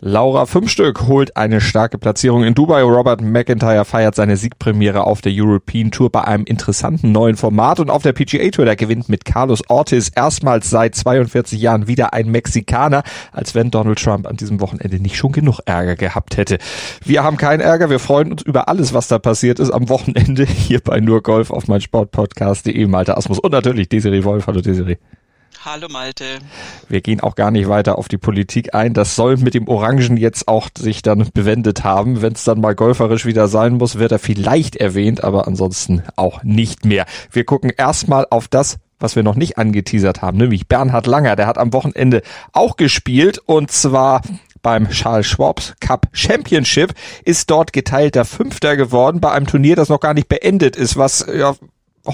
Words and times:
Laura 0.00 0.46
Fünfstück 0.46 1.08
holt 1.08 1.36
eine 1.36 1.60
starke 1.60 1.98
Platzierung 1.98 2.44
in 2.44 2.54
Dubai. 2.54 2.82
Robert 2.82 3.20
McIntyre 3.20 3.84
feiert 3.84 4.14
seine 4.14 4.36
Siegpremiere 4.36 5.02
auf 5.02 5.22
der 5.22 5.32
European 5.34 5.90
Tour 5.90 6.08
bei 6.08 6.22
einem 6.22 6.44
interessanten 6.44 7.10
neuen 7.10 7.34
Format 7.34 7.80
und 7.80 7.90
auf 7.90 8.04
der 8.04 8.12
PGA 8.12 8.48
Tour, 8.50 8.64
der 8.64 8.76
gewinnt 8.76 9.08
mit 9.08 9.24
Carlos 9.24 9.60
Ortiz 9.68 10.12
erstmals 10.14 10.70
seit 10.70 10.94
42 10.94 11.60
Jahren 11.60 11.88
wieder 11.88 12.12
ein 12.14 12.30
Mexikaner, 12.30 13.02
als 13.32 13.56
wenn 13.56 13.72
Donald 13.72 13.98
Trump 13.98 14.28
an 14.28 14.36
diesem 14.36 14.60
Wochenende 14.60 15.00
nicht 15.00 15.16
schon 15.16 15.32
genug 15.32 15.58
Ärger 15.66 15.96
gehabt 15.96 16.36
hätte. 16.36 16.58
Wir 17.04 17.24
haben 17.24 17.36
keinen 17.36 17.60
Ärger, 17.60 17.90
wir 17.90 17.98
freuen 17.98 18.30
uns 18.30 18.42
über 18.42 18.68
alles, 18.68 18.94
was 18.94 19.08
da 19.08 19.18
passiert 19.18 19.58
ist 19.58 19.72
am 19.72 19.88
Wochenende 19.88 20.44
hier 20.46 20.78
bei 20.78 21.00
Nur 21.00 21.24
Golf 21.24 21.50
auf 21.50 21.66
mein 21.66 21.80
Sportpodcast.de. 21.80 22.86
Malte 22.86 23.16
Asmus 23.16 23.40
und 23.40 23.50
natürlich 23.50 23.88
Desiree 23.88 24.22
Wolf. 24.22 24.46
Hallo 24.46 24.60
Desiree. 24.60 24.98
Hallo 25.70 25.88
Malte. 25.90 26.38
Wir 26.88 27.02
gehen 27.02 27.20
auch 27.20 27.34
gar 27.34 27.50
nicht 27.50 27.68
weiter 27.68 27.98
auf 27.98 28.08
die 28.08 28.16
Politik 28.16 28.74
ein. 28.74 28.94
Das 28.94 29.14
soll 29.14 29.36
mit 29.36 29.52
dem 29.52 29.68
Orangen 29.68 30.16
jetzt 30.16 30.48
auch 30.48 30.70
sich 30.78 31.02
dann 31.02 31.28
bewendet 31.34 31.84
haben. 31.84 32.22
Wenn 32.22 32.32
es 32.32 32.44
dann 32.44 32.62
mal 32.62 32.74
golferisch 32.74 33.26
wieder 33.26 33.48
sein 33.48 33.74
muss, 33.74 33.98
wird 33.98 34.10
er 34.10 34.18
vielleicht 34.18 34.76
erwähnt, 34.76 35.22
aber 35.22 35.46
ansonsten 35.46 36.04
auch 36.16 36.42
nicht 36.42 36.86
mehr. 36.86 37.04
Wir 37.30 37.44
gucken 37.44 37.70
erstmal 37.76 38.26
auf 38.30 38.48
das, 38.48 38.78
was 38.98 39.14
wir 39.14 39.22
noch 39.22 39.34
nicht 39.34 39.58
angeteasert 39.58 40.22
haben, 40.22 40.38
nämlich 40.38 40.68
Bernhard 40.68 41.06
Langer. 41.06 41.36
Der 41.36 41.46
hat 41.46 41.58
am 41.58 41.74
Wochenende 41.74 42.22
auch 42.54 42.76
gespielt 42.76 43.38
und 43.44 43.70
zwar 43.70 44.22
beim 44.62 44.88
Charles 44.88 45.26
Schwab 45.26 45.60
Cup 45.80 46.06
Championship, 46.12 46.94
ist 47.26 47.50
dort 47.50 47.74
geteilter 47.74 48.24
Fünfter 48.24 48.74
geworden 48.78 49.20
bei 49.20 49.32
einem 49.32 49.46
Turnier, 49.46 49.76
das 49.76 49.90
noch 49.90 50.00
gar 50.00 50.14
nicht 50.14 50.28
beendet 50.28 50.76
ist, 50.76 50.96
was 50.96 51.26
ja 51.30 51.54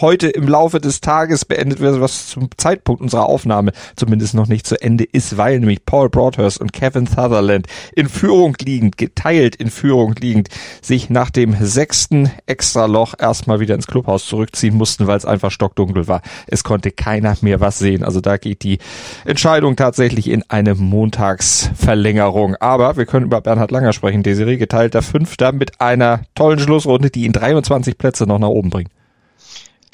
heute 0.01 0.29
im 0.29 0.49
Laufe 0.49 0.81
des 0.81 1.01
Tages 1.01 1.45
beendet 1.45 1.81
wird, 1.81 2.01
was 2.01 2.29
zum 2.29 2.49
Zeitpunkt 2.57 3.01
unserer 3.03 3.27
Aufnahme 3.27 3.73
zumindest 3.97 4.35
noch 4.35 4.49
nicht 4.49 4.67
zu 4.67 4.81
Ende 4.81 5.05
ist, 5.05 5.37
weil 5.37 5.61
nämlich 5.61 5.85
Paul 5.85 6.11
Broadhurst 6.11 6.61
und 6.61 6.73
Kevin 6.73 7.07
Sutherland 7.07 7.67
in 7.95 8.09
Führung 8.09 8.57
liegend, 8.61 8.99
geteilt 8.99 9.57
in 9.57 9.71
Führung 9.71 10.15
liegend, 10.21 10.49
sich 10.83 11.11
nach 11.11 11.31
dem 11.31 11.57
sechsten 11.61 12.31
Extraloch 12.47 13.15
erstmal 13.19 13.61
wieder 13.61 13.75
ins 13.75 13.87
Clubhaus 13.87 14.27
zurückziehen 14.27 14.77
mussten, 14.77 15.07
weil 15.07 15.17
es 15.17 15.25
einfach 15.25 15.51
stockdunkel 15.51 16.09
war. 16.09 16.23
Es 16.47 16.65
konnte 16.65 16.91
keiner 16.91 17.37
mehr 17.41 17.61
was 17.61 17.79
sehen. 17.79 18.05
Also 18.05 18.21
da 18.21 18.37
geht 18.37 18.63
die 18.63 18.79
Entscheidung 19.25 19.77
tatsächlich 19.77 20.29
in 20.29 20.43
eine 20.49 20.75
Montagsverlängerung. 20.75 22.57
Aber 22.57 22.97
wir 22.97 23.07
können 23.07 23.27
über 23.27 23.41
Bernhard 23.41 23.71
Langer 23.71 23.93
sprechen. 23.93 24.23
Desiree 24.23 24.57
geteilter 24.57 25.03
Fünfter 25.03 25.53
mit 25.53 25.81
einer 25.81 26.23
tollen 26.35 26.59
Schlussrunde, 26.59 27.11
die 27.11 27.25
ihn 27.25 27.33
23 27.33 27.99
Plätze 27.99 28.25
noch 28.27 28.39
nach 28.39 28.49
oben 28.49 28.71
bringt. 28.71 28.91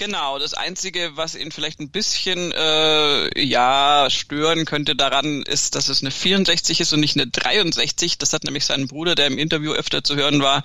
Genau, 0.00 0.38
das 0.38 0.54
Einzige, 0.54 1.10
was 1.16 1.34
ihn 1.34 1.52
vielleicht 1.52 1.78
ein 1.78 1.90
bisschen 1.90 2.52
äh, 2.52 3.38
ja 3.38 4.06
stören 4.08 4.64
könnte 4.64 4.96
daran, 4.96 5.42
ist, 5.42 5.74
dass 5.74 5.90
es 5.90 6.00
eine 6.00 6.10
64 6.10 6.80
ist 6.80 6.94
und 6.94 7.00
nicht 7.00 7.16
eine 7.16 7.26
63. 7.26 8.16
Das 8.16 8.32
hat 8.32 8.44
nämlich 8.44 8.64
sein 8.64 8.86
Bruder, 8.86 9.14
der 9.14 9.26
im 9.26 9.36
Interview 9.36 9.72
öfter 9.72 10.02
zu 10.02 10.16
hören 10.16 10.40
war, 10.40 10.62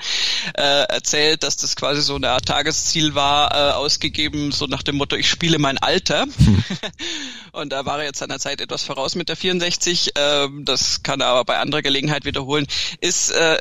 äh, 0.54 0.86
erzählt, 0.88 1.44
dass 1.44 1.58
das 1.58 1.76
quasi 1.76 2.02
so 2.02 2.16
eine 2.16 2.30
Art 2.30 2.46
Tagesziel 2.46 3.14
war, 3.14 3.54
äh, 3.54 3.74
ausgegeben, 3.74 4.54
so 4.54 4.68
nach 4.68 4.84
dem 4.84 4.96
Motto, 4.96 5.18
ich 5.18 5.30
spiele 5.30 5.60
mein 5.60 5.80
Alter. 5.80 6.28
Hm. 6.38 6.64
und 7.52 7.74
da 7.74 7.86
war 7.86 8.00
er 8.00 8.06
jetzt 8.06 8.20
seiner 8.20 8.40
Zeit 8.40 8.62
etwas 8.62 8.84
voraus 8.84 9.16
mit 9.16 9.28
der 9.28 9.36
64. 9.36 10.16
Äh, 10.16 10.48
das 10.62 11.04
kann 11.04 11.20
er 11.20 11.28
aber 11.28 11.44
bei 11.44 11.58
anderer 11.58 11.82
Gelegenheit 11.82 12.24
wiederholen. 12.24 12.68
Ist 13.02 13.32
äh, 13.32 13.58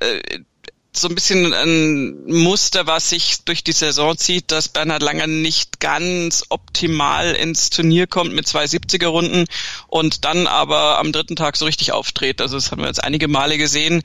so 0.97 1.09
ein 1.09 1.15
bisschen 1.15 1.53
ein 1.53 2.25
Muster, 2.27 2.87
was 2.87 3.11
sich 3.11 3.45
durch 3.45 3.65
die 3.65 3.73
Saison 3.73 4.17
zieht, 4.17 4.51
dass 4.53 4.69
Bernhard 4.69 5.03
Langer 5.03 5.27
nicht 5.27 5.81
ganz 5.81 6.45
optimal 6.49 7.33
ins 7.33 7.71
Turnier 7.71 8.07
kommt 8.07 8.33
mit 8.33 8.47
zwei 8.47 8.65
70er 8.65 9.07
Runden 9.07 9.47
und 9.89 10.25
dann 10.25 10.47
aber 10.47 10.99
am 10.99 11.13
dritten 11.13 11.37
Tag 11.37 11.57
so 11.57 11.65
richtig 11.65 11.93
auftritt. 11.93 12.41
Also 12.41 12.57
das 12.57 12.71
haben 12.71 12.83
wir 12.83 12.89
jetzt 12.89 13.03
einige 13.03 13.29
Male 13.29 13.59
gesehen. 13.59 14.03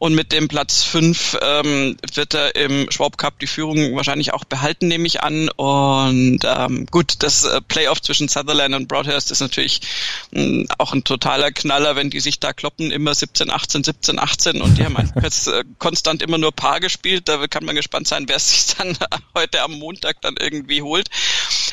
Und 0.00 0.14
mit 0.14 0.32
dem 0.32 0.48
Platz 0.48 0.82
5 0.84 1.36
ähm, 1.42 1.98
wird 2.14 2.32
er 2.32 2.56
im 2.56 2.90
Schwab 2.90 3.18
Cup 3.18 3.38
die 3.38 3.46
Führung 3.46 3.94
wahrscheinlich 3.96 4.32
auch 4.32 4.44
behalten, 4.44 4.88
nehme 4.88 5.06
ich 5.06 5.22
an. 5.22 5.50
Und 5.50 6.40
ähm, 6.42 6.86
gut, 6.86 7.16
das 7.18 7.44
äh, 7.44 7.60
Playoff 7.60 8.00
zwischen 8.00 8.26
Sutherland 8.28 8.74
und 8.74 8.88
Broadhurst 8.88 9.30
ist 9.30 9.40
natürlich 9.40 9.82
mh, 10.30 10.42
hm, 10.42 10.68
auch 10.78 10.94
ein 10.94 11.04
totaler 11.04 11.52
Knaller, 11.52 11.96
wenn 11.96 12.08
die 12.08 12.20
sich 12.20 12.40
da 12.40 12.54
kloppen, 12.54 12.90
immer 12.90 13.14
17, 13.14 13.50
18, 13.50 13.84
17, 13.84 14.18
18 14.18 14.62
und 14.62 14.78
die 14.78 14.86
haben 14.86 14.96
einfach 14.96 15.16
jetzt 15.22 15.48
äh, 15.48 15.64
konstant 15.78 16.22
immer 16.22 16.38
nur 16.38 16.52
Paar 16.52 16.80
gespielt. 16.80 17.28
Da 17.28 17.46
kann 17.46 17.66
man 17.66 17.76
gespannt 17.76 18.08
sein, 18.08 18.24
wer 18.26 18.36
es 18.36 18.50
sich 18.50 18.76
dann 18.78 18.96
heute 19.34 19.60
am 19.60 19.72
Montag 19.72 20.22
dann 20.22 20.36
irgendwie 20.40 20.80
holt. 20.80 21.10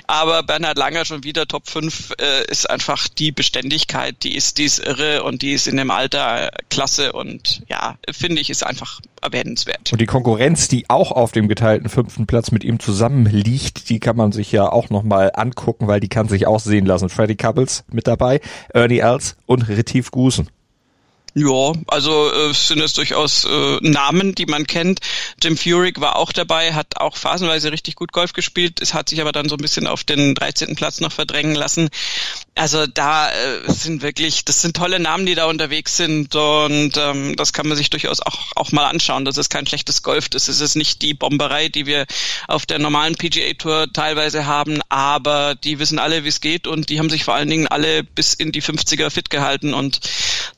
Aber 0.07 0.43
Bernhard 0.43 0.77
Langer 0.77 1.05
schon 1.05 1.23
wieder 1.23 1.47
Top 1.47 1.69
5 1.69 2.13
äh, 2.19 2.45
ist 2.51 2.69
einfach 2.69 3.07
die 3.07 3.31
Beständigkeit, 3.31 4.21
die 4.23 4.35
ist, 4.35 4.57
die 4.57 4.65
ist 4.65 4.79
irre 4.79 5.23
und 5.23 5.41
die 5.41 5.53
ist 5.53 5.67
in 5.67 5.77
dem 5.77 5.91
Alter 5.91 6.51
klasse 6.69 7.13
und 7.13 7.61
ja, 7.69 7.97
finde 8.17 8.41
ich, 8.41 8.49
ist 8.49 8.65
einfach 8.65 8.99
erwähnenswert. 9.21 9.91
Und 9.91 10.01
die 10.01 10.05
Konkurrenz, 10.05 10.67
die 10.67 10.89
auch 10.89 11.11
auf 11.11 11.31
dem 11.31 11.47
geteilten 11.47 11.89
fünften 11.89 12.27
Platz 12.27 12.51
mit 12.51 12.63
ihm 12.63 12.79
zusammen 12.79 13.25
liegt, 13.25 13.89
die 13.89 13.99
kann 13.99 14.15
man 14.15 14.31
sich 14.31 14.51
ja 14.51 14.71
auch 14.71 14.89
nochmal 14.89 15.31
angucken, 15.33 15.87
weil 15.87 15.99
die 15.99 16.09
kann 16.09 16.27
sich 16.27 16.47
auch 16.47 16.59
sehen 16.59 16.85
lassen. 16.85 17.09
Freddy 17.09 17.35
Couples 17.35 17.83
mit 17.91 18.07
dabei, 18.07 18.41
Ernie 18.73 18.99
Els 18.99 19.37
und 19.45 19.67
Retief 19.67 20.11
Gusen. 20.11 20.49
Ja, 21.39 21.73
also 21.85 22.33
äh, 22.33 22.51
sind 22.51 22.81
es 22.81 22.93
durchaus 22.93 23.45
äh, 23.45 23.77
Namen, 23.81 24.33
die 24.33 24.47
man 24.47 24.65
kennt. 24.65 25.01
Jim 25.39 25.55
Furyk 25.55 26.01
war 26.01 26.15
auch 26.15 26.31
dabei, 26.31 26.73
hat 26.73 26.97
auch 26.97 27.15
phasenweise 27.15 27.71
richtig 27.71 27.93
gut 27.93 28.11
Golf 28.11 28.33
gespielt. 28.33 28.81
Es 28.81 28.95
hat 28.95 29.09
sich 29.09 29.21
aber 29.21 29.31
dann 29.33 29.47
so 29.47 29.53
ein 29.53 29.61
bisschen 29.61 29.85
auf 29.85 30.03
den 30.03 30.33
13. 30.33 30.75
Platz 30.75 30.99
noch 30.99 31.11
verdrängen 31.11 31.53
lassen. 31.53 31.89
Also 32.55 32.87
da 32.87 33.29
äh, 33.29 33.71
sind 33.71 34.01
wirklich, 34.01 34.45
das 34.45 34.63
sind 34.63 34.75
tolle 34.75 34.99
Namen, 34.99 35.27
die 35.27 35.35
da 35.35 35.45
unterwegs 35.45 35.95
sind 35.95 36.33
und 36.33 36.97
ähm, 36.97 37.35
das 37.35 37.53
kann 37.53 37.67
man 37.67 37.77
sich 37.77 37.91
durchaus 37.91 38.19
auch, 38.19 38.39
auch 38.55 38.71
mal 38.71 38.87
anschauen. 38.87 39.23
Das 39.23 39.37
ist 39.37 39.51
kein 39.51 39.67
schlechtes 39.67 40.01
Golf, 40.01 40.29
das 40.29 40.49
ist 40.49 40.61
es 40.61 40.73
nicht 40.73 41.03
die 41.03 41.13
Bomberei, 41.13 41.69
die 41.69 41.85
wir 41.85 42.07
auf 42.47 42.65
der 42.65 42.79
normalen 42.79 43.15
PGA 43.15 43.53
Tour 43.53 43.93
teilweise 43.93 44.47
haben, 44.47 44.81
aber 44.89 45.53
die 45.53 45.77
wissen 45.77 45.99
alle, 45.99 46.23
wie 46.23 46.29
es 46.29 46.41
geht 46.41 46.65
und 46.65 46.89
die 46.89 46.97
haben 46.97 47.11
sich 47.11 47.25
vor 47.25 47.35
allen 47.35 47.49
Dingen 47.49 47.67
alle 47.67 48.03
bis 48.03 48.33
in 48.33 48.51
die 48.51 48.63
50er 48.63 49.11
fit 49.11 49.29
gehalten 49.29 49.75
und 49.75 49.99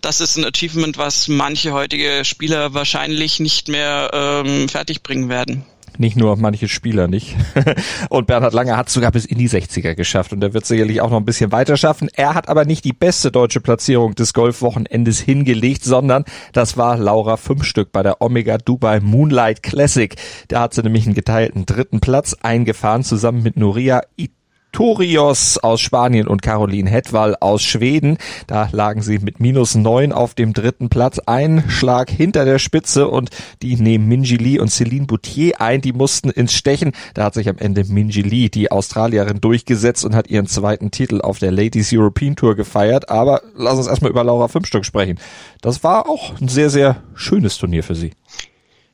das 0.02 0.22
ist 0.22 0.38
ein 0.38 0.46
Achievement, 0.46 0.69
was 0.76 1.28
manche 1.28 1.74
heutige 1.74 2.24
Spieler 2.24 2.74
wahrscheinlich 2.74 3.40
nicht 3.40 3.68
mehr 3.68 4.12
ähm, 4.14 4.70
fertigbringen 4.70 5.30
werden. 5.30 5.66
Nicht 6.00 6.16
nur 6.16 6.38
manche 6.38 6.70
Spieler 6.70 7.10
nicht. 7.10 7.36
Und 8.10 8.26
Bernhard 8.26 8.54
Lange 8.54 8.78
hat 8.78 8.90
sogar 8.90 9.12
bis 9.12 9.26
in 9.26 9.38
die 9.38 9.50
60er 9.50 9.96
geschafft 9.96 10.32
und 10.32 10.42
er 10.42 10.54
wird 10.54 10.66
sicherlich 10.66 11.02
auch 11.02 11.10
noch 11.10 11.18
ein 11.18 11.26
bisschen 11.26 11.52
weiter 11.52 11.76
schaffen. 11.76 12.10
Er 12.14 12.36
hat 12.36 12.48
aber 12.48 12.64
nicht 12.64 12.86
die 12.86 12.94
beste 12.94 13.32
deutsche 13.32 13.60
Platzierung 13.60 14.16
des 14.16 14.34
Golfwochenendes 14.34 15.20
hingelegt, 15.20 15.84
sondern 15.84 16.24
das 16.54 16.78
war 16.78 16.98
Laura 16.98 17.36
Fünfstück 17.36 17.92
bei 17.92 18.02
der 18.02 18.22
Omega 18.22 18.58
Dubai 18.58 19.02
Moonlight 19.02 19.62
Classic. 19.62 20.16
Da 20.48 20.62
hat 20.62 20.74
sie 20.74 20.84
nämlich 20.84 21.06
einen 21.06 21.16
geteilten 21.16 21.66
dritten 21.66 22.00
Platz 22.00 22.34
eingefahren, 22.34 23.04
zusammen 23.04 23.44
mit 23.44 23.58
Nuria 23.58 24.02
It 24.16 24.32
Torios 24.72 25.58
aus 25.58 25.82
Spanien 25.82 26.28
und 26.28 26.42
Caroline 26.42 26.90
Hetwall 26.90 27.36
aus 27.40 27.64
Schweden. 27.64 28.18
Da 28.48 28.70
lagen 28.72 29.02
sie 29.02 29.20
mit 29.20 29.40
minus 29.40 29.76
neun 29.76 30.12
auf 30.12 30.34
dem 30.34 30.54
dritten 30.54 30.90
Platz. 30.90 31.20
Ein 31.26 31.64
Schlag 31.68 32.10
hinter 32.10 32.46
der 32.46 32.60
Spitze 32.60 33.08
und 33.08 33.30
die 33.62 33.76
nehmen 33.76 34.08
Minji 34.08 34.38
Lee 34.38 34.60
und 34.60 34.70
Celine 34.70 35.06
Boutier 35.06 35.60
ein. 35.60 35.82
Die 35.82 35.94
mussten 35.94 36.30
ins 36.30 36.54
Stechen. 36.54 36.92
Da 37.14 37.26
hat 37.26 37.34
sich 37.34 37.50
am 37.50 37.58
Ende 37.58 37.84
Minji 37.84 38.22
Lee, 38.22 38.50
die 38.50 38.72
Australierin, 38.72 39.42
durchgesetzt 39.42 40.06
und 40.06 40.16
hat 40.16 40.30
ihren 40.30 40.48
zweiten 40.48 40.92
Titel 40.92 41.22
auf 41.22 41.40
der 41.40 41.52
Ladies 41.52 41.92
European 41.94 42.36
Tour 42.36 42.56
gefeiert. 42.56 43.10
Aber 43.10 43.42
lass 43.56 43.78
uns 43.78 43.88
erstmal 43.88 44.12
über 44.12 44.24
Laura 44.24 44.48
Fünfstück 44.48 44.86
sprechen. 44.86 45.20
Das 45.62 45.84
war 45.84 46.10
auch 46.10 46.40
ein 46.40 46.48
sehr, 46.48 46.70
sehr 46.70 47.04
schönes 47.16 47.58
Turnier 47.58 47.84
für 47.84 47.96
sie. 47.96 48.12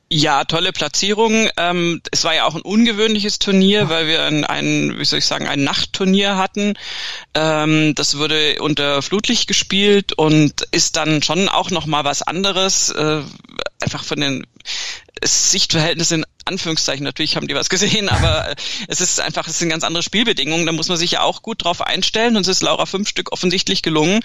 Ja, 0.08 0.44
tolle 0.44 0.72
Platzierung. 0.72 1.48
Ähm, 1.56 2.00
es 2.12 2.22
war 2.22 2.32
ja 2.32 2.44
auch 2.44 2.54
ein 2.54 2.62
ungewöhnliches 2.62 3.40
Turnier, 3.40 3.88
weil 3.88 4.06
wir 4.06 4.22
ein, 4.22 4.44
ein 4.44 4.94
wie 4.98 5.04
soll 5.04 5.18
ich 5.18 5.26
sagen, 5.26 5.48
ein 5.48 5.64
Nachtturnier 5.64 6.36
hatten. 6.36 6.74
Ähm, 7.34 7.92
das 7.96 8.16
wurde 8.16 8.62
unter 8.62 9.02
Flutlicht 9.02 9.48
gespielt 9.48 10.12
und 10.12 10.62
ist 10.70 10.94
dann 10.94 11.24
schon 11.24 11.48
auch 11.48 11.70
noch 11.70 11.86
mal 11.86 12.04
was 12.04 12.22
anderes. 12.22 12.90
Äh, 12.90 13.22
einfach 13.80 14.04
von 14.04 14.20
den 14.20 14.46
Sichtverhältnissen 15.24 16.20
in 16.20 16.26
Anführungszeichen, 16.44 17.02
natürlich 17.02 17.36
haben 17.36 17.48
die 17.48 17.54
was 17.54 17.68
gesehen, 17.68 18.08
aber 18.08 18.54
es 18.88 19.00
ist 19.00 19.18
einfach, 19.18 19.48
es 19.48 19.58
sind 19.58 19.70
ganz 19.70 19.82
andere 19.82 20.02
Spielbedingungen, 20.02 20.66
da 20.66 20.72
muss 20.72 20.88
man 20.88 20.98
sich 20.98 21.12
ja 21.12 21.22
auch 21.22 21.42
gut 21.42 21.64
drauf 21.64 21.80
einstellen 21.80 22.36
und 22.36 22.42
es 22.42 22.48
ist 22.48 22.62
Laura 22.62 22.86
fünf 22.86 23.08
Stück 23.08 23.32
offensichtlich 23.32 23.82
gelungen 23.82 24.20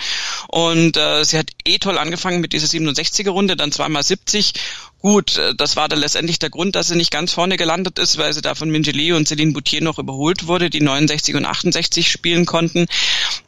und 0.49 0.97
äh, 0.97 1.23
sie 1.23 1.37
hat 1.37 1.47
eh 1.65 1.77
toll 1.79 1.97
angefangen 1.97 2.41
mit 2.41 2.53
dieser 2.53 2.67
67er 2.67 3.29
Runde, 3.29 3.55
dann 3.55 3.71
zweimal 3.71 4.03
70 4.03 4.53
Gut, 5.01 5.37
äh, 5.37 5.55
das 5.55 5.75
war 5.75 5.89
dann 5.89 5.99
letztendlich 5.99 6.37
der 6.37 6.51
Grund, 6.51 6.75
dass 6.75 6.89
sie 6.89 6.95
nicht 6.95 7.11
ganz 7.11 7.33
vorne 7.33 7.57
gelandet 7.57 7.97
ist, 7.97 8.17
weil 8.17 8.33
sie 8.33 8.41
da 8.41 8.53
von 8.53 8.69
Mingeli 8.69 9.13
und 9.13 9.27
Celine 9.27 9.51
Boutier 9.51 9.81
noch 9.81 9.97
überholt 9.97 10.45
wurde, 10.45 10.69
die 10.69 10.81
69 10.81 11.35
und 11.35 11.45
68 11.45 12.11
spielen 12.11 12.45
konnten. 12.45 12.85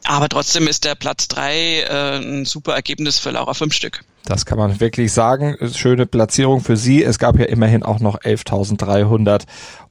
Aber 0.02 0.28
trotzdem 0.28 0.66
ist 0.66 0.84
der 0.84 0.96
Platz 0.96 1.28
drei 1.28 1.82
äh, 1.82 2.16
ein 2.18 2.44
super 2.44 2.74
Ergebnis 2.74 3.20
für 3.20 3.30
Laura 3.30 3.54
Fünf 3.54 3.72
Stück. 3.72 4.04
Das 4.24 4.46
kann 4.46 4.56
man 4.56 4.80
wirklich 4.80 5.12
sagen. 5.12 5.56
Schöne 5.74 6.06
Platzierung 6.06 6.62
für 6.62 6.78
sie. 6.78 7.04
Es 7.04 7.18
gab 7.18 7.38
ja 7.38 7.44
immerhin 7.44 7.82
auch 7.82 8.00
noch 8.00 8.18
11.300 8.20 9.42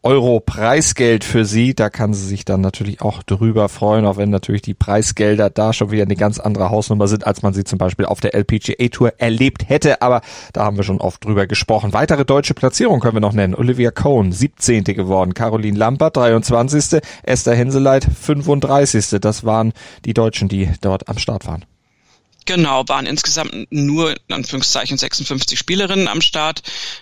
Euro 0.01 0.39
Preisgeld 0.39 1.24
für 1.24 1.45
sie. 1.45 1.75
Da 1.75 1.91
kann 1.91 2.15
sie 2.15 2.25
sich 2.25 2.44
dann 2.44 2.59
natürlich 2.59 3.01
auch 3.01 3.21
drüber 3.21 3.69
freuen, 3.69 4.07
auch 4.07 4.18
wenn 4.18 4.31
natürlich 4.31 4.63
die 4.63 4.74
Preisgelder 4.74 5.51
da 5.51 5.71
schon 5.71 5.91
wieder 5.91 6.03
eine 6.03 6.15
ganz 6.15 6.39
andere 6.39 6.71
Hausnummer 6.71 7.07
sind, 7.07 7.27
als 7.27 7.44
man 7.44 7.53
sie 7.53 7.63
zum 7.63 7.77
Beispiel 7.77 8.06
auf 8.06 8.21
der 8.21 8.33
LPGA 8.33 8.88
Tour 8.88 9.13
erlebt 9.19 9.69
hätte. 9.69 10.01
Aber 10.01 10.21
da 10.51 10.65
haben 10.65 10.77
wir 10.77 10.83
schon 10.83 11.00
oft 11.00 11.24
drüber 11.24 11.45
gesprochen. 11.45 11.94
Weitere 11.94 12.25
deutsche 12.25 12.56
Platzierung 12.56 13.01
können 13.01 13.18
wir 13.18 13.21
noch 13.21 13.33
nennen. 13.33 13.53
Olivia 13.53 13.91
Cohn, 13.91 14.31
17. 14.31 14.83
geworden. 14.83 15.36
Caroline 15.36 15.77
Lampert, 15.77 16.18
23. 16.18 17.01
Esther 17.21 17.53
Henseleit, 17.53 18.03
35. 18.03 19.19
Das 19.21 19.44
waren 19.44 19.74
die 20.06 20.15
Deutschen, 20.15 20.50
die 20.50 20.71
dort 20.81 21.07
am 21.07 21.19
Start 21.19 21.45
waren. 21.45 21.65
Genau, 22.45 22.83
waren 22.87 23.05
insgesamt 23.05 23.71
nur 23.71 24.11
in 24.11 24.35
Anführungszeichen 24.35 24.97
56 24.97 25.57
Spielerinnen 25.57 26.07
am 26.07 26.21
Start, 26.21 26.61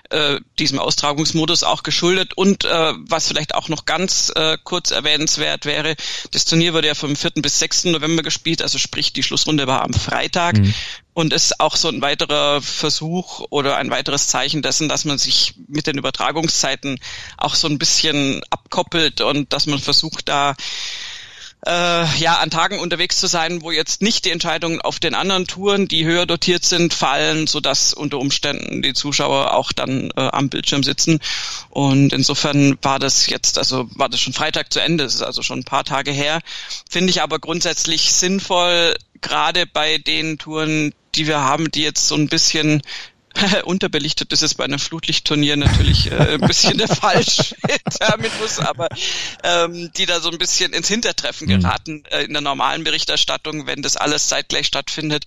äh, 0.10 0.40
diesem 0.60 0.78
Austragungsmodus 0.80 1.64
auch 1.64 1.84
geschuldet. 1.84 2.34
Und 2.36 2.66
äh, 2.66 2.94
was 2.98 3.28
vielleicht 3.28 3.56
auch 3.56 3.68
noch 3.70 3.86
ganz 3.86 4.32
äh, 4.36 4.58
kurz 4.64 4.92
erwähnenswert 4.92 5.66
wäre, 5.66 5.96
das 6.32 6.46
Turnier 6.46 6.74
wurde 6.74 6.88
ja 6.88 6.96
vom 6.96 7.16
4. 7.16 7.32
bis 7.38 7.60
6. 7.60 7.86
November 7.86 8.22
gespielt, 8.24 8.62
also 8.62 8.78
sprich 8.78 9.14
die 9.14 9.24
Schlussrunde 9.24 9.68
war 9.68 9.82
am 9.82 9.94
Freitag. 9.94 10.58
Mhm. 10.58 10.74
Und 11.14 11.34
ist 11.34 11.60
auch 11.60 11.76
so 11.76 11.90
ein 11.90 12.02
weiterer 12.02 12.62
Versuch 12.62 13.46
oder 13.50 13.76
ein 13.76 13.90
weiteres 13.90 14.28
Zeichen 14.28 14.62
dessen, 14.62 14.88
dass 14.88 15.04
man 15.04 15.18
sich 15.18 15.56
mit 15.68 15.86
den 15.86 15.98
Übertragungszeiten 15.98 17.00
auch 17.38 17.56
so 17.56 17.68
ein 17.68 17.78
bisschen 17.78 18.42
abkoppelt 18.50 19.20
und 19.20 19.52
dass 19.52 19.66
man 19.66 19.80
versucht, 19.80 20.30
da 20.30 20.56
äh, 21.66 22.18
ja, 22.18 22.40
an 22.40 22.50
Tagen 22.50 22.80
unterwegs 22.80 23.20
zu 23.20 23.28
sein, 23.28 23.62
wo 23.62 23.72
jetzt 23.72 24.02
nicht 24.02 24.26
die 24.26 24.32
Entscheidungen 24.32 24.82
auf 24.82 25.00
den 25.00 25.14
anderen 25.14 25.46
Touren, 25.46 25.88
die 25.88 26.06
höher 26.06 26.26
dotiert 26.26 26.66
sind, 26.66 26.94
fallen, 26.94 27.46
so 27.46 27.60
dass 27.60 27.94
unter 27.94 28.18
Umständen 28.18 28.82
die 28.82 28.94
Zuschauer 28.94 29.54
auch 29.54 29.72
dann 29.72 30.10
äh, 30.16 30.22
am 30.22 30.50
Bildschirm 30.50 30.84
sitzen. 30.84 31.20
Und 31.70 32.14
insofern 32.14 32.78
war 32.82 32.98
das 32.98 33.28
jetzt, 33.28 33.58
also 33.60 33.88
war 33.94 34.10
das 34.10 34.20
schon 34.20 34.34
Freitag 34.34 34.74
zu 34.74 34.82
Ende, 34.82 35.04
das 35.04 35.16
ist 35.16 35.22
also 35.22 35.44
schon 35.44 35.60
ein 35.60 35.66
paar 35.66 35.84
Tage 35.84 36.12
her. 36.12 36.42
Finde 36.90 37.12
ich 37.12 37.22
aber 37.22 37.38
grundsätzlich 37.38 38.12
sinnvoll, 38.12 38.96
gerade 39.22 39.68
bei 39.68 40.00
den 40.00 40.40
Touren, 40.40 40.94
die 41.14 41.28
wir 41.28 41.42
haben, 41.42 41.70
die 41.70 41.84
jetzt 41.84 42.08
so 42.08 42.16
ein 42.16 42.28
bisschen 42.28 42.82
unterbelichtet 43.64 44.32
ist 44.32 44.56
bei 44.56 44.64
einem 44.64 44.80
Flutlichtturnier 44.80 45.56
natürlich 45.58 46.12
äh, 46.12 46.34
ein 46.34 46.42
bisschen 46.42 46.78
der 46.78 46.88
falsche 46.96 47.56
Terminus, 47.90 48.60
aber 48.60 48.90
ähm, 49.44 49.92
die 49.96 50.06
da 50.06 50.20
so 50.20 50.30
ein 50.30 50.38
bisschen 50.38 50.74
ins 50.74 50.88
Hintertreffen 50.88 51.48
mhm. 51.48 51.62
geraten 51.62 52.04
äh, 52.10 52.24
in 52.24 52.34
der 52.34 52.42
normalen 52.42 52.84
Berichterstattung, 52.84 53.68
wenn 53.68 53.82
das 53.82 53.98
alles 53.98 54.28
zeitgleich 54.28 54.68
stattfindet, 54.68 55.26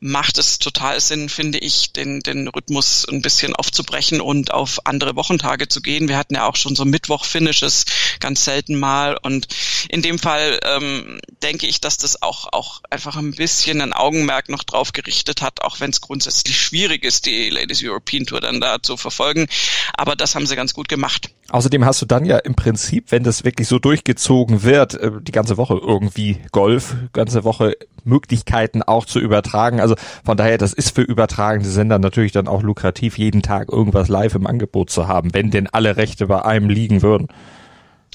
macht 0.00 0.38
es 0.38 0.58
total 0.58 1.00
Sinn, 1.00 1.28
finde 1.28 1.58
ich, 1.58 1.92
den, 1.92 2.20
den 2.20 2.48
Rhythmus 2.48 3.06
ein 3.08 3.22
bisschen 3.22 3.54
aufzubrechen 3.54 4.20
und 4.20 4.52
auf 4.52 4.86
andere 4.86 5.16
Wochentage 5.16 5.68
zu 5.68 5.80
gehen. 5.80 6.08
Wir 6.08 6.18
hatten 6.18 6.34
ja 6.34 6.46
auch 6.46 6.56
schon 6.56 6.76
so 6.76 6.84
Mittwoch-Finishes 6.84 7.84
ganz 8.20 8.44
selten 8.44 8.78
mal 8.78 9.18
und 9.22 9.48
in 9.88 10.02
dem 10.02 10.18
Fall 10.18 10.60
ähm, 10.62 11.20
denke 11.42 11.66
ich, 11.66 11.80
dass 11.80 11.96
das 11.96 12.22
auch, 12.22 12.52
auch 12.52 12.82
einfach 12.90 13.16
ein 13.16 13.32
bisschen 13.32 13.80
ein 13.80 13.92
Augenmerk 13.92 14.48
noch 14.48 14.64
drauf 14.64 14.92
gerichtet 14.92 15.42
hat, 15.42 15.62
auch 15.62 15.80
wenn 15.80 15.90
es 15.90 16.00
grundsätzlich 16.00 16.60
schwierig 16.60 17.04
ist, 17.04 17.26
die 17.26 17.45
Ladies 17.50 17.82
European 17.82 18.24
Tour 18.24 18.40
dann 18.40 18.60
da 18.60 18.82
zu 18.82 18.96
verfolgen. 18.96 19.46
Aber 19.94 20.16
das 20.16 20.34
haben 20.34 20.46
sie 20.46 20.56
ganz 20.56 20.74
gut 20.74 20.88
gemacht. 20.88 21.30
Außerdem 21.48 21.84
hast 21.84 22.02
du 22.02 22.06
dann 22.06 22.24
ja 22.24 22.38
im 22.38 22.54
Prinzip, 22.54 23.12
wenn 23.12 23.22
das 23.22 23.44
wirklich 23.44 23.68
so 23.68 23.78
durchgezogen 23.78 24.62
wird, 24.64 24.94
äh, 24.94 25.12
die 25.20 25.32
ganze 25.32 25.56
Woche 25.56 25.74
irgendwie 25.80 26.38
Golf, 26.50 26.96
ganze 27.12 27.44
Woche 27.44 27.76
Möglichkeiten 28.04 28.82
auch 28.82 29.04
zu 29.04 29.20
übertragen. 29.20 29.80
Also 29.80 29.94
von 30.24 30.36
daher, 30.36 30.58
das 30.58 30.72
ist 30.72 30.94
für 30.94 31.02
übertragende 31.02 31.68
Sender 31.68 31.98
natürlich 31.98 32.32
dann 32.32 32.48
auch 32.48 32.62
lukrativ, 32.62 33.18
jeden 33.18 33.42
Tag 33.42 33.70
irgendwas 33.70 34.08
live 34.08 34.34
im 34.34 34.46
Angebot 34.46 34.90
zu 34.90 35.06
haben, 35.06 35.34
wenn 35.34 35.50
denn 35.50 35.68
alle 35.68 35.96
Rechte 35.96 36.26
bei 36.26 36.44
einem 36.44 36.68
liegen 36.68 37.02
würden. 37.02 37.28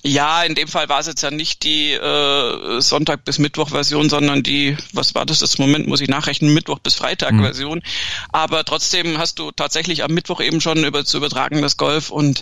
Ja, 0.03 0.41
in 0.43 0.55
dem 0.55 0.67
Fall 0.67 0.89
war 0.89 0.99
es 0.99 1.07
jetzt 1.07 1.21
ja 1.21 1.29
nicht 1.29 1.63
die 1.63 1.91
äh, 1.91 2.81
Sonntag 2.81 3.23
bis 3.23 3.37
Mittwoch 3.37 3.69
Version, 3.69 4.09
sondern 4.09 4.41
die, 4.41 4.75
was 4.93 5.13
war 5.13 5.25
das 5.27 5.39
das 5.39 5.59
Moment, 5.59 5.87
muss 5.87 6.01
ich 6.01 6.09
nachrechnen, 6.09 6.53
Mittwoch 6.53 6.79
bis 6.79 6.95
Freitag 6.95 7.33
mhm. 7.33 7.43
Version. 7.43 7.83
Aber 8.31 8.65
trotzdem 8.65 9.19
hast 9.19 9.37
du 9.37 9.51
tatsächlich 9.51 10.03
am 10.03 10.11
Mittwoch 10.11 10.41
eben 10.41 10.59
schon 10.59 10.83
über 10.83 11.05
zu 11.05 11.17
übertragen 11.17 11.61
das 11.61 11.77
Golf 11.77 12.09
und 12.09 12.41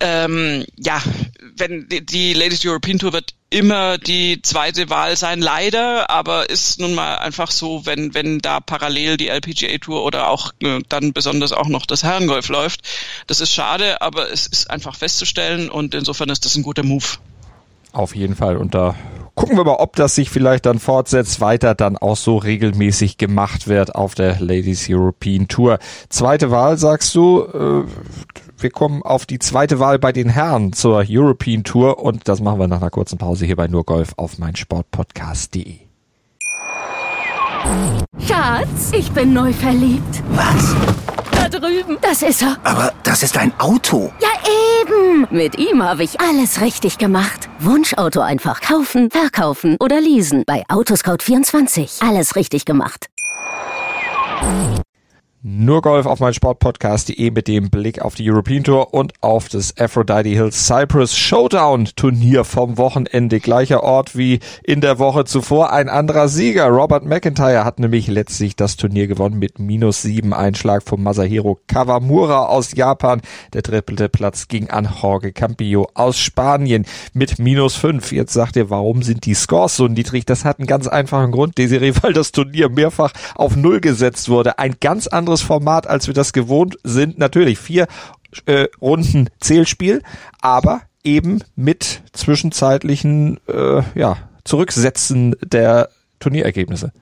ähm, 0.00 0.64
ja, 0.76 1.00
wenn 1.56 1.88
die, 1.88 2.04
die 2.04 2.32
Ladies 2.32 2.64
European 2.64 2.98
Tour 2.98 3.12
wird 3.12 3.34
immer 3.50 3.98
die 3.98 4.42
zweite 4.42 4.90
Wahl 4.90 5.16
sein, 5.16 5.40
leider, 5.40 6.10
aber 6.10 6.50
ist 6.50 6.80
nun 6.80 6.94
mal 6.94 7.16
einfach 7.16 7.50
so, 7.50 7.86
wenn, 7.86 8.14
wenn 8.14 8.40
da 8.40 8.60
parallel 8.60 9.16
die 9.16 9.28
LPGA 9.28 9.78
Tour 9.78 10.04
oder 10.04 10.28
auch 10.28 10.52
äh, 10.62 10.80
dann 10.88 11.12
besonders 11.12 11.52
auch 11.52 11.68
noch 11.68 11.86
das 11.86 12.02
Herrengolf 12.02 12.48
läuft. 12.48 12.82
Das 13.26 13.40
ist 13.40 13.52
schade, 13.52 14.02
aber 14.02 14.30
es 14.30 14.46
ist 14.46 14.70
einfach 14.70 14.94
festzustellen 14.94 15.70
und 15.70 15.94
insofern 15.94 16.28
ist 16.28 16.44
das 16.44 16.56
ein 16.56 16.62
guter 16.62 16.82
Move. 16.82 17.04
Auf 17.92 18.14
jeden 18.14 18.36
Fall. 18.36 18.58
Und 18.58 18.74
da 18.74 18.94
gucken 19.34 19.56
wir 19.56 19.64
mal, 19.64 19.76
ob 19.76 19.96
das 19.96 20.14
sich 20.14 20.30
vielleicht 20.30 20.66
dann 20.66 20.78
fortsetzt, 20.78 21.40
weiter 21.40 21.74
dann 21.74 21.96
auch 21.96 22.16
so 22.16 22.36
regelmäßig 22.36 23.16
gemacht 23.16 23.66
wird 23.66 23.94
auf 23.94 24.14
der 24.14 24.40
Ladies 24.40 24.86
European 24.90 25.48
Tour. 25.48 25.78
Zweite 26.10 26.50
Wahl, 26.50 26.76
sagst 26.76 27.14
du, 27.14 27.44
äh, 27.44 27.84
wir 28.62 28.70
kommen 28.70 29.02
auf 29.02 29.26
die 29.26 29.38
zweite 29.38 29.78
Wahl 29.78 29.98
bei 29.98 30.12
den 30.12 30.28
Herren 30.28 30.72
zur 30.72 31.04
European 31.08 31.64
Tour 31.64 31.98
und 32.02 32.28
das 32.28 32.40
machen 32.40 32.58
wir 32.58 32.68
nach 32.68 32.80
einer 32.80 32.90
kurzen 32.90 33.18
Pause 33.18 33.46
hier 33.46 33.56
bei 33.56 33.68
nur 33.68 33.84
Golf 33.84 34.14
auf 34.16 34.38
meinsportpodcast.de. 34.38 35.76
Schatz, 38.26 38.92
ich 38.92 39.10
bin 39.12 39.32
neu 39.32 39.52
verliebt. 39.52 40.22
Was? 40.30 40.74
Da 41.32 41.48
drüben. 41.48 41.98
Das 42.00 42.22
ist 42.22 42.42
er. 42.42 42.56
Aber 42.64 42.92
das 43.02 43.22
ist 43.22 43.36
ein 43.36 43.52
Auto. 43.58 44.12
Ja, 44.20 44.28
eben. 44.80 45.26
Mit 45.30 45.58
ihm 45.58 45.82
habe 45.82 46.04
ich 46.04 46.20
alles 46.20 46.60
richtig 46.60 46.98
gemacht. 46.98 47.48
Wunschauto 47.58 48.20
einfach 48.20 48.60
kaufen, 48.60 49.10
verkaufen 49.10 49.76
oder 49.80 50.00
leasen. 50.00 50.44
Bei 50.46 50.64
Autoscout24. 50.68 52.06
Alles 52.06 52.36
richtig 52.36 52.64
gemacht. 52.64 53.06
Nur 55.50 55.80
Golf 55.80 56.04
auf 56.04 56.20
mein 56.20 56.34
Sportpodcast.de 56.34 57.30
mit 57.30 57.48
dem 57.48 57.70
Blick 57.70 58.02
auf 58.02 58.14
die 58.14 58.30
European 58.30 58.64
Tour 58.64 58.92
und 58.92 59.14
auf 59.22 59.48
das 59.48 59.74
Aphrodite 59.78 60.28
Hills 60.28 60.66
Cyprus 60.66 61.16
Showdown 61.16 61.88
Turnier 61.96 62.44
vom 62.44 62.76
Wochenende. 62.76 63.40
Gleicher 63.40 63.82
Ort 63.82 64.14
wie 64.14 64.40
in 64.62 64.82
der 64.82 64.98
Woche 64.98 65.24
zuvor. 65.24 65.72
Ein 65.72 65.88
anderer 65.88 66.28
Sieger. 66.28 66.66
Robert 66.66 67.06
McIntyre 67.06 67.64
hat 67.64 67.78
nämlich 67.78 68.08
letztlich 68.08 68.56
das 68.56 68.76
Turnier 68.76 69.06
gewonnen 69.06 69.38
mit 69.38 69.58
minus 69.58 70.02
sieben 70.02 70.34
Einschlag 70.34 70.82
von 70.82 71.02
Masahiro 71.02 71.58
Kawamura 71.66 72.44
aus 72.44 72.74
Japan. 72.74 73.22
Der 73.54 73.62
trippelte 73.62 74.10
Platz 74.10 74.48
ging 74.48 74.68
an 74.68 74.86
Jorge 75.00 75.32
Campillo 75.32 75.88
aus 75.94 76.18
Spanien 76.18 76.84
mit 77.14 77.38
minus 77.38 77.74
fünf. 77.74 78.12
Jetzt 78.12 78.34
sagt 78.34 78.56
ihr, 78.56 78.68
warum 78.68 79.02
sind 79.02 79.24
die 79.24 79.32
Scores 79.32 79.76
so 79.76 79.88
niedrig? 79.88 80.26
Das 80.26 80.44
hat 80.44 80.58
einen 80.58 80.66
ganz 80.66 80.86
einfachen 80.86 81.32
Grund, 81.32 81.56
Desiree, 81.56 81.94
weil 82.02 82.12
das 82.12 82.32
Turnier 82.32 82.68
mehrfach 82.68 83.14
auf 83.34 83.56
Null 83.56 83.80
gesetzt 83.80 84.28
wurde. 84.28 84.58
Ein 84.58 84.76
ganz 84.78 85.06
anderes 85.06 85.37
anderes 85.38 85.42
Format, 85.42 85.86
als 85.86 86.06
wir 86.06 86.14
das 86.14 86.32
gewohnt 86.32 86.76
sind. 86.84 87.18
Natürlich 87.18 87.58
vier 87.58 87.86
äh, 88.46 88.66
Runden 88.80 89.28
Zählspiel, 89.40 90.02
aber 90.40 90.82
eben 91.04 91.42
mit 91.56 92.02
zwischenzeitlichen 92.12 93.38
äh, 93.48 93.82
ja, 93.94 94.16
Zurücksetzen 94.44 95.36
der 95.42 95.88
Turnierergebnisse. 96.20 96.92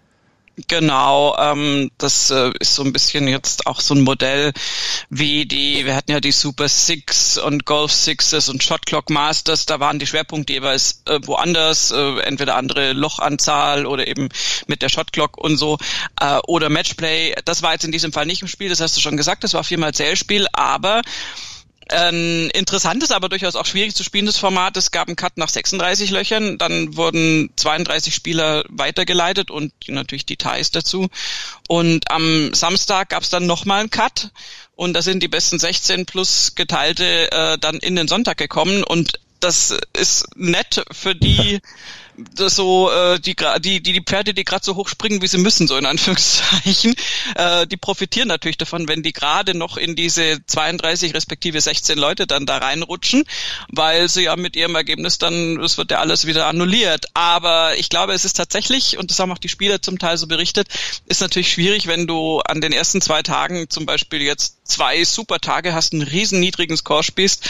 Genau, 0.68 1.36
ähm, 1.38 1.90
das 1.98 2.30
äh, 2.30 2.50
ist 2.60 2.76
so 2.76 2.82
ein 2.82 2.94
bisschen 2.94 3.28
jetzt 3.28 3.66
auch 3.66 3.78
so 3.78 3.94
ein 3.94 4.00
Modell 4.00 4.54
wie 5.10 5.44
die, 5.44 5.84
wir 5.84 5.94
hatten 5.94 6.10
ja 6.10 6.20
die 6.20 6.32
Super 6.32 6.66
Six 6.66 7.36
und 7.36 7.66
Golf 7.66 7.92
Sixes 7.92 8.48
und 8.48 8.62
Shot 8.62 8.86
Clock 8.86 9.10
Masters, 9.10 9.66
da 9.66 9.80
waren 9.80 9.98
die 9.98 10.06
Schwerpunkte 10.06 10.54
jeweils 10.54 11.02
äh, 11.04 11.20
woanders, 11.24 11.90
äh, 11.90 12.20
entweder 12.20 12.56
andere 12.56 12.94
Lochanzahl 12.94 13.84
oder 13.84 14.06
eben 14.06 14.30
mit 14.66 14.80
der 14.80 14.88
Shot 14.88 15.12
Clock 15.12 15.36
und 15.36 15.58
so, 15.58 15.76
äh, 16.22 16.38
oder 16.46 16.70
Matchplay. 16.70 17.34
Das 17.44 17.62
war 17.62 17.72
jetzt 17.72 17.84
in 17.84 17.92
diesem 17.92 18.14
Fall 18.14 18.24
nicht 18.24 18.40
im 18.40 18.48
Spiel, 18.48 18.70
das 18.70 18.80
hast 18.80 18.96
du 18.96 19.02
schon 19.02 19.18
gesagt, 19.18 19.44
das 19.44 19.52
war 19.52 19.62
viermal 19.62 19.92
Zählspiel, 19.92 20.46
aber 20.54 21.02
ein 21.90 22.50
interessantes, 22.50 23.10
aber 23.10 23.28
durchaus 23.28 23.56
auch 23.56 23.66
schwierig 23.66 23.94
zu 23.94 24.02
spielendes 24.02 24.38
Format. 24.38 24.76
Es 24.76 24.90
gab 24.90 25.08
einen 25.08 25.16
Cut 25.16 25.36
nach 25.36 25.48
36 25.48 26.10
Löchern, 26.10 26.58
dann 26.58 26.96
wurden 26.96 27.50
32 27.56 28.14
Spieler 28.14 28.64
weitergeleitet 28.68 29.50
und 29.50 29.72
natürlich 29.86 30.26
Details 30.26 30.70
dazu. 30.70 31.08
Und 31.68 32.10
am 32.10 32.52
Samstag 32.54 33.10
gab 33.10 33.22
es 33.22 33.30
dann 33.30 33.46
nochmal 33.46 33.80
einen 33.80 33.90
Cut 33.90 34.30
und 34.74 34.94
da 34.94 35.02
sind 35.02 35.22
die 35.22 35.28
besten 35.28 35.58
16 35.58 36.06
plus 36.06 36.54
geteilte 36.54 37.30
äh, 37.30 37.58
dann 37.58 37.76
in 37.76 37.96
den 37.96 38.08
Sonntag 38.08 38.36
gekommen 38.36 38.82
und 38.82 39.20
das 39.40 39.76
ist 39.92 40.26
nett 40.36 40.84
für 40.90 41.14
die 41.14 41.60
so 42.36 42.90
äh, 42.90 43.20
die, 43.20 43.36
die, 43.60 43.82
die, 43.82 44.00
Pferde, 44.00 44.34
die 44.34 44.44
gerade 44.44 44.64
so 44.64 44.76
hoch 44.76 44.88
springen, 44.88 45.22
wie 45.22 45.26
sie 45.26 45.38
müssen, 45.38 45.66
so 45.66 45.76
in 45.76 45.86
Anführungszeichen, 45.86 46.94
äh, 47.34 47.66
die 47.66 47.76
profitieren 47.76 48.28
natürlich 48.28 48.58
davon, 48.58 48.88
wenn 48.88 49.02
die 49.02 49.12
gerade 49.12 49.56
noch 49.56 49.76
in 49.76 49.96
diese 49.96 50.38
32 50.46 51.14
respektive 51.14 51.60
16 51.60 51.98
Leute 51.98 52.26
dann 52.26 52.46
da 52.46 52.58
reinrutschen, 52.58 53.24
weil 53.68 54.08
sie 54.08 54.22
ja 54.22 54.36
mit 54.36 54.56
ihrem 54.56 54.74
Ergebnis 54.74 55.18
dann, 55.18 55.60
es 55.60 55.78
wird 55.78 55.90
ja 55.90 55.98
alles 55.98 56.26
wieder 56.26 56.46
annulliert. 56.46 57.06
Aber 57.14 57.76
ich 57.76 57.88
glaube, 57.88 58.12
es 58.12 58.24
ist 58.24 58.36
tatsächlich, 58.36 58.98
und 58.98 59.10
das 59.10 59.18
haben 59.18 59.32
auch 59.32 59.38
die 59.38 59.48
Spieler 59.48 59.82
zum 59.82 59.98
Teil 59.98 60.16
so 60.16 60.26
berichtet, 60.26 60.68
ist 61.06 61.20
natürlich 61.20 61.52
schwierig, 61.52 61.86
wenn 61.86 62.06
du 62.06 62.40
an 62.40 62.60
den 62.60 62.72
ersten 62.72 63.00
zwei 63.00 63.22
Tagen 63.22 63.68
zum 63.70 63.86
Beispiel 63.86 64.22
jetzt 64.22 64.56
zwei 64.66 65.04
super 65.04 65.38
Tage 65.38 65.74
hast, 65.74 65.92
einen 65.92 66.02
riesen 66.02 66.40
niedrigen 66.40 66.76
Score 66.76 67.02
spielst 67.02 67.48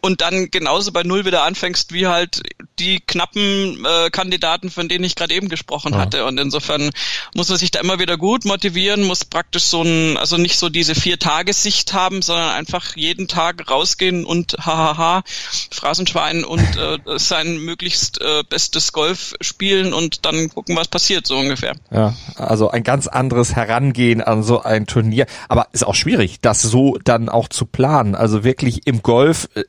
und 0.00 0.20
dann 0.20 0.50
genauso 0.50 0.92
bei 0.92 1.02
Null 1.02 1.24
wieder 1.24 1.42
anfängst, 1.42 1.92
wie 1.92 2.06
halt 2.06 2.42
die 2.78 3.00
knappen 3.00 3.84
äh, 3.84 3.99
Kandidaten, 4.08 4.70
von 4.70 4.88
denen 4.88 5.04
ich 5.04 5.16
gerade 5.16 5.34
eben 5.34 5.48
gesprochen 5.48 5.92
ja. 5.92 5.98
hatte. 5.98 6.24
Und 6.24 6.38
insofern 6.38 6.90
muss 7.34 7.48
man 7.48 7.58
sich 7.58 7.70
da 7.70 7.80
immer 7.80 7.98
wieder 7.98 8.16
gut 8.16 8.44
motivieren, 8.46 9.02
muss 9.02 9.24
praktisch 9.24 9.64
so 9.64 9.82
ein, 9.82 10.16
also 10.16 10.38
nicht 10.38 10.58
so 10.58 10.70
diese 10.70 10.94
vier 10.94 11.18
Tagessicht 11.18 11.92
haben, 11.92 12.22
sondern 12.22 12.50
einfach 12.50 12.96
jeden 12.96 13.28
Tag 13.28 13.70
rausgehen 13.70 14.24
und 14.24 14.56
hahaha, 14.58 15.22
Phrasenschwein 15.70 16.44
und 16.44 16.60
äh, 16.76 16.98
sein 17.18 17.58
möglichst 17.58 18.20
äh, 18.20 18.42
bestes 18.48 18.92
Golf 18.92 19.34
spielen 19.40 19.92
und 19.92 20.24
dann 20.24 20.48
gucken, 20.48 20.76
was 20.76 20.88
passiert, 20.88 21.26
so 21.26 21.36
ungefähr. 21.36 21.74
Ja, 21.90 22.14
also 22.36 22.70
ein 22.70 22.84
ganz 22.84 23.06
anderes 23.06 23.56
Herangehen 23.56 24.22
an 24.22 24.42
so 24.42 24.62
ein 24.62 24.86
Turnier. 24.86 25.26
Aber 25.48 25.68
ist 25.72 25.86
auch 25.86 25.94
schwierig, 25.94 26.40
das 26.40 26.62
so 26.62 26.98
dann 27.04 27.28
auch 27.28 27.48
zu 27.48 27.66
planen. 27.66 28.14
Also 28.14 28.44
wirklich 28.44 28.86
im 28.86 29.02
Golf 29.02 29.48
äh, 29.54 29.64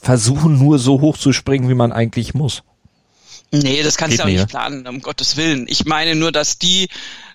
versuchen 0.00 0.58
nur 0.58 0.78
so 0.78 1.00
hoch 1.00 1.16
zu 1.16 1.32
springen, 1.32 1.68
wie 1.68 1.74
man 1.74 1.92
eigentlich 1.92 2.34
muss. 2.34 2.62
Nee, 3.62 3.82
das 3.82 3.96
kannst 3.96 4.18
du 4.18 4.22
auch 4.22 4.28
nicht 4.28 4.48
planen, 4.48 4.86
um 4.86 5.00
Gottes 5.00 5.36
Willen. 5.36 5.66
Ich 5.68 5.84
meine 5.84 6.14
nur, 6.14 6.32
dass 6.32 6.58
die 6.58 6.88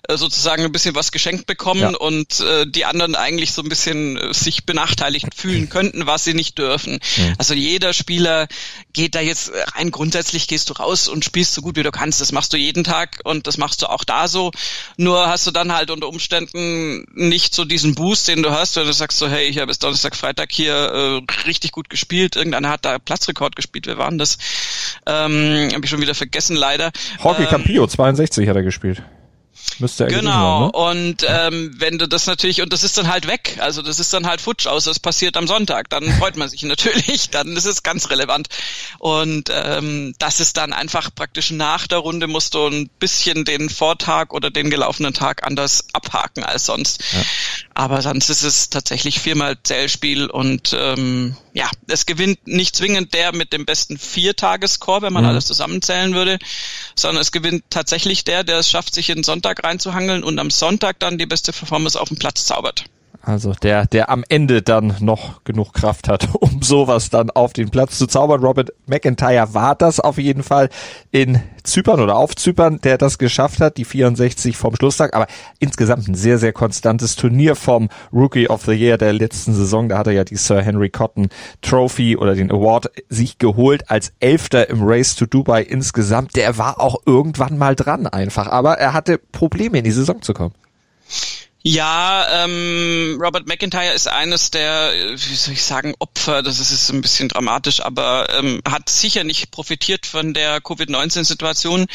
äh, 0.08 0.16
sozusagen 0.16 0.64
ein 0.64 0.72
bisschen 0.72 0.94
was 0.94 1.12
geschenkt 1.12 1.46
bekommen 1.46 1.80
ja. 1.80 1.96
und 1.96 2.40
äh, 2.40 2.66
die 2.66 2.84
anderen 2.84 3.14
eigentlich 3.14 3.52
so 3.52 3.62
ein 3.62 3.68
bisschen 3.68 4.16
äh, 4.16 4.34
sich 4.34 4.64
benachteiligt 4.64 5.34
fühlen 5.34 5.68
könnten, 5.68 6.06
was 6.06 6.24
sie 6.24 6.34
nicht 6.34 6.58
dürfen. 6.58 7.00
Mhm. 7.16 7.34
Also 7.38 7.54
jeder 7.54 7.92
Spieler 7.92 8.48
geht 8.92 9.14
da 9.14 9.20
jetzt 9.20 9.52
rein 9.76 9.90
grundsätzlich 9.90 10.48
gehst 10.48 10.70
du 10.70 10.74
raus 10.74 11.08
und 11.08 11.24
spielst 11.24 11.54
so 11.54 11.62
gut 11.62 11.76
wie 11.76 11.82
du 11.82 11.90
kannst. 11.90 12.20
Das 12.20 12.32
machst 12.32 12.52
du 12.52 12.56
jeden 12.56 12.84
Tag 12.84 13.20
und 13.24 13.46
das 13.46 13.58
machst 13.58 13.82
du 13.82 13.86
auch 13.86 14.04
da 14.04 14.28
so. 14.28 14.50
Nur 14.96 15.28
hast 15.28 15.46
du 15.46 15.50
dann 15.50 15.72
halt 15.72 15.90
unter 15.90 16.08
Umständen 16.08 17.06
nicht 17.14 17.54
so 17.54 17.64
diesen 17.64 17.94
Boost, 17.94 18.28
den 18.28 18.42
du 18.42 18.50
hast, 18.50 18.76
wenn 18.76 18.86
du 18.86 18.92
sagst 18.92 19.18
so, 19.18 19.28
hey, 19.28 19.46
ich 19.46 19.58
habe 19.58 19.66
bis 19.68 19.78
Donnerstag, 19.78 20.16
Freitag 20.16 20.50
hier 20.52 20.74
äh, 20.74 21.46
richtig 21.46 21.72
gut 21.72 21.90
gespielt. 21.90 22.36
Irgendeiner 22.36 22.70
hat 22.70 22.84
da 22.84 22.98
Platzrekord 22.98 23.56
gespielt. 23.56 23.86
Wer 23.86 23.98
war 23.98 24.08
denn 24.08 24.18
das? 24.18 24.38
Ähm, 25.06 25.70
habe 25.72 25.84
ich 25.84 25.90
schon 25.90 26.00
wieder 26.00 26.14
vergessen, 26.14 26.56
leider. 26.56 26.92
Jorge 27.22 27.42
ähm, 27.42 27.48
Campillo, 27.48 27.86
62 27.86 28.48
hat 28.48 28.56
er 28.56 28.62
gespielt. 28.62 29.02
Müsste 29.80 30.04
er 30.04 30.10
genau, 30.10 30.30
haben, 30.30 30.64
ne? 30.64 30.70
und 30.72 31.26
ähm, 31.26 31.74
wenn 31.78 31.98
du 31.98 32.06
das 32.06 32.26
natürlich, 32.26 32.62
und 32.62 32.72
das 32.72 32.82
ist 32.82 32.98
dann 32.98 33.08
halt 33.08 33.26
weg, 33.26 33.56
also 33.60 33.82
das 33.82 33.98
ist 33.98 34.12
dann 34.12 34.26
halt 34.26 34.40
futsch 34.40 34.66
aus, 34.66 34.84
das 34.84 34.98
passiert 34.98 35.36
am 35.36 35.46
Sonntag, 35.46 35.88
dann 35.90 36.04
freut 36.18 36.36
man 36.36 36.48
sich 36.48 36.62
natürlich, 36.62 37.30
dann 37.30 37.56
ist 37.56 37.64
es 37.64 37.82
ganz 37.82 38.10
relevant. 38.10 38.48
Und 38.98 39.50
ähm, 39.52 40.14
das 40.18 40.40
ist 40.40 40.56
dann 40.56 40.72
einfach 40.72 41.10
praktisch 41.14 41.50
nach 41.50 41.86
der 41.86 41.98
Runde 41.98 42.26
musst 42.26 42.54
du 42.54 42.66
ein 42.66 42.88
bisschen 42.98 43.44
den 43.44 43.70
Vortag 43.70 44.30
oder 44.30 44.50
den 44.50 44.70
gelaufenen 44.70 45.14
Tag 45.14 45.46
anders 45.46 45.84
abhaken 45.92 46.44
als 46.44 46.66
sonst. 46.66 47.02
Ja. 47.12 47.22
Aber 47.80 48.02
sonst 48.02 48.28
ist 48.28 48.42
es 48.42 48.68
tatsächlich 48.68 49.20
viermal 49.20 49.56
Zählspiel 49.62 50.26
und 50.26 50.76
ähm, 50.78 51.34
ja, 51.54 51.70
es 51.88 52.04
gewinnt 52.04 52.46
nicht 52.46 52.76
zwingend 52.76 53.14
der 53.14 53.34
mit 53.34 53.54
dem 53.54 53.64
besten 53.64 53.96
Viertagescore, 53.96 55.00
wenn 55.00 55.14
man 55.14 55.22
mhm. 55.22 55.30
alles 55.30 55.46
zusammenzählen 55.46 56.12
würde, 56.12 56.38
sondern 56.94 57.22
es 57.22 57.32
gewinnt 57.32 57.64
tatsächlich 57.70 58.22
der, 58.24 58.44
der 58.44 58.58
es 58.58 58.68
schafft, 58.68 58.94
sich 58.94 59.08
in 59.08 59.22
Sonntag 59.22 59.64
reinzuhangeln 59.64 60.24
und 60.24 60.38
am 60.38 60.50
Sonntag 60.50 60.98
dann 60.98 61.16
die 61.16 61.24
beste 61.24 61.54
Performance 61.54 61.98
auf 61.98 62.08
den 62.08 62.18
Platz 62.18 62.44
zaubert. 62.44 62.84
Also 63.22 63.52
der, 63.52 63.86
der 63.86 64.08
am 64.08 64.24
Ende 64.28 64.62
dann 64.62 64.94
noch 65.00 65.44
genug 65.44 65.74
Kraft 65.74 66.08
hat, 66.08 66.28
um 66.40 66.62
sowas 66.62 67.10
dann 67.10 67.30
auf 67.30 67.52
den 67.52 67.70
Platz 67.70 67.98
zu 67.98 68.06
zaubern. 68.06 68.42
Robert 68.42 68.72
McIntyre 68.86 69.52
war 69.52 69.74
das 69.74 70.00
auf 70.00 70.16
jeden 70.16 70.42
Fall 70.42 70.70
in 71.10 71.42
Zypern 71.62 72.00
oder 72.00 72.16
auf 72.16 72.34
Zypern, 72.34 72.80
der 72.80 72.96
das 72.96 73.18
geschafft 73.18 73.60
hat, 73.60 73.76
die 73.76 73.84
64 73.84 74.56
vom 74.56 74.74
Schlusstag. 74.74 75.14
Aber 75.14 75.26
insgesamt 75.58 76.08
ein 76.08 76.14
sehr, 76.14 76.38
sehr 76.38 76.54
konstantes 76.54 77.16
Turnier 77.16 77.56
vom 77.56 77.90
Rookie 78.12 78.48
of 78.48 78.64
the 78.64 78.72
Year 78.72 78.96
der 78.96 79.12
letzten 79.12 79.52
Saison. 79.52 79.90
Da 79.90 79.98
hat 79.98 80.06
er 80.06 80.14
ja 80.14 80.24
die 80.24 80.36
Sir 80.36 80.62
Henry 80.62 80.88
Cotton 80.88 81.28
Trophy 81.60 82.16
oder 82.16 82.34
den 82.34 82.50
Award 82.50 82.90
sich 83.10 83.38
geholt 83.38 83.90
als 83.90 84.12
Elfter 84.20 84.70
im 84.70 84.82
Race 84.82 85.14
to 85.14 85.26
Dubai 85.26 85.62
insgesamt. 85.62 86.36
Der 86.36 86.56
war 86.56 86.80
auch 86.80 87.02
irgendwann 87.04 87.58
mal 87.58 87.76
dran 87.76 88.06
einfach. 88.06 88.46
Aber 88.46 88.78
er 88.78 88.94
hatte 88.94 89.18
Probleme 89.18 89.78
in 89.78 89.84
die 89.84 89.90
Saison 89.90 90.22
zu 90.22 90.32
kommen. 90.32 90.54
Ja, 91.62 92.44
ähm, 92.44 93.18
Robert 93.20 93.46
McIntyre 93.46 93.92
ist 93.92 94.08
eines 94.08 94.50
der, 94.50 94.92
wie 95.14 95.34
soll 95.34 95.52
ich 95.52 95.62
sagen, 95.62 95.94
Opfer, 95.98 96.42
das 96.42 96.58
ist 96.58 96.88
ein 96.88 97.02
bisschen 97.02 97.28
dramatisch, 97.28 97.80
aber 97.82 98.28
ähm, 98.30 98.62
hat 98.66 98.88
sicher 98.88 99.24
nicht 99.24 99.50
profitiert 99.50 100.06
von 100.06 100.32
der 100.32 100.62
Covid-19-Situation. 100.62 101.86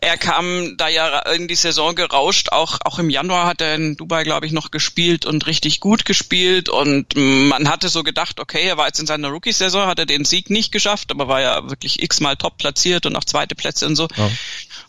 Er 0.00 0.16
kam 0.16 0.76
da 0.76 0.88
ja 0.88 1.20
in 1.30 1.48
die 1.48 1.54
Saison 1.54 1.94
gerauscht, 1.94 2.50
auch, 2.50 2.78
auch 2.84 2.98
im 2.98 3.10
Januar 3.10 3.46
hat 3.46 3.60
er 3.60 3.74
in 3.74 3.96
Dubai, 3.96 4.24
glaube 4.24 4.46
ich, 4.46 4.52
noch 4.52 4.70
gespielt 4.70 5.26
und 5.26 5.46
richtig 5.46 5.80
gut 5.80 6.04
gespielt 6.04 6.68
und 6.68 7.14
man 7.16 7.68
hatte 7.68 7.88
so 7.88 8.02
gedacht, 8.02 8.40
okay, 8.40 8.64
er 8.64 8.76
war 8.76 8.86
jetzt 8.86 9.00
in 9.00 9.06
seiner 9.06 9.28
Rookie-Saison, 9.28 9.86
hat 9.86 9.98
er 9.98 10.06
den 10.06 10.24
Sieg 10.24 10.50
nicht 10.50 10.72
geschafft, 10.72 11.10
aber 11.10 11.28
war 11.28 11.40
ja 11.40 11.68
wirklich 11.68 12.02
x-mal 12.02 12.36
top 12.36 12.58
platziert 12.58 13.06
und 13.06 13.16
auch 13.16 13.24
zweite 13.24 13.54
Plätze 13.54 13.86
und 13.86 13.96
so. 13.96 14.08
Ja. 14.16 14.30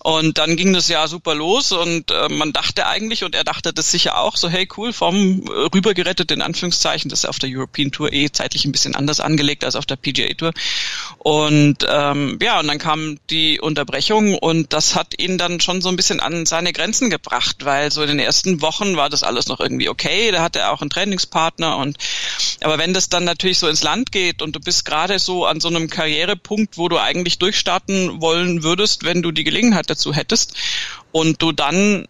Und 0.01 0.37
dann 0.37 0.55
ging 0.55 0.71
das 0.73 0.87
ja 0.87 1.07
super 1.07 1.35
los 1.35 1.71
und 1.71 2.11
äh, 2.11 2.29
man 2.29 2.53
dachte 2.53 2.87
eigentlich, 2.87 3.23
und 3.23 3.35
er 3.35 3.43
dachte 3.43 3.73
das 3.73 3.91
sicher 3.91 4.17
auch, 4.17 4.37
so 4.37 4.47
hey 4.47 4.67
cool, 4.77 4.93
vom 4.93 5.43
äh, 5.43 5.51
rübergerettet 5.73 6.31
in 6.31 6.41
Anführungszeichen, 6.41 7.09
das 7.09 7.19
ist 7.19 7.25
auf 7.25 7.39
der 7.39 7.49
European 7.51 7.91
Tour 7.91 8.13
eh 8.13 8.29
zeitlich 8.31 8.65
ein 8.65 8.71
bisschen 8.71 8.95
anders 8.95 9.19
angelegt 9.19 9.65
als 9.65 9.75
auf 9.75 9.85
der 9.85 9.97
PGA 9.97 10.33
Tour. 10.33 10.53
Und 11.17 11.85
ähm, 11.89 12.39
ja, 12.41 12.59
und 12.59 12.67
dann 12.67 12.79
kam 12.79 13.19
die 13.29 13.59
Unterbrechung 13.59 14.37
und 14.37 14.71
das 14.71 14.88
hat 14.95 15.19
ihn 15.19 15.37
dann 15.37 15.59
schon 15.59 15.81
so 15.81 15.89
ein 15.89 15.95
bisschen 15.95 16.19
an 16.19 16.45
seine 16.45 16.73
Grenzen 16.73 17.09
gebracht, 17.09 17.57
weil 17.65 17.91
so 17.91 18.01
in 18.01 18.09
den 18.09 18.19
ersten 18.19 18.61
Wochen 18.61 18.95
war 18.97 19.09
das 19.09 19.23
alles 19.23 19.47
noch 19.47 19.59
irgendwie 19.59 19.89
okay, 19.89 20.31
da 20.31 20.41
hatte 20.41 20.59
er 20.59 20.71
auch 20.71 20.81
einen 20.81 20.89
Trainingspartner 20.89 21.77
und 21.77 21.97
aber 22.61 22.77
wenn 22.77 22.93
das 22.93 23.09
dann 23.09 23.23
natürlich 23.23 23.59
so 23.59 23.67
ins 23.67 23.83
Land 23.83 24.11
geht 24.11 24.41
und 24.41 24.55
du 24.55 24.59
bist 24.59 24.85
gerade 24.85 25.19
so 25.19 25.45
an 25.45 25.59
so 25.59 25.69
einem 25.69 25.89
Karrierepunkt, 25.89 26.77
wo 26.77 26.89
du 26.89 26.97
eigentlich 26.97 27.39
durchstarten 27.39 28.21
wollen 28.21 28.63
würdest, 28.63 29.03
wenn 29.03 29.21
du 29.21 29.31
die 29.31 29.43
Gelegenheit 29.43 29.89
dazu 29.89 30.13
hättest 30.13 30.55
und 31.11 31.41
du 31.41 31.51
dann 31.51 32.07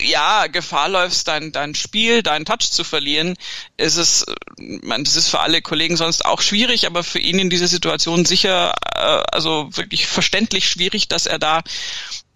ja, 0.00 0.46
Gefahr 0.46 0.88
läufst, 0.88 1.28
dein, 1.28 1.52
dein 1.52 1.74
Spiel, 1.74 2.22
deinen 2.22 2.44
Touch 2.44 2.70
zu 2.70 2.84
verlieren, 2.84 3.36
ist 3.76 3.96
es, 3.96 4.26
man, 4.58 5.04
das 5.04 5.16
ist 5.16 5.28
für 5.28 5.40
alle 5.40 5.62
Kollegen 5.62 5.96
sonst 5.96 6.24
auch 6.24 6.40
schwierig, 6.40 6.86
aber 6.86 7.04
für 7.04 7.18
ihn 7.18 7.38
in 7.38 7.50
dieser 7.50 7.68
Situation 7.68 8.24
sicher, 8.24 8.74
äh, 8.94 9.22
also 9.32 9.68
wirklich 9.72 10.06
verständlich 10.06 10.68
schwierig, 10.68 11.08
dass 11.08 11.26
er 11.26 11.38
da 11.38 11.62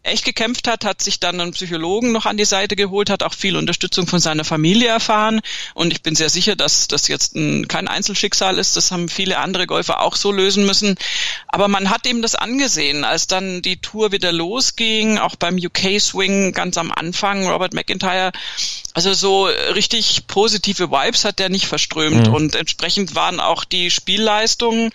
echt 0.03 0.25
gekämpft 0.25 0.69
hat, 0.69 0.85
hat 0.85 1.03
sich 1.03 1.21
dann 1.21 1.41
einen 1.41 1.53
Psychologen 1.53 2.13
noch 2.13 2.27
an 2.27 2.37
die 2.37 2.45
Seite 2.45 2.77
geholt, 2.77 3.11
hat 3.11 3.23
auch 3.23 3.35
viel 3.35 3.57
Unterstützung 3.57 4.07
von 4.07 4.21
seiner 4.21 4.45
Familie 4.45 4.89
erfahren 4.89 5.41
und 5.75 5.93
ich 5.93 6.03
bin 6.03 6.15
sehr 6.15 6.31
sicher, 6.31 6.57
dass 6.57 6.89
das 6.89 7.09
jetzt 7.09 7.35
ein, 7.35 7.69
kein 7.69 7.89
Einzelschicksal 7.89 8.59
ist. 8.59 8.77
Das 8.77 8.91
haben 8.91 9.09
viele 9.09 9.39
andere 9.39 9.67
Golfer 9.67 10.01
auch 10.01 10.17
so 10.17 10.33
lösen 10.33 10.65
müssen. 10.65 10.97
Aber 11.49 11.69
man 11.69 11.91
hat 11.91 12.07
ihm 12.07 12.23
das 12.23 12.35
angesehen, 12.35 13.05
als 13.05 13.27
dann 13.27 13.61
die 13.63 13.81
Tour 13.81 14.13
wieder 14.13 14.33
losging, 14.33 15.19
auch 15.19 15.37
beim 15.37 15.57
UK 15.57 16.01
Swing 16.01 16.53
ganz 16.53 16.79
am 16.79 16.91
Anfang, 16.91 17.47
Robert 17.49 17.75
McIntyre, 17.75 18.33
also 18.95 19.13
so 19.13 19.47
richtig 19.47 20.27
positive 20.27 20.91
Vibes 20.91 21.25
hat 21.25 21.41
er 21.41 21.49
nicht 21.49 21.67
verströmt 21.67 22.29
mhm. 22.29 22.35
und 22.35 22.55
entsprechend 22.55 23.15
waren 23.15 23.41
auch 23.41 23.65
die 23.65 23.91
Spielleistungen 23.91 24.91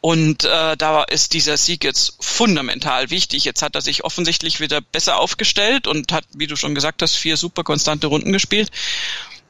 und 0.00 0.44
äh, 0.44 0.76
da 0.76 1.02
ist 1.02 1.32
dieser 1.32 1.56
Sieg 1.56 1.82
jetzt 1.82 2.14
fundamental 2.20 3.10
wichtig. 3.10 3.44
Jetzt 3.44 3.62
hat 3.62 3.74
er 3.74 3.80
sich 3.80 4.04
offensichtlich 4.04 4.60
wieder 4.60 4.80
besser 4.80 5.18
aufgestellt 5.18 5.86
und 5.86 6.12
hat, 6.12 6.24
wie 6.34 6.46
du 6.46 6.56
schon 6.56 6.74
gesagt 6.74 7.02
hast, 7.02 7.16
vier 7.16 7.36
super 7.36 7.64
konstante 7.64 8.06
Runden 8.06 8.32
gespielt. 8.32 8.70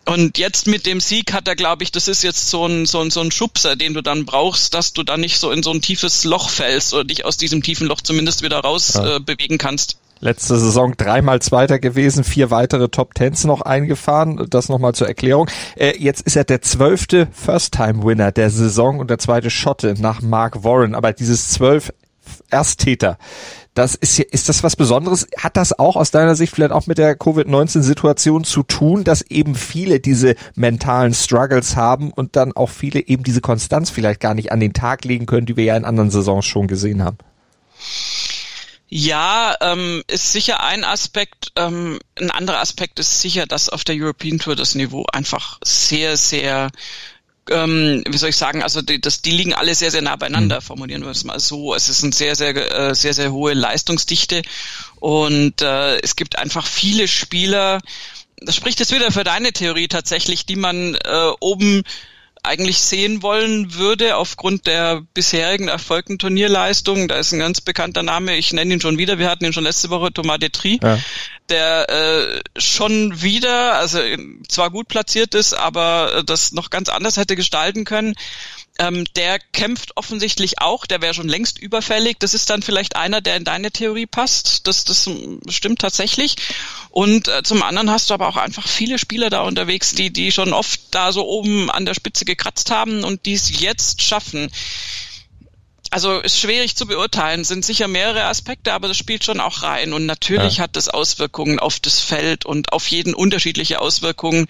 Und 0.06 0.38
jetzt 0.38 0.66
mit 0.66 0.86
dem 0.86 1.00
Sieg 1.00 1.34
hat 1.34 1.46
er, 1.48 1.54
glaube 1.54 1.82
ich, 1.82 1.92
das 1.92 2.08
ist 2.08 2.22
jetzt 2.22 2.48
so 2.48 2.64
ein, 2.64 2.86
so, 2.86 3.02
ein, 3.02 3.10
so 3.10 3.20
ein 3.20 3.30
Schubser, 3.30 3.76
den 3.76 3.92
du 3.92 4.00
dann 4.00 4.24
brauchst, 4.24 4.72
dass 4.72 4.94
du 4.94 5.02
dann 5.02 5.20
nicht 5.20 5.38
so 5.38 5.50
in 5.50 5.62
so 5.62 5.70
ein 5.70 5.82
tiefes 5.82 6.24
Loch 6.24 6.48
fällst 6.48 6.94
oder 6.94 7.04
dich 7.04 7.26
aus 7.26 7.36
diesem 7.36 7.62
tiefen 7.62 7.86
Loch 7.86 8.00
zumindest 8.00 8.40
wieder 8.40 8.60
raus 8.60 8.94
ja. 8.94 9.16
äh, 9.16 9.20
bewegen 9.20 9.58
kannst. 9.58 9.98
Letzte 10.20 10.58
Saison 10.58 10.94
dreimal 10.96 11.40
Zweiter 11.40 11.78
gewesen, 11.78 12.24
vier 12.24 12.50
weitere 12.50 12.88
Top 12.88 13.14
Tens 13.14 13.44
noch 13.44 13.60
eingefahren. 13.60 14.46
Das 14.50 14.68
nochmal 14.68 14.94
zur 14.94 15.06
Erklärung. 15.06 15.48
Äh, 15.76 15.94
jetzt 15.98 16.22
ist 16.22 16.36
er 16.36 16.44
der 16.44 16.60
zwölfte 16.62 17.28
First-Time-Winner 17.32 18.32
der 18.32 18.50
Saison 18.50 18.98
und 18.98 19.10
der 19.10 19.18
zweite 19.18 19.50
Schotte 19.50 19.94
nach 19.98 20.20
Mark 20.20 20.64
Warren. 20.64 20.94
Aber 20.94 21.12
dieses 21.12 21.50
zwölf 21.50 21.92
Ersttäter, 22.50 23.16
das 23.74 23.94
ist, 23.94 24.18
ist 24.18 24.48
das 24.48 24.64
was 24.64 24.74
Besonderes? 24.74 25.28
Hat 25.36 25.56
das 25.56 25.78
auch 25.78 25.94
aus 25.94 26.10
deiner 26.10 26.34
Sicht 26.34 26.52
vielleicht 26.52 26.72
auch 26.72 26.88
mit 26.88 26.98
der 26.98 27.14
Covid-19-Situation 27.14 28.42
zu 28.42 28.64
tun, 28.64 29.04
dass 29.04 29.22
eben 29.22 29.54
viele 29.54 30.00
diese 30.00 30.34
mentalen 30.56 31.14
Struggles 31.14 31.76
haben 31.76 32.10
und 32.10 32.34
dann 32.34 32.52
auch 32.56 32.70
viele 32.70 33.06
eben 33.06 33.22
diese 33.22 33.40
Konstanz 33.40 33.90
vielleicht 33.90 34.18
gar 34.18 34.34
nicht 34.34 34.50
an 34.50 34.58
den 34.58 34.72
Tag 34.72 35.04
legen 35.04 35.26
können, 35.26 35.46
die 35.46 35.56
wir 35.56 35.64
ja 35.64 35.76
in 35.76 35.84
anderen 35.84 36.10
Saisons 36.10 36.44
schon 36.44 36.66
gesehen 36.66 37.04
haben? 37.04 37.18
Ja, 38.88 39.54
ähm, 39.60 40.02
ist 40.06 40.32
sicher 40.32 40.62
ein 40.62 40.82
Aspekt. 40.84 41.52
Ähm, 41.56 41.98
ein 42.18 42.30
anderer 42.30 42.60
Aspekt 42.60 42.98
ist 42.98 43.20
sicher, 43.20 43.46
dass 43.46 43.68
auf 43.68 43.84
der 43.84 43.96
European 43.96 44.38
Tour 44.38 44.56
das 44.56 44.74
Niveau 44.74 45.04
einfach 45.12 45.58
sehr, 45.62 46.16
sehr 46.16 46.70
ähm, 47.50 48.02
wie 48.06 48.18
soll 48.18 48.30
ich 48.30 48.36
sagen, 48.36 48.62
also 48.62 48.82
die, 48.82 49.00
das, 49.00 49.22
die 49.22 49.30
liegen 49.30 49.54
alle 49.54 49.74
sehr, 49.74 49.90
sehr 49.90 50.02
nah 50.02 50.16
beieinander, 50.16 50.56
mhm. 50.56 50.64
formulieren 50.64 51.02
wir 51.02 51.10
es 51.10 51.24
mal 51.24 51.40
so. 51.40 51.74
Es 51.74 51.88
ist 51.88 52.02
eine 52.02 52.12
sehr, 52.12 52.36
sehr, 52.36 52.54
äh, 52.54 52.94
sehr, 52.94 53.14
sehr 53.14 53.32
hohe 53.32 53.54
Leistungsdichte 53.54 54.42
und 54.96 55.62
äh, 55.62 55.98
es 56.00 56.16
gibt 56.16 56.38
einfach 56.38 56.66
viele 56.66 57.08
Spieler, 57.08 57.80
das 58.40 58.54
spricht 58.54 58.80
jetzt 58.80 58.94
wieder 58.94 59.10
für 59.10 59.24
deine 59.24 59.52
Theorie 59.52 59.88
tatsächlich, 59.88 60.46
die 60.46 60.56
man 60.56 60.94
äh, 60.94 61.30
oben 61.40 61.82
eigentlich 62.42 62.78
sehen 62.78 63.22
wollen 63.22 63.74
würde 63.74 64.16
aufgrund 64.16 64.66
der 64.66 65.02
bisherigen 65.14 65.68
erfolgten 65.68 66.18
Turnierleistung. 66.18 67.08
Da 67.08 67.16
ist 67.16 67.32
ein 67.32 67.38
ganz 67.38 67.60
bekannter 67.60 68.02
Name, 68.02 68.36
ich 68.36 68.52
nenne 68.52 68.74
ihn 68.74 68.80
schon 68.80 68.98
wieder, 68.98 69.18
wir 69.18 69.30
hatten 69.30 69.44
ihn 69.44 69.52
schon 69.52 69.64
letzte 69.64 69.90
Woche, 69.90 70.12
Thomas 70.12 70.38
Detri, 70.38 70.80
ja. 70.82 70.98
der 71.48 71.88
äh, 71.88 72.40
schon 72.60 73.22
wieder, 73.22 73.74
also 73.74 73.98
zwar 74.48 74.70
gut 74.70 74.88
platziert 74.88 75.34
ist, 75.34 75.54
aber 75.54 76.22
das 76.24 76.52
noch 76.52 76.70
ganz 76.70 76.88
anders 76.88 77.16
hätte 77.16 77.36
gestalten 77.36 77.84
können. 77.84 78.14
Ähm, 78.78 79.04
der 79.16 79.38
kämpft 79.40 79.96
offensichtlich 79.96 80.60
auch, 80.60 80.86
der 80.86 81.02
wäre 81.02 81.14
schon 81.14 81.28
längst 81.28 81.58
überfällig. 81.58 82.18
Das 82.20 82.32
ist 82.32 82.48
dann 82.50 82.62
vielleicht 82.62 82.96
einer, 82.96 83.20
der 83.20 83.36
in 83.36 83.44
deine 83.44 83.72
Theorie 83.72 84.06
passt. 84.06 84.66
Das, 84.66 84.84
das 84.84 85.10
stimmt 85.48 85.80
tatsächlich. 85.80 86.36
Und 86.90 87.28
äh, 87.28 87.42
zum 87.42 87.62
anderen 87.62 87.90
hast 87.90 88.10
du 88.10 88.14
aber 88.14 88.28
auch 88.28 88.36
einfach 88.36 88.66
viele 88.66 88.98
Spieler 88.98 89.30
da 89.30 89.42
unterwegs, 89.42 89.92
die, 89.92 90.12
die 90.12 90.30
schon 90.30 90.52
oft 90.52 90.80
da 90.92 91.12
so 91.12 91.26
oben 91.26 91.70
an 91.70 91.86
der 91.86 91.94
Spitze 91.94 92.24
gekratzt 92.24 92.70
haben 92.70 93.04
und 93.04 93.26
die 93.26 93.34
es 93.34 93.60
jetzt 93.60 94.02
schaffen 94.02 94.50
also 95.90 96.20
ist 96.20 96.38
schwierig 96.38 96.76
zu 96.76 96.86
beurteilen, 96.86 97.44
sind 97.44 97.64
sicher 97.64 97.88
mehrere 97.88 98.24
Aspekte, 98.24 98.72
aber 98.72 98.88
das 98.88 98.96
spielt 98.96 99.24
schon 99.24 99.40
auch 99.40 99.62
rein. 99.62 99.92
Und 99.92 100.06
natürlich 100.06 100.58
ja. 100.58 100.64
hat 100.64 100.76
das 100.76 100.88
Auswirkungen 100.88 101.58
auf 101.58 101.80
das 101.80 102.00
Feld 102.00 102.44
und 102.44 102.72
auf 102.72 102.86
jeden 102.88 103.14
unterschiedliche 103.14 103.80
Auswirkungen. 103.80 104.46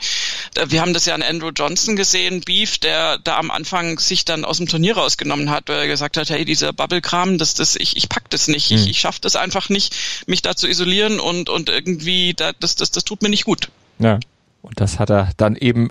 Wir 0.67 0.81
haben 0.81 0.95
das 0.95 1.07
ja 1.07 1.15
an 1.15 1.23
Andrew 1.23 1.51
Johnson 1.55 1.97
gesehen, 1.97 2.41
Beef, 2.41 2.79
der 2.79 3.19
da 3.19 3.39
am 3.39 3.51
Anfang 3.51 3.99
sich 3.99 4.25
dann 4.25 4.45
aus 4.45 4.59
dem 4.59 4.67
Turnier 4.67 4.97
rausgenommen 4.97 5.51
hat, 5.51 5.69
weil 5.69 5.79
er 5.79 5.87
gesagt 5.87 6.17
hat, 6.17 6.31
hey, 6.31 6.45
dieser 6.45 6.73
Bubble-Kram, 6.73 7.39
das, 7.39 7.55
das, 7.55 7.77
ich, 7.77 7.97
ich 7.97 8.09
pack 8.09 8.29
das 8.31 8.49
nicht, 8.49 8.71
mhm. 8.71 8.79
ich, 8.79 8.91
ich 8.91 9.01
schaffe 9.01 9.21
das 9.21 9.37
einfach 9.37 9.69
nicht, 9.69 9.95
mich 10.27 10.43
da 10.43 10.57
zu 10.57 10.69
isolieren 10.69 11.21
und, 11.21 11.49
und 11.49 11.69
irgendwie, 11.69 12.35
da, 12.35 12.53
das, 12.59 12.75
das, 12.75 12.91
das 12.91 13.05
tut 13.05 13.23
mir 13.23 13.29
nicht 13.29 13.45
gut. 13.45 13.71
Ja. 13.99 14.19
Und 14.63 14.81
das 14.81 14.99
hat 14.99 15.11
er 15.11 15.31
dann 15.37 15.55
eben 15.57 15.89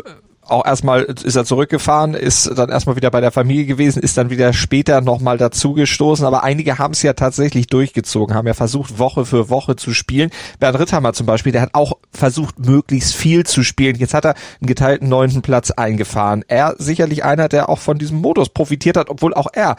auch 0.49 0.65
erstmal 0.65 1.03
ist 1.03 1.35
er 1.35 1.45
zurückgefahren, 1.45 2.13
ist 2.13 2.51
dann 2.55 2.69
erstmal 2.69 2.95
wieder 2.95 3.11
bei 3.11 3.21
der 3.21 3.31
Familie 3.31 3.65
gewesen, 3.65 4.01
ist 4.01 4.17
dann 4.17 4.29
wieder 4.29 4.53
später 4.53 5.01
nochmal 5.01 5.37
dazugestoßen, 5.37 6.25
aber 6.25 6.43
einige 6.43 6.77
haben 6.77 6.93
es 6.93 7.01
ja 7.01 7.13
tatsächlich 7.13 7.67
durchgezogen, 7.67 8.35
haben 8.35 8.47
ja 8.47 8.53
versucht, 8.53 8.99
Woche 8.99 9.25
für 9.25 9.49
Woche 9.49 9.75
zu 9.75 9.93
spielen. 9.93 10.29
Bernd 10.59 10.79
Ritthammer 10.79 11.13
zum 11.13 11.25
Beispiel, 11.25 11.51
der 11.51 11.61
hat 11.61 11.73
auch 11.73 11.97
versucht, 12.11 12.59
möglichst 12.59 13.15
viel 13.15 13.45
zu 13.45 13.63
spielen. 13.63 13.95
Jetzt 13.95 14.13
hat 14.13 14.25
er 14.25 14.35
einen 14.61 14.67
geteilten 14.67 15.09
neunten 15.09 15.41
Platz 15.41 15.71
eingefahren. 15.71 16.43
Er 16.47 16.75
sicherlich 16.77 17.23
einer, 17.23 17.49
der 17.49 17.69
auch 17.69 17.79
von 17.79 17.97
diesem 17.97 18.19
Modus 18.19 18.49
profitiert 18.49 18.97
hat, 18.97 19.09
obwohl 19.09 19.33
auch 19.33 19.47
er 19.53 19.75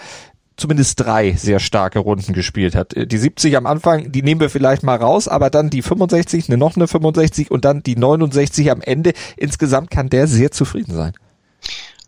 zumindest 0.58 1.00
drei 1.00 1.32
sehr 1.32 1.60
starke 1.60 2.00
Runden 2.00 2.34
gespielt 2.34 2.74
hat. 2.74 2.92
Die 2.96 3.16
70 3.16 3.56
am 3.56 3.66
Anfang, 3.66 4.12
die 4.12 4.22
nehmen 4.22 4.40
wir 4.40 4.50
vielleicht 4.50 4.82
mal 4.82 4.96
raus, 4.96 5.28
aber 5.28 5.48
dann 5.48 5.70
die 5.70 5.82
65, 5.82 6.48
eine 6.48 6.58
noch 6.58 6.76
eine 6.76 6.88
65 6.88 7.50
und 7.50 7.64
dann 7.64 7.82
die 7.82 7.96
69 7.96 8.70
am 8.70 8.82
Ende. 8.82 9.12
Insgesamt 9.36 9.90
kann 9.90 10.10
der 10.10 10.26
sehr 10.26 10.50
zufrieden 10.50 10.94
sein. 10.94 11.12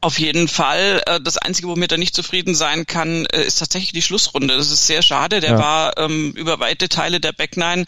Auf 0.03 0.19
jeden 0.19 0.49
Fall. 0.49 1.03
Äh, 1.07 1.21
das 1.21 1.37
Einzige, 1.37 1.69
womit 1.69 1.93
er 1.93 1.99
nicht 1.99 2.15
zufrieden 2.15 2.55
sein 2.55 2.87
kann, 2.87 3.27
äh, 3.27 3.45
ist 3.45 3.59
tatsächlich 3.59 3.93
die 3.93 4.03
Schlussrunde. 4.03 4.57
Das 4.57 4.71
ist 4.71 4.87
sehr 4.87 5.03
schade. 5.03 5.41
Der 5.41 5.53
ja. 5.53 5.59
war 5.59 5.99
ähm, 5.99 6.33
über 6.33 6.59
weite 6.59 6.89
Teile 6.89 7.21
der 7.21 7.33
Backnine 7.33 7.85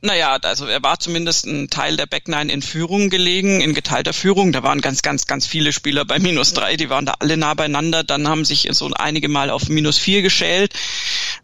naja, 0.00 0.36
also 0.42 0.66
er 0.66 0.82
war 0.82 0.98
zumindest 0.98 1.46
ein 1.46 1.70
Teil 1.70 1.96
der 1.96 2.06
Backnine 2.06 2.52
in 2.52 2.62
Führung 2.62 3.10
gelegen, 3.10 3.60
in 3.60 3.74
geteilter 3.74 4.12
Führung. 4.12 4.52
Da 4.52 4.62
waren 4.62 4.80
ganz, 4.80 5.02
ganz, 5.02 5.26
ganz 5.26 5.46
viele 5.46 5.72
Spieler 5.72 6.04
bei 6.04 6.18
minus 6.18 6.52
drei, 6.52 6.76
die 6.76 6.90
waren 6.90 7.06
da 7.06 7.14
alle 7.20 7.36
nah 7.36 7.54
beieinander. 7.54 8.04
Dann 8.04 8.28
haben 8.28 8.44
sich 8.44 8.68
so 8.72 8.90
einige 8.94 9.28
Mal 9.28 9.50
auf 9.50 9.68
minus 9.68 9.98
vier 9.98 10.22
geschält. 10.22 10.74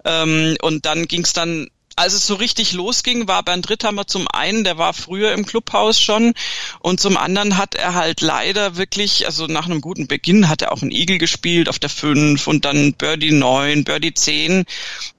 Ähm, 0.05 0.57
und 0.61 0.87
dann 0.87 1.09
ging 1.09 1.23
es 1.23 1.33
dann 1.33 1.69
als 2.01 2.15
es 2.15 2.27
so 2.27 2.35
richtig 2.37 2.73
losging, 2.73 3.29
war 3.29 3.43
Bernd 3.43 3.69
Ritthammer 3.69 4.07
zum 4.07 4.27
einen, 4.27 4.65
der 4.65 4.79
war 4.79 4.95
früher 4.95 5.33
im 5.35 5.45
Clubhaus 5.45 6.01
schon 6.01 6.33
und 6.79 6.99
zum 6.99 7.19
anderen 7.19 7.59
hat 7.59 7.75
er 7.75 7.93
halt 7.93 8.23
leider 8.23 8.79
wirklich, 8.79 9.27
also 9.27 9.47
nach 9.47 9.67
einem 9.67 9.83
guten 9.83 10.07
Beginn 10.07 10.49
hat 10.49 10.63
er 10.63 10.73
auch 10.73 10.81
einen 10.81 10.93
Igel 10.93 11.19
gespielt 11.19 11.69
auf 11.69 11.79
der 11.79 11.91
5 11.91 12.47
und 12.47 12.65
dann 12.65 12.95
Birdie 12.95 13.33
9, 13.33 13.85
Birdie 13.85 14.15
10. 14.15 14.65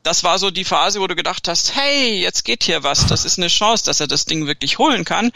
Das 0.01 0.23
war 0.23 0.39
so 0.39 0.49
die 0.49 0.63
Phase, 0.63 0.99
wo 1.01 1.05
du 1.05 1.15
gedacht 1.15 1.47
hast, 1.47 1.75
hey, 1.75 2.19
jetzt 2.19 2.45
geht 2.45 2.63
hier 2.63 2.81
was, 2.81 3.05
das 3.05 3.25
ist 3.25 3.37
eine 3.37 3.49
Chance, 3.49 3.85
dass 3.85 3.99
er 3.99 4.07
das 4.07 4.25
Ding 4.25 4.47
wirklich 4.47 4.79
holen 4.79 5.05
kann. 5.05 5.31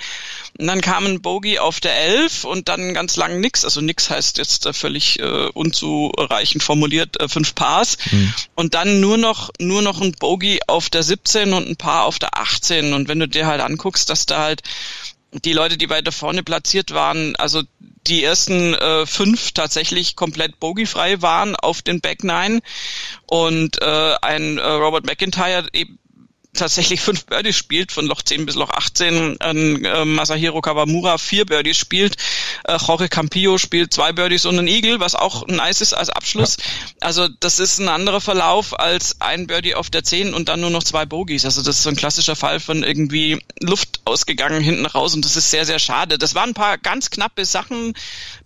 Und 0.58 0.66
dann 0.66 0.82
kam 0.82 1.06
ein 1.06 1.22
Bogey 1.22 1.60
auf 1.60 1.80
der 1.80 1.96
11 1.96 2.46
und 2.46 2.70
dann 2.70 2.96
ganz 2.96 3.18
lang 3.18 3.40
nix, 3.40 3.64
also 3.64 3.82
nix 3.82 4.10
heißt 4.10 4.40
jetzt 4.40 4.66
äh, 4.66 4.74
völlig 4.74 5.20
äh, 5.20 5.50
unzureichend 5.54 6.64
formuliert, 6.64 7.22
äh, 7.22 7.30
fünf 7.30 7.54
Pars 7.54 8.00
mhm. 8.10 8.34
und 8.56 8.74
dann 8.74 9.00
nur 9.00 9.18
noch 9.18 9.52
nur 9.60 9.84
noch 9.84 10.02
ein 10.02 10.14
Bogey 10.14 10.62
auf 10.66 10.90
der 10.90 11.04
17 11.04 11.35
17 11.36 11.54
und 11.54 11.68
ein 11.68 11.76
paar 11.76 12.06
auf 12.06 12.18
der 12.18 12.38
18. 12.38 12.94
Und 12.94 13.08
wenn 13.08 13.20
du 13.20 13.28
dir 13.28 13.46
halt 13.46 13.62
anguckst, 13.62 14.10
dass 14.10 14.26
da 14.26 14.40
halt 14.40 14.62
die 15.32 15.54
Leute, 15.54 15.78
die 15.78 15.90
weiter 15.90 16.14
vorne 16.14 16.44
platziert 16.44 16.92
waren, 16.92 17.36
also 17.36 17.62
die 18.08 18.24
ersten 18.24 18.74
äh, 18.74 19.06
fünf 19.06 19.52
tatsächlich 19.52 20.16
komplett 20.16 20.60
bogiefrei 20.60 21.22
waren 21.22 21.56
auf 21.58 21.82
den 21.82 22.00
Back 22.00 22.24
Nine 22.24 22.62
und 23.26 23.82
äh, 23.82 24.16
ein 24.22 24.58
äh, 24.58 24.66
Robert 24.66 25.06
McIntyre 25.06 25.68
eben 25.74 26.00
tatsächlich 26.56 27.02
fünf 27.02 27.26
Birdies 27.26 27.56
spielt, 27.56 27.92
von 27.92 28.06
Loch 28.06 28.22
10 28.22 28.46
bis 28.46 28.56
Loch 28.56 28.70
18. 28.70 29.38
Ähm, 29.42 29.86
äh, 29.86 30.06
Masahiro 30.06 30.62
Kawamura 30.62 31.18
vier 31.18 31.46
Birdies 31.46 31.78
spielt. 31.78 32.16
Äh, 32.64 32.78
Jorge 32.78 33.10
Campillo 33.10 33.58
spielt 33.58 33.94
zwei 33.94 34.12
Birdies 34.12 34.46
und 34.46 34.58
ein 34.58 34.68
Eagle, 34.68 35.00
was 35.00 35.16
auch 35.16 35.48
nice 35.48 35.82
ist 35.82 35.94
als 35.94 36.10
Abschluss. 36.10 36.58
Ja. 36.58 37.08
Also 37.08 37.28
das 37.28 37.60
ist 37.60 37.80
ein 37.80 37.90
anderer 37.90 38.22
Verlauf 38.22 38.80
als 38.80 39.22
ein 39.22 39.48
Birdie 39.48 39.76
auf 39.76 39.90
der 39.90 40.04
10 40.04 40.34
und 40.34 40.50
dann 40.50 40.62
nur 40.62 40.70
noch 40.70 40.84
zwei 40.84 41.06
Bogies. 41.06 41.46
Also 41.46 41.62
das 41.62 41.78
ist 41.78 41.84
so 41.84 41.90
ein 41.90 41.96
klassischer 41.96 42.36
Fall 42.36 42.60
von 42.60 42.84
irgendwie 42.84 43.40
Luft 43.60 44.02
ausgegangen 44.06 44.62
hinten 44.62 44.86
raus 44.86 45.14
und 45.14 45.26
das 45.26 45.36
ist 45.36 45.52
sehr, 45.52 45.66
sehr 45.66 45.80
schade. 45.80 46.18
Das 46.18 46.36
waren 46.36 46.52
ein 46.52 46.56
paar 46.56 46.78
ganz 46.78 47.10
knappe 47.10 47.46
Sachen. 47.46 47.94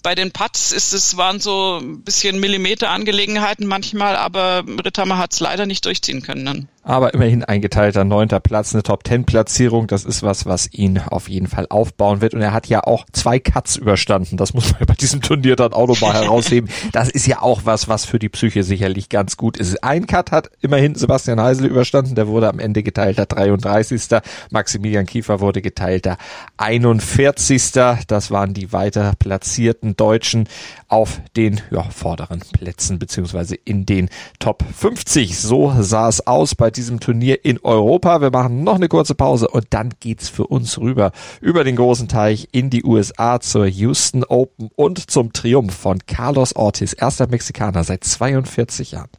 Bei 0.04 0.16
den 0.16 0.32
Putts 0.32 0.72
ist 0.72 0.94
es, 0.94 1.18
waren 1.18 1.40
so 1.40 1.80
ein 1.82 2.02
bisschen 2.04 2.40
Millimeter-Angelegenheiten 2.40 3.66
manchmal, 3.66 4.16
aber 4.16 4.64
Ritthammer 4.84 5.18
hat 5.18 5.34
es 5.34 5.40
leider 5.40 5.66
nicht 5.66 5.86
durchziehen 5.86 6.22
können 6.22 6.46
dann 6.46 6.68
aber 6.84 7.14
immerhin 7.14 7.44
ein 7.44 7.62
geteilter 7.62 8.04
neunter 8.04 8.40
Platz, 8.40 8.74
eine 8.74 8.84
Top 8.84 9.04
Ten 9.04 9.26
Platzierung, 9.26 9.88
das 9.88 10.06
ist 10.06 10.24
was, 10.24 10.46
was 10.46 10.72
ihn 10.74 11.00
auf 11.00 11.30
jeden 11.30 11.48
Fall 11.48 11.68
aufbauen 11.70 12.22
wird 12.22 12.34
und 12.34 12.42
er 12.42 12.54
hat 12.54 12.68
ja 12.68 12.84
auch 12.84 13.06
zwei 13.12 13.40
Cuts 13.40 13.76
überstanden, 13.76 14.38
das 14.38 14.54
muss 14.54 14.72
man 14.72 14.86
bei 14.88 14.94
diesem 14.94 15.22
Turnier 15.22 15.56
dann 15.56 15.74
auch 15.74 15.88
nochmal 15.88 16.14
herausheben, 16.14 16.70
das 16.92 17.10
ist 17.10 17.28
ja 17.28 17.42
auch 17.42 17.62
was, 17.66 17.88
was 17.88 18.06
für 18.06 18.20
die 18.20 18.30
Psyche 18.30 18.64
sicherlich 18.64 19.10
ganz 19.10 19.38
gut 19.38 19.58
ist. 19.58 19.84
Ein 19.84 20.08
Cut 20.08 20.32
hat 20.32 20.50
immerhin 20.62 20.96
Sebastian 20.96 21.42
Heisel 21.42 21.68
überstanden, 21.68 22.16
der 22.16 22.28
wurde 22.28 22.50
am 22.50 22.60
Ende 22.60 22.84
geteilter 22.84 23.26
33. 23.26 24.20
Maximilian 24.52 25.06
Kiefer 25.06 25.40
wurde 25.40 25.62
geteilter 25.62 26.18
41. 26.58 27.72
Das 28.08 28.32
waren 28.32 28.54
die 28.54 28.72
weiter 28.72 29.14
platzierten 29.18 29.96
Deutschen 29.96 30.48
auf 30.88 31.22
den 31.36 31.62
ja, 31.72 31.84
vorderen 31.84 32.42
Plätzen 32.52 33.00
beziehungsweise 33.00 33.56
in 33.56 33.86
den 33.86 34.10
Top 34.40 34.64
50. 34.76 35.38
So 35.40 35.74
sah 35.80 36.10
es 36.10 36.26
aus 36.26 36.56
bei 36.70 36.72
diesem 36.72 37.00
Turnier 37.00 37.46
in 37.46 37.60
Europa. 37.64 38.22
Wir 38.22 38.30
machen 38.30 38.64
noch 38.64 38.76
eine 38.76 38.90
kurze 38.90 39.16
Pause 39.16 39.48
und 39.48 39.66
dann 39.72 39.90
geht's 40.00 40.30
für 40.30 40.46
uns 40.46 40.78
rüber 40.78 41.12
über 41.42 41.64
den 41.64 41.76
großen 41.76 42.08
Teich 42.08 42.48
in 42.52 42.70
die 42.70 42.84
USA 42.84 43.40
zur 43.40 43.66
Houston 43.66 44.24
Open 44.24 44.70
und 44.76 45.10
zum 45.10 45.34
Triumph 45.34 45.74
von 45.74 45.98
Carlos 46.06 46.56
Ortiz, 46.56 46.96
erster 46.96 47.28
Mexikaner 47.28 47.84
seit 47.84 48.04
42 48.04 48.92
Jahren. 48.92 49.10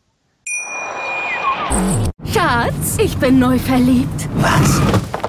Schatz, 2.33 2.99
ich 3.03 3.17
bin 3.17 3.41
neu 3.41 3.59
verliebt. 3.59 4.29
Was? 4.37 4.81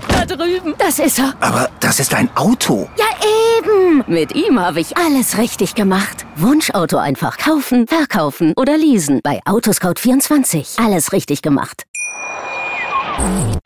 Da 0.08 0.24
drüben. 0.24 0.76
Das 0.78 1.00
ist 1.00 1.18
er. 1.18 1.34
Aber 1.40 1.72
das 1.80 2.00
ist 2.00 2.14
ein 2.14 2.30
Auto. 2.36 2.88
Ja, 3.00 3.06
eben. 3.58 4.04
Mit 4.06 4.36
ihm 4.36 4.60
habe 4.60 4.80
ich 4.80 4.96
alles 4.96 5.40
richtig 5.40 5.74
gemacht. 5.74 6.28
Wunschauto 6.36 6.98
einfach 6.98 7.40
kaufen, 7.40 7.88
verkaufen 7.88 8.54
oder 8.56 8.78
leasen. 8.78 9.22
Bei 9.24 9.40
Autoscout24. 9.46 10.84
Alles 10.84 11.14
richtig 11.14 11.42
gemacht. 11.42 11.86
Oh. 13.14 13.61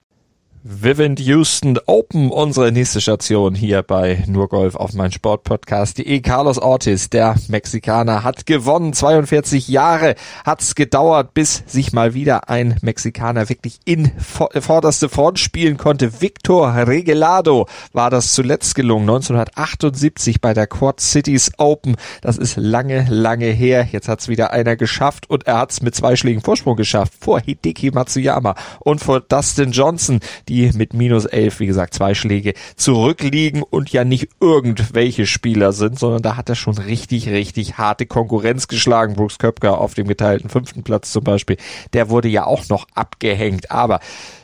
Vivint 0.68 1.20
Houston 1.20 1.78
Open, 1.86 2.32
unsere 2.32 2.72
nächste 2.72 3.00
Station 3.00 3.54
hier 3.54 3.84
bei 3.84 4.24
Nur 4.26 4.50
Golf 4.50 4.76
auf 4.76 4.94
mein 4.94 5.12
Sportpodcast.de. 5.12 6.22
Carlos 6.22 6.58
Ortiz, 6.58 7.08
der 7.12 7.36
Mexikaner, 7.50 8.24
hat 8.24 8.48
gewonnen. 8.48 8.92
42 8.92 9.68
Jahre 9.68 10.16
hat's 10.44 10.74
gedauert, 10.74 11.36
bis 11.36 11.62
sich 11.68 11.94
mal 11.94 12.16
wieder 12.16 12.50
ein 12.50 12.78
Mexikaner 12.82 13.48
wirklich 13.48 13.78
in 13.86 14.12
vorderste 14.18 15.08
Front 15.08 15.38
spielen 15.38 15.78
konnte. 15.78 16.20
Victor 16.20 16.74
Regelado 16.76 17.68
war 17.94 18.10
das 18.10 18.34
zuletzt 18.34 18.74
gelungen, 18.74 19.04
1978 19.04 20.42
bei 20.42 20.56
der 20.56 20.66
Quad 20.66 21.00
Cities 21.00 21.52
Open. 21.60 21.96
Das 22.22 22.40
ist 22.40 22.58
lange, 22.58 23.06
lange 23.12 23.52
her. 23.52 23.88
Jetzt 23.92 24.08
hat's 24.08 24.30
wieder 24.30 24.50
einer 24.50 24.76
geschafft 24.76 25.30
und 25.30 25.46
er 25.46 25.60
hat's 25.60 25.84
mit 25.84 25.94
zwei 25.94 26.16
Schlägen 26.16 26.42
Vorsprung 26.42 26.76
geschafft. 26.76 27.14
Vor 27.20 27.40
Hideki 27.40 27.92
Matsuyama 27.92 28.56
und 28.80 29.00
vor 29.00 29.20
Dustin 29.20 29.72
Johnson. 29.72 30.22
Die 30.50 30.55
die 30.56 30.78
mit 30.78 30.94
minus 30.94 31.26
elf, 31.26 31.60
wie 31.60 31.66
gesagt, 31.66 31.94
zwei 31.94 32.14
Schläge 32.14 32.54
zurückliegen 32.76 33.62
und 33.62 33.92
ja 33.92 34.04
nicht 34.04 34.30
irgendwelche 34.40 35.26
Spieler 35.26 35.74
sind, 35.74 36.00
sondern 36.00 36.22
da 36.22 36.38
hat 36.38 36.50
er 36.50 36.56
schon 36.56 36.78
richtig, 36.78 37.30
richtig 37.30 37.78
harte 37.78 38.06
Konkurrenz 38.06 38.68
geschlagen. 38.68 39.16
Brooks 39.16 39.38
Köpker 39.38 39.80
auf 39.80 39.94
dem 39.94 40.08
geteilten 40.08 40.50
fünften 40.50 40.84
Platz 40.84 41.12
zum 41.12 41.24
Beispiel, 41.24 41.58
der 41.94 42.10
wurde 42.10 42.30
ja 42.30 42.46
auch 42.46 42.70
noch 42.70 42.88
abgehängt. 42.96 43.72
Aber 43.72 44.00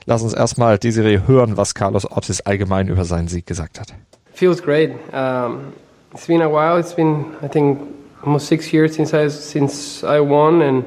lass 0.06 0.22
uns 0.22 0.34
erstmal 0.34 0.78
die 0.78 0.92
Serie 0.92 1.28
hören, 1.28 1.56
was 1.58 1.74
Carlos 1.76 2.06
Ortiz 2.06 2.42
allgemein 2.44 2.90
über 2.90 3.06
seinen 3.06 3.28
Sieg 3.28 3.46
gesagt 3.46 3.80
hat. 3.80 3.94
Feels 4.34 4.62
great. 4.62 4.92
Um, 5.14 5.74
it's 6.14 6.28
been 6.28 6.42
a 6.42 6.50
while. 6.50 6.80
It's 6.80 6.94
been, 6.94 7.26
I 7.42 7.48
think, 7.48 7.80
almost 8.24 8.48
six 8.48 8.72
years 8.74 8.96
since 8.96 9.14
I 9.14 9.30
since 9.30 10.04
I 10.04 10.20
won, 10.20 10.62
and 10.62 10.86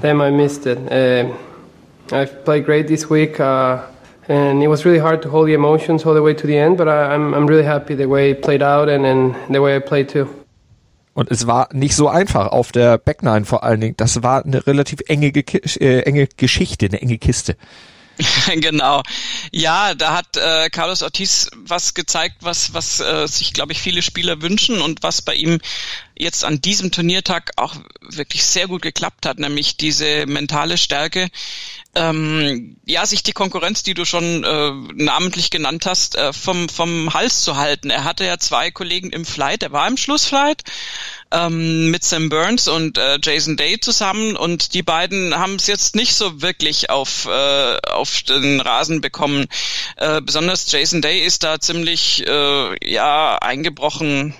then 0.00 0.20
I 0.20 0.30
missed 0.30 0.66
it. 0.66 0.78
Uh, 0.90 1.32
I've 2.12 2.44
played 2.44 2.64
great 2.64 2.86
this 2.86 3.10
week. 3.10 3.38
Uh, 3.40 3.82
and 4.28 4.62
it 4.62 4.68
was 4.68 4.84
really 4.84 5.00
hard 5.00 5.22
to 5.22 5.30
hold 5.30 5.48
the 5.48 5.54
emotions 5.54 6.06
all 6.06 6.14
the 6.14 6.22
way 6.22 6.34
to 6.34 6.46
the 6.46 6.56
end. 6.56 6.76
But 6.76 6.88
I, 6.88 7.14
I'm 7.14 7.34
I'm 7.34 7.46
really 7.46 7.64
happy 7.64 7.96
the 7.96 8.06
way 8.06 8.30
it 8.30 8.42
played 8.42 8.62
out 8.62 8.88
and 8.88 9.04
and 9.04 9.34
the 9.50 9.60
way 9.60 9.76
I 9.76 9.80
played 9.80 10.08
too. 10.08 10.28
Und 11.14 11.30
es 11.30 11.46
war 11.46 11.68
nicht 11.72 11.94
so 11.94 12.08
einfach 12.08 12.48
auf 12.48 12.72
der 12.72 12.96
Backline 12.96 13.44
vor 13.44 13.64
allen 13.64 13.80
Dingen. 13.80 13.96
Das 13.96 14.22
war 14.22 14.44
eine 14.44 14.66
relativ 14.66 15.00
enge, 15.08 15.26
äh, 15.28 16.00
enge 16.00 16.26
Geschichte, 16.36 16.86
eine 16.86 17.02
enge 17.02 17.18
Kiste. 17.18 17.56
genau. 18.56 19.02
Ja, 19.52 19.94
da 19.94 20.14
hat 20.14 20.36
äh, 20.36 20.70
Carlos 20.70 21.02
Ortiz 21.02 21.50
was 21.56 21.94
gezeigt, 21.94 22.36
was, 22.40 22.74
was 22.74 23.00
äh, 23.00 23.26
sich, 23.26 23.52
glaube 23.52 23.72
ich, 23.72 23.80
viele 23.80 24.02
Spieler 24.02 24.42
wünschen 24.42 24.80
und 24.80 25.02
was 25.02 25.22
bei 25.22 25.34
ihm 25.34 25.60
jetzt 26.14 26.44
an 26.44 26.60
diesem 26.60 26.92
Turniertag 26.92 27.52
auch 27.56 27.74
wirklich 28.00 28.44
sehr 28.44 28.68
gut 28.68 28.82
geklappt 28.82 29.26
hat, 29.26 29.38
nämlich 29.38 29.76
diese 29.76 30.26
mentale 30.26 30.78
Stärke, 30.78 31.30
ähm, 31.94 32.76
ja, 32.86 33.04
sich 33.06 33.22
die 33.22 33.32
Konkurrenz, 33.32 33.82
die 33.82 33.94
du 33.94 34.04
schon 34.04 34.44
äh, 34.44 34.72
namentlich 34.94 35.50
genannt 35.50 35.86
hast, 35.86 36.16
äh, 36.16 36.32
vom, 36.32 36.68
vom 36.68 37.12
Hals 37.12 37.42
zu 37.42 37.56
halten. 37.56 37.90
Er 37.90 38.04
hatte 38.04 38.24
ja 38.24 38.38
zwei 38.38 38.70
Kollegen 38.70 39.10
im 39.10 39.24
Flight, 39.24 39.62
er 39.62 39.72
war 39.72 39.88
im 39.88 39.96
Schlussflight 39.96 40.62
ähm, 41.32 41.90
mit 41.90 42.04
Sam 42.04 42.28
Burns 42.28 42.68
und 42.68 42.98
äh, 42.98 43.18
Jason 43.22 43.56
Day 43.56 43.80
zusammen 43.80 44.36
und 44.36 44.74
die 44.74 44.82
beiden 44.82 45.36
haben 45.36 45.56
es 45.56 45.66
jetzt 45.66 45.96
nicht 45.96 46.14
so 46.14 46.42
wirklich 46.42 46.90
auf, 46.90 47.26
äh, 47.26 47.76
auf 47.88 48.22
den 48.22 48.60
Rasen 48.60 49.00
bekommen. 49.00 49.46
Äh, 49.96 50.20
besonders 50.20 50.70
Jason 50.70 51.02
Day 51.02 51.20
ist 51.20 51.42
da 51.42 51.58
ziemlich 51.58 52.26
äh, 52.26 52.90
ja 52.90 53.38
eingebrochen, 53.38 54.34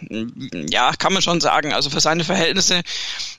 ja, 0.71 0.93
kann 0.93 1.13
man 1.13 1.23
schon 1.23 1.41
sagen, 1.41 1.73
also 1.73 1.91
für 1.91 2.01
seine 2.01 2.25
Verhältnisse 2.25 2.83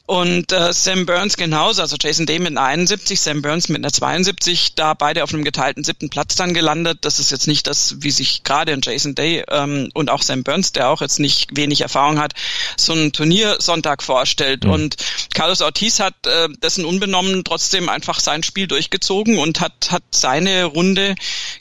und 0.06 0.52
äh, 0.52 0.74
Sam 0.74 1.06
Burns 1.06 1.38
genauso, 1.38 1.82
also 1.82 1.96
Jason 2.00 2.26
Day 2.26 2.38
mit 2.38 2.58
einer 2.58 2.64
71, 2.64 3.22
Sam 3.22 3.42
Burns 3.42 3.70
mit 3.70 3.80
einer 3.80 3.92
72, 3.92 4.76
da 4.76 4.94
beide 4.94 5.24
auf 5.24 5.34
einem 5.34 5.46
geteilten 5.46 5.86
siebten 5.86 6.10
Platz 6.10 6.36
dann 6.36 6.54
gelandet. 6.54 7.00
Das 7.02 7.20
ist 7.20 7.32
jetzt 7.32 7.48
nicht 7.48 7.68
das, 7.68 7.96
wie 8.00 8.12
sich 8.12 8.44
gerade 8.44 8.78
Jason 8.84 9.16
Day 9.16 9.46
ähm, 9.50 9.90
und 9.94 10.10
auch 10.10 10.22
Sam 10.22 10.44
Burns, 10.44 10.74
der 10.74 10.90
auch 10.90 11.00
jetzt 11.00 11.20
nicht 11.20 11.56
wenig 11.56 11.80
Erfahrung 11.82 12.20
hat, 12.20 12.34
so 12.76 12.92
ein 12.92 13.14
Turniersonntag 13.14 14.04
vorstellt. 14.04 14.66
Mhm. 14.66 14.72
Und 14.72 14.98
Carlos 15.34 15.62
Ortiz 15.62 16.02
hat 16.02 16.28
äh, 16.28 16.50
dessen 16.62 16.84
unbenommen 16.84 17.46
trotzdem 17.46 17.88
einfach 17.88 18.20
sein 18.20 18.44
Spiel 18.44 18.68
durchgezogen 18.68 19.40
und 19.40 19.62
hat, 19.62 19.90
hat 19.90 20.04
seine 20.12 20.66
Runde 20.66 21.16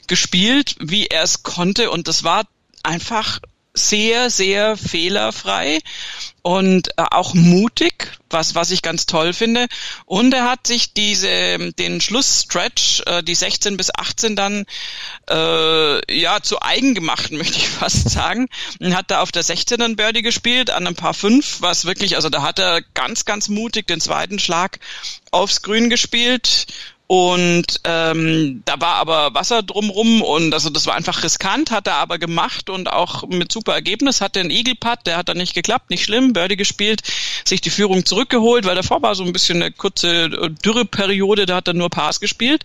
gespielt, 0.07 0.75
wie 0.81 1.07
er 1.07 1.23
es 1.23 1.43
konnte. 1.43 1.89
Und 1.91 2.09
das 2.09 2.25
war 2.25 2.43
einfach 2.83 3.39
sehr, 3.73 4.29
sehr 4.29 4.75
fehlerfrei 4.77 5.79
und 6.43 6.89
äh, 6.97 7.05
auch 7.09 7.33
mutig, 7.33 8.11
was 8.29 8.53
was 8.53 8.69
ich 8.69 8.81
ganz 8.81 9.05
toll 9.05 9.33
finde. 9.33 9.67
Und 10.05 10.33
er 10.33 10.43
hat 10.49 10.67
sich 10.67 10.93
diese 10.93 11.71
den 11.71 12.01
Schlussstretch, 12.01 13.01
äh, 13.05 13.23
die 13.23 13.33
16 13.33 13.77
bis 13.77 13.89
18 13.95 14.35
dann 14.35 14.65
äh, 15.29 16.19
ja 16.21 16.41
zu 16.41 16.61
eigen 16.61 16.93
gemacht, 16.93 17.31
möchte 17.31 17.57
ich 17.57 17.69
fast 17.69 18.09
sagen. 18.09 18.49
Und 18.79 18.95
hat 18.95 19.09
da 19.09 19.21
auf 19.21 19.31
der 19.31 19.43
16 19.43 19.81
einen 19.81 19.95
Birdie 19.95 20.21
gespielt, 20.21 20.69
an 20.69 20.85
ein 20.85 20.95
paar 20.95 21.13
fünf, 21.13 21.61
was 21.61 21.85
wirklich, 21.85 22.17
also 22.17 22.29
da 22.29 22.41
hat 22.41 22.59
er 22.59 22.81
ganz 22.93 23.25
ganz 23.25 23.47
mutig 23.47 23.87
den 23.87 24.01
zweiten 24.01 24.37
Schlag 24.37 24.79
aufs 25.31 25.61
Grün 25.61 25.89
gespielt 25.89 26.67
und 27.15 27.79
ähm, 27.83 28.63
da 28.65 28.81
war 28.81 28.95
aber 28.95 29.35
Wasser 29.35 29.61
drumrum 29.61 30.23
und 30.23 30.51
also 30.51 30.71
das 30.71 30.87
war 30.87 30.95
einfach 30.95 31.23
riskant, 31.23 31.69
hat 31.69 31.85
er 31.85 31.97
aber 31.97 32.17
gemacht 32.17 32.71
und 32.71 32.91
auch 32.91 33.27
mit 33.27 33.51
super 33.51 33.73
Ergebnis 33.73 34.19
hatte 34.19 34.39
einen 34.39 34.49
Eagle 34.49 34.73
Putt, 34.73 35.01
der 35.05 35.17
hat 35.17 35.29
dann 35.29 35.37
nicht 35.37 35.53
geklappt, 35.53 35.91
nicht 35.91 36.05
schlimm, 36.05 36.33
Birdie 36.33 36.55
gespielt, 36.55 37.03
sich 37.45 37.61
die 37.61 37.69
Führung 37.69 38.03
zurückgeholt, 38.03 38.65
weil 38.65 38.73
davor 38.73 39.03
war 39.03 39.13
so 39.13 39.23
ein 39.23 39.31
bisschen 39.31 39.61
eine 39.61 39.71
kurze 39.71 40.23
äh, 40.23 40.49
Dürreperiode, 40.65 41.45
da 41.45 41.57
hat 41.57 41.67
er 41.67 41.75
nur 41.75 41.91
Pass 41.91 42.19
gespielt. 42.19 42.63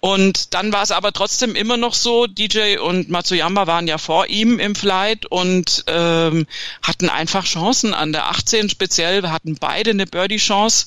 Und 0.00 0.54
dann 0.54 0.72
war 0.72 0.82
es 0.82 0.92
aber 0.92 1.12
trotzdem 1.12 1.56
immer 1.56 1.76
noch 1.76 1.94
so, 1.94 2.26
DJ 2.26 2.78
und 2.78 3.10
Matsuyama 3.10 3.66
waren 3.66 3.88
ja 3.88 3.98
vor 3.98 4.28
ihm 4.28 4.60
im 4.60 4.76
Flight 4.76 5.26
und 5.26 5.84
ähm, 5.88 6.46
hatten 6.82 7.08
einfach 7.08 7.44
Chancen 7.44 7.94
an 7.94 8.12
der 8.12 8.28
18 8.28 8.70
speziell, 8.70 9.28
hatten 9.28 9.56
beide 9.56 9.90
eine 9.90 10.06
Birdie-Chance 10.06 10.86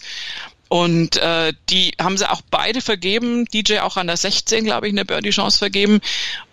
und 0.71 1.17
äh, 1.17 1.51
die 1.69 1.95
haben 1.99 2.17
sie 2.17 2.31
auch 2.31 2.39
beide 2.49 2.79
vergeben, 2.79 3.43
DJ 3.43 3.79
auch 3.79 3.97
an 3.97 4.07
der 4.07 4.15
16, 4.15 4.63
glaube 4.63 4.87
ich, 4.87 4.93
eine 4.93 5.03
Birdie-Chance 5.03 5.57
vergeben. 5.57 5.99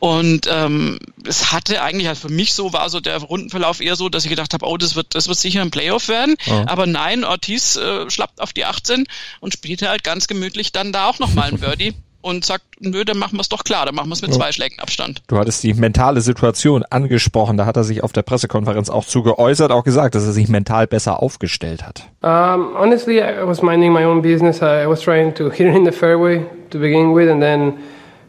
Und 0.00 0.48
ähm, 0.50 0.98
es 1.24 1.52
hatte 1.52 1.82
eigentlich, 1.82 2.08
also 2.08 2.26
für 2.26 2.34
mich 2.34 2.52
so, 2.52 2.72
war 2.72 2.90
so 2.90 2.98
der 2.98 3.18
Rundenverlauf 3.18 3.80
eher 3.80 3.94
so, 3.94 4.08
dass 4.08 4.24
ich 4.24 4.30
gedacht 4.30 4.54
habe, 4.54 4.66
oh, 4.66 4.76
das 4.76 4.96
wird, 4.96 5.14
das 5.14 5.28
wird 5.28 5.38
sicher 5.38 5.62
ein 5.62 5.70
Playoff 5.70 6.08
werden. 6.08 6.34
Oh. 6.48 6.64
Aber 6.66 6.86
nein, 6.86 7.22
Ortiz 7.22 7.76
äh, 7.76 8.10
schlappt 8.10 8.40
auf 8.40 8.52
die 8.52 8.64
18 8.64 9.06
und 9.38 9.52
spielte 9.52 9.88
halt 9.88 10.02
ganz 10.02 10.26
gemütlich 10.26 10.72
dann 10.72 10.92
da 10.92 11.06
auch 11.06 11.20
nochmal 11.20 11.52
ein 11.52 11.60
Birdie 11.60 11.94
und 12.20 12.44
sagt, 12.44 12.64
nö, 12.80 13.04
dann 13.04 13.18
machen 13.18 13.36
wir 13.36 13.40
es 13.40 13.48
doch 13.48 13.64
klar, 13.64 13.86
dann 13.86 13.94
machen 13.94 14.08
wir 14.08 14.14
es 14.14 14.22
mit 14.22 14.34
zwei 14.34 14.52
Schlägen 14.52 14.78
Abstand. 14.80 15.22
Du 15.28 15.38
hattest 15.38 15.62
die 15.62 15.74
mentale 15.74 16.20
Situation 16.20 16.84
angesprochen, 16.90 17.56
da 17.56 17.66
hat 17.66 17.76
er 17.76 17.84
sich 17.84 18.02
auf 18.02 18.12
der 18.12 18.22
Pressekonferenz 18.22 18.90
auch 18.90 19.04
zu 19.04 19.22
geäußert, 19.22 19.70
auch 19.70 19.84
gesagt, 19.84 20.14
dass 20.14 20.24
er 20.24 20.32
sich 20.32 20.48
mental 20.48 20.86
besser 20.86 21.22
aufgestellt 21.22 21.84
hat. 21.84 22.08
Um, 22.22 22.74
honestly, 22.76 23.20
I 23.20 23.46
was 23.46 23.62
minding 23.62 23.92
my 23.92 24.04
own 24.04 24.22
business. 24.22 24.58
I 24.60 24.86
was 24.86 25.00
trying 25.00 25.34
to 25.34 25.50
hit 25.50 25.68
it 25.68 25.76
in 25.76 25.84
the 25.84 25.92
fairway 25.92 26.44
to 26.70 26.78
begin 26.78 27.14
with, 27.14 27.30
and 27.30 27.40
then 27.40 27.78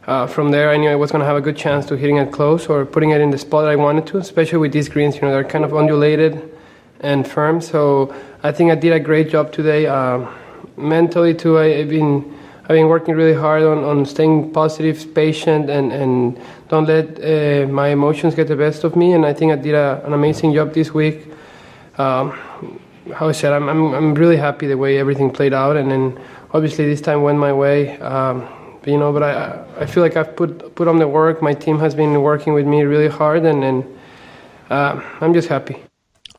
uh, 0.07 0.27
from 0.27 0.51
there 0.51 0.71
I 0.73 0.77
knew 0.77 0.89
I 0.89 0.95
was 0.95 1.11
going 1.11 1.21
to 1.21 1.27
have 1.27 1.37
a 1.37 1.41
good 1.41 1.57
chance 1.57 1.87
to 1.87 1.95
hitting 1.95 2.17
it 2.17 2.31
close 2.31 2.67
or 2.67 2.85
putting 2.85 3.11
it 3.11 3.21
in 3.21 3.31
the 3.31 3.37
spot 3.37 3.63
that 3.63 3.71
I 3.71 3.75
wanted 3.75 4.05
to, 4.07 4.17
especially 4.17 4.59
with 4.59 4.71
these 4.71 4.89
greens, 4.89 5.15
you 5.15 5.21
know, 5.21 5.31
they're 5.31 5.43
kind 5.43 5.65
of 5.65 5.73
undulated 5.73 6.41
and 7.01 7.27
firm. 7.27 7.61
So 7.61 8.13
I 8.43 8.51
think 8.51 8.71
I 8.71 8.75
did 8.75 8.93
a 8.93 8.99
great 8.99 9.29
job 9.29 9.51
today. 9.51 9.87
Uh, 9.87 10.27
mentally 10.77 11.33
too, 11.33 11.57
I, 11.57 11.79
I've 11.79 11.89
been 11.89 12.38
I've 12.69 12.75
been 12.75 12.87
working 12.87 13.15
really 13.15 13.33
hard 13.33 13.63
on, 13.63 13.83
on 13.83 14.05
staying 14.05 14.51
positive, 14.51 15.15
patient, 15.15 15.71
and, 15.71 15.91
and 15.91 16.39
don't 16.67 16.85
let 16.85 17.17
uh, 17.17 17.65
my 17.67 17.87
emotions 17.87 18.35
get 18.35 18.47
the 18.47 18.55
best 18.55 18.83
of 18.83 18.95
me. 18.95 19.13
And 19.13 19.25
I 19.25 19.33
think 19.33 19.51
I 19.51 19.55
did 19.55 19.73
a, 19.73 20.03
an 20.05 20.13
amazing 20.13 20.53
job 20.53 20.71
this 20.71 20.93
week. 20.93 21.25
Um, 21.97 22.29
how 23.15 23.27
I 23.27 23.31
said, 23.31 23.53
I'm, 23.53 23.67
I'm, 23.67 23.95
I'm 23.95 24.13
really 24.13 24.37
happy 24.37 24.67
the 24.67 24.77
way 24.77 24.99
everything 24.99 25.31
played 25.31 25.51
out. 25.51 25.77
And 25.77 25.89
then 25.89 26.21
obviously 26.53 26.85
this 26.85 27.01
time 27.01 27.23
went 27.23 27.39
my 27.39 27.51
way. 27.51 27.99
Um, 28.01 28.47
but, 28.81 28.91
you 28.91 28.99
know, 28.99 29.11
but 29.11 29.23
I, 29.23 29.65
I 29.79 29.85
feel 29.87 30.03
like 30.03 30.15
I've 30.15 30.35
put, 30.35 30.75
put 30.75 30.87
on 30.87 30.99
the 30.99 31.07
work. 31.07 31.41
My 31.41 31.55
team 31.55 31.79
has 31.79 31.95
been 31.95 32.21
working 32.21 32.53
with 32.53 32.67
me 32.67 32.83
really 32.83 33.07
hard, 33.09 33.45
and, 33.45 33.63
and 33.63 33.99
uh, 34.69 35.01
I'm 35.21 35.33
just 35.33 35.47
happy. 35.47 35.88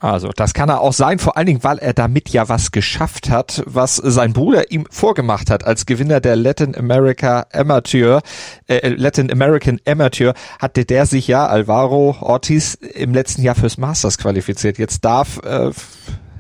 Also, 0.00 0.30
das 0.34 0.54
kann 0.54 0.70
er 0.70 0.80
auch 0.80 0.94
sein, 0.94 1.18
vor 1.18 1.36
allen 1.36 1.46
Dingen, 1.46 1.62
weil 1.62 1.76
er 1.76 1.92
damit 1.92 2.30
ja 2.30 2.48
was 2.48 2.72
geschafft 2.72 3.28
hat, 3.28 3.62
was 3.66 3.96
sein 3.96 4.32
Bruder 4.32 4.70
ihm 4.70 4.86
vorgemacht 4.90 5.50
hat. 5.50 5.64
Als 5.64 5.84
Gewinner 5.84 6.20
der 6.20 6.36
Latin 6.36 6.74
America 6.74 7.46
Amateur, 7.52 8.22
äh, 8.66 8.88
Latin 8.88 9.30
American 9.30 9.78
Amateur, 9.86 10.32
hatte 10.58 10.86
der 10.86 11.04
sich 11.04 11.28
ja, 11.28 11.46
Alvaro 11.46 12.16
Ortiz, 12.18 12.74
im 12.74 13.12
letzten 13.12 13.42
Jahr 13.42 13.54
fürs 13.54 13.76
Masters 13.76 14.16
qualifiziert. 14.16 14.78
Jetzt 14.78 15.04
darf 15.04 15.38
äh, 15.44 15.70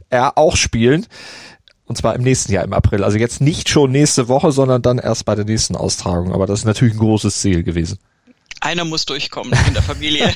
er 0.08 0.38
auch 0.38 0.56
spielen. 0.56 1.06
Und 1.84 1.96
zwar 1.96 2.14
im 2.14 2.22
nächsten 2.22 2.52
Jahr 2.52 2.64
im 2.64 2.72
April. 2.72 3.04
Also 3.04 3.18
jetzt 3.18 3.42
nicht 3.42 3.68
schon 3.68 3.90
nächste 3.90 4.28
Woche, 4.28 4.52
sondern 4.52 4.80
dann 4.80 4.98
erst 4.98 5.26
bei 5.26 5.34
der 5.34 5.44
nächsten 5.44 5.76
Austragung. 5.76 6.32
Aber 6.32 6.46
das 6.46 6.60
ist 6.60 6.64
natürlich 6.64 6.94
ein 6.94 7.00
großes 7.00 7.40
Ziel 7.40 7.62
gewesen 7.62 7.98
einer 8.60 8.84
muss 8.84 9.06
durchkommen 9.06 9.58
in 9.66 9.74
der 9.74 9.82
Familie. 9.82 10.34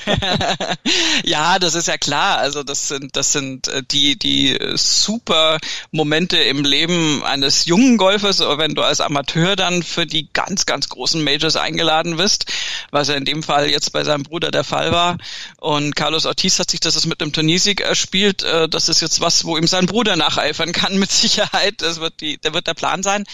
ja, 1.24 1.58
das 1.58 1.74
ist 1.74 1.88
ja 1.88 1.98
klar. 1.98 2.38
Also 2.38 2.62
das 2.62 2.88
sind 2.88 3.16
das 3.16 3.32
sind 3.32 3.68
äh, 3.68 3.82
die 3.82 4.18
die 4.18 4.58
super 4.74 5.58
Momente 5.90 6.36
im 6.38 6.64
Leben 6.64 7.22
eines 7.24 7.66
jungen 7.66 7.96
Golfers, 7.96 8.40
wenn 8.40 8.74
du 8.74 8.82
als 8.82 9.00
Amateur 9.00 9.56
dann 9.56 9.82
für 9.82 10.06
die 10.06 10.28
ganz 10.32 10.66
ganz 10.66 10.88
großen 10.88 11.22
Majors 11.22 11.56
eingeladen 11.56 12.18
wirst, 12.18 12.46
was 12.90 13.08
er 13.08 13.16
in 13.16 13.24
dem 13.24 13.42
Fall 13.42 13.68
jetzt 13.68 13.92
bei 13.92 14.04
seinem 14.04 14.22
Bruder 14.22 14.50
der 14.50 14.64
Fall 14.64 14.92
war. 14.92 15.18
Und 15.58 15.96
Carlos 15.96 16.26
Ortiz 16.26 16.58
hat 16.58 16.70
sich 16.70 16.80
das 16.80 17.04
mit 17.06 17.20
einem 17.20 17.32
Turniersieg 17.32 17.80
erspielt. 17.80 18.42
Äh, 18.42 18.68
das 18.68 18.88
ist 18.88 19.00
jetzt 19.00 19.20
was, 19.20 19.44
wo 19.44 19.56
ihm 19.56 19.66
sein 19.66 19.86
Bruder 19.86 20.16
nacheifern 20.16 20.72
kann 20.72 20.98
mit 20.98 21.10
Sicherheit. 21.12 21.82
Das 21.82 22.00
wird 22.00 22.20
die, 22.20 22.38
der 22.38 22.54
wird 22.54 22.66
der 22.66 22.74
Plan 22.74 23.02
sein. 23.02 23.24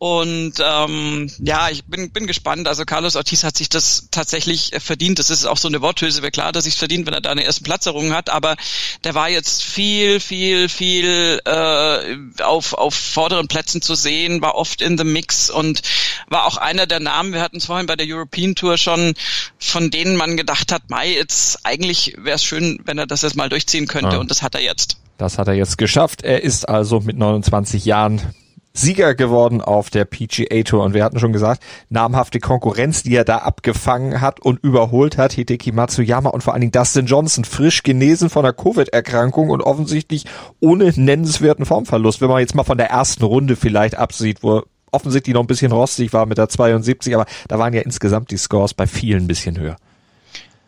Und 0.00 0.52
ähm, 0.64 1.28
ja, 1.40 1.70
ich 1.70 1.84
bin, 1.84 2.12
bin 2.12 2.28
gespannt. 2.28 2.68
Also 2.68 2.84
Carlos 2.84 3.16
Ortiz 3.16 3.42
hat 3.42 3.56
sich 3.56 3.68
das 3.68 4.06
tatsächlich 4.12 4.70
verdient. 4.78 5.18
Das 5.18 5.28
ist 5.28 5.44
auch 5.44 5.56
so 5.56 5.66
eine 5.66 5.82
Worthülse. 5.82 6.22
Wäre 6.22 6.30
klar, 6.30 6.52
dass 6.52 6.66
ich 6.66 6.74
es 6.74 6.78
verdient, 6.78 7.06
wenn 7.06 7.14
er 7.14 7.20
da 7.20 7.32
eine 7.32 7.42
ersten 7.42 7.64
Platz 7.64 7.84
errungen 7.86 8.14
hat. 8.14 8.30
Aber 8.30 8.54
der 9.02 9.16
war 9.16 9.28
jetzt 9.28 9.64
viel, 9.64 10.20
viel, 10.20 10.68
viel 10.68 11.40
äh, 11.44 12.42
auf, 12.44 12.74
auf 12.74 12.94
vorderen 12.94 13.48
Plätzen 13.48 13.82
zu 13.82 13.96
sehen, 13.96 14.40
war 14.40 14.54
oft 14.54 14.82
in 14.82 14.96
the 14.96 15.02
Mix 15.02 15.50
und 15.50 15.82
war 16.28 16.46
auch 16.46 16.58
einer 16.58 16.86
der 16.86 17.00
Namen, 17.00 17.32
wir 17.32 17.40
hatten 17.40 17.56
es 17.56 17.66
vorhin 17.66 17.86
bei 17.86 17.96
der 17.96 18.06
European 18.08 18.54
Tour 18.54 18.78
schon, 18.78 19.14
von 19.58 19.90
denen 19.90 20.14
man 20.14 20.36
gedacht 20.36 20.70
hat, 20.70 20.90
Mai, 20.90 21.10
jetzt 21.10 21.66
eigentlich 21.66 22.14
wäre 22.18 22.36
es 22.36 22.44
schön, 22.44 22.78
wenn 22.84 22.98
er 22.98 23.08
das 23.08 23.22
jetzt 23.22 23.34
mal 23.34 23.48
durchziehen 23.48 23.88
könnte. 23.88 24.16
Ah. 24.16 24.20
Und 24.20 24.30
das 24.30 24.42
hat 24.42 24.54
er 24.54 24.60
jetzt. 24.60 24.98
Das 25.16 25.38
hat 25.38 25.48
er 25.48 25.54
jetzt 25.54 25.76
geschafft. 25.76 26.22
Er 26.22 26.44
ist 26.44 26.68
also 26.68 27.00
mit 27.00 27.18
29 27.18 27.84
Jahren 27.84 28.22
Sieger 28.72 29.14
geworden 29.14 29.60
auf 29.60 29.90
der 29.90 30.04
PGA 30.04 30.62
Tour. 30.62 30.84
Und 30.84 30.94
wir 30.94 31.04
hatten 31.04 31.18
schon 31.18 31.32
gesagt, 31.32 31.62
namhafte 31.88 32.38
Konkurrenz, 32.38 33.02
die 33.02 33.14
er 33.14 33.24
da 33.24 33.38
abgefangen 33.38 34.20
hat 34.20 34.40
und 34.40 34.62
überholt 34.62 35.18
hat. 35.18 35.32
Hideki 35.32 35.72
Matsuyama 35.72 36.30
und 36.30 36.42
vor 36.42 36.52
allen 36.52 36.60
Dingen 36.60 36.72
Dustin 36.72 37.06
Johnson, 37.06 37.44
frisch 37.44 37.82
genesen 37.82 38.30
von 38.30 38.44
einer 38.44 38.52
Covid-Erkrankung 38.52 39.50
und 39.50 39.62
offensichtlich 39.62 40.24
ohne 40.60 40.92
nennenswerten 40.94 41.64
Formverlust. 41.64 42.20
Wenn 42.20 42.28
man 42.28 42.40
jetzt 42.40 42.54
mal 42.54 42.64
von 42.64 42.78
der 42.78 42.90
ersten 42.90 43.24
Runde 43.24 43.56
vielleicht 43.56 43.96
absieht, 43.96 44.42
wo 44.42 44.62
offensichtlich 44.92 45.34
noch 45.34 45.42
ein 45.42 45.46
bisschen 45.46 45.72
rostig 45.72 46.12
war 46.12 46.26
mit 46.26 46.38
der 46.38 46.48
72, 46.48 47.14
aber 47.14 47.26
da 47.48 47.58
waren 47.58 47.74
ja 47.74 47.82
insgesamt 47.82 48.30
die 48.30 48.38
Scores 48.38 48.74
bei 48.74 48.86
vielen 48.86 49.24
ein 49.24 49.28
bisschen 49.28 49.58
höher. 49.58 49.76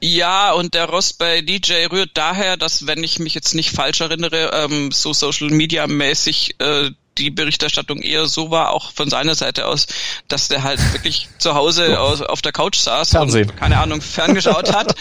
Ja, 0.02 0.52
und 0.52 0.72
der 0.72 0.86
Rost 0.86 1.18
bei 1.18 1.42
DJ 1.42 1.86
rührt 1.90 2.12
daher, 2.14 2.56
dass, 2.56 2.86
wenn 2.86 3.04
ich 3.04 3.18
mich 3.18 3.34
jetzt 3.34 3.54
nicht 3.54 3.70
falsch 3.70 4.00
erinnere, 4.00 4.50
ähm, 4.54 4.90
so 4.92 5.12
Social 5.12 5.50
Media 5.50 5.86
mäßig 5.86 6.54
äh, 6.58 6.90
die 7.20 7.30
Berichterstattung 7.30 8.00
eher 8.00 8.26
so 8.26 8.50
war, 8.50 8.70
auch 8.70 8.92
von 8.92 9.10
seiner 9.10 9.34
Seite 9.34 9.66
aus, 9.66 9.86
dass 10.28 10.48
der 10.48 10.62
halt 10.62 10.80
wirklich 10.92 11.28
zu 11.38 11.54
Hause 11.54 12.00
aus, 12.00 12.22
auf 12.22 12.42
der 12.42 12.52
Couch 12.52 12.78
saß 12.78 13.10
Fernsehen. 13.10 13.50
und 13.50 13.56
keine 13.56 13.78
Ahnung 13.78 14.00
ferngeschaut 14.00 14.74
hat 14.74 14.94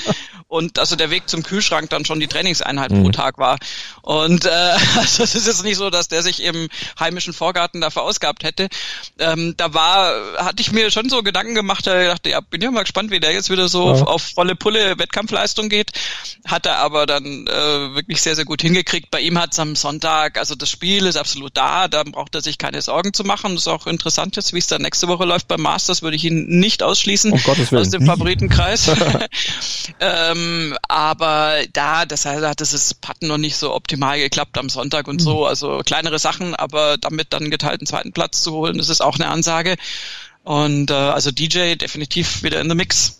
und 0.50 0.80
also 0.80 0.96
der 0.96 1.12
Weg 1.12 1.30
zum 1.30 1.44
Kühlschrank 1.44 1.92
dann 1.92 2.06
schon 2.06 2.20
die 2.20 2.28
Trainingseinheit 2.28 2.92
mhm. 2.92 3.04
pro 3.04 3.12
Tag 3.12 3.38
war. 3.38 3.58
Und 4.02 4.46
äh, 4.46 4.50
also 4.98 5.24
es 5.24 5.36
ist 5.36 5.46
jetzt 5.46 5.64
nicht 5.64 5.78
so, 5.78 5.92
dass 5.92 6.08
der 6.08 6.24
sich 6.24 6.44
im 6.44 6.68
heimischen 7.00 7.34
Vorgarten 7.34 7.82
da 7.82 7.92
verausgabt 7.92 8.44
hätte. 8.44 8.68
Ähm, 9.20 9.54
da 9.58 9.76
war, 9.76 10.12
hatte 10.38 10.62
ich 10.62 10.72
mir 10.72 10.90
schon 10.90 11.08
so 11.08 11.22
Gedanken 11.22 11.54
gemacht, 11.54 11.86
da 11.86 12.04
dachte, 12.04 12.32
ja, 12.32 12.42
bin 12.42 12.62
ja 12.62 12.72
mal 12.72 12.82
gespannt, 12.82 13.12
wie 13.12 13.20
der 13.20 13.32
jetzt 13.32 13.52
wieder 13.52 13.70
so 13.70 13.86
ja. 13.86 13.92
auf, 13.92 14.08
auf 14.08 14.24
volle 14.24 14.56
Pulle 14.56 14.98
Wettkampfleistung 14.98 15.70
geht. 15.70 15.92
Hat 16.46 16.66
er 16.66 16.78
aber 16.78 17.06
dann 17.06 17.46
äh, 17.46 17.96
wirklich 17.96 18.20
sehr, 18.24 18.36
sehr 18.36 18.46
gut 18.46 18.64
hingekriegt. 18.64 19.12
Bei 19.12 19.22
ihm 19.22 19.38
hat 19.38 19.54
es 19.54 19.60
am 19.60 19.76
Sonntag, 19.76 20.40
also 20.40 20.56
das 20.56 20.72
Spiel 20.72 21.06
ist 21.06 21.16
absolut 21.16 21.56
da, 21.56 21.88
da 21.88 22.04
braucht 22.12 22.36
er 22.36 22.42
sich 22.42 22.58
keine 22.58 22.82
Sorgen 22.82 23.14
zu 23.14 23.24
machen. 23.24 23.54
Das 23.54 23.64
ist 23.64 23.68
auch 23.68 23.88
interessant 23.88 24.36
jetzt, 24.36 24.54
wie 24.54 24.60
es 24.60 24.68
dann 24.68 24.82
nächste 24.82 25.08
Woche 25.08 25.26
läuft 25.26 25.48
beim 25.48 25.62
Masters, 25.62 26.02
würde 26.02 26.16
ich 26.16 26.24
ihn 26.24 26.60
nicht 26.60 26.84
ausschließen 26.84 27.32
um 27.32 27.42
aus 27.78 27.90
dem 27.90 28.06
Favoritenkreis. 28.06 28.90
ähm, 30.00 30.78
aber 30.88 31.56
da, 31.74 32.06
das 32.06 32.26
heißt, 32.26 32.44
hat 32.44 32.62
das 32.62 32.94
Patten 32.94 33.28
noch 33.28 33.38
nicht 33.38 33.58
so 33.58 33.74
optimal 33.74 34.20
geklappt 34.20 34.58
am 34.58 34.70
Sonntag 34.70 35.08
und 35.08 35.20
so. 35.20 35.40
Mhm. 35.40 35.46
Also 35.46 35.82
kleinere 35.86 36.20
Sachen, 36.20 36.56
aber 36.56 36.98
damit 36.98 37.28
dann 37.32 37.50
geteilten 37.50 37.88
zweiten 37.88 38.14
Platz 38.14 38.42
zu 38.44 38.54
holen, 38.54 38.78
das 38.78 38.90
ist 38.90 39.02
auch 39.02 39.16
eine 39.16 39.28
Ansage. 39.28 39.76
Und 40.44 40.90
äh, 40.90 40.94
also 40.94 41.32
DJ 41.32 41.76
definitiv 41.76 42.44
wieder 42.44 42.62
in 42.62 42.70
the 42.70 42.76
Mix. 42.76 43.19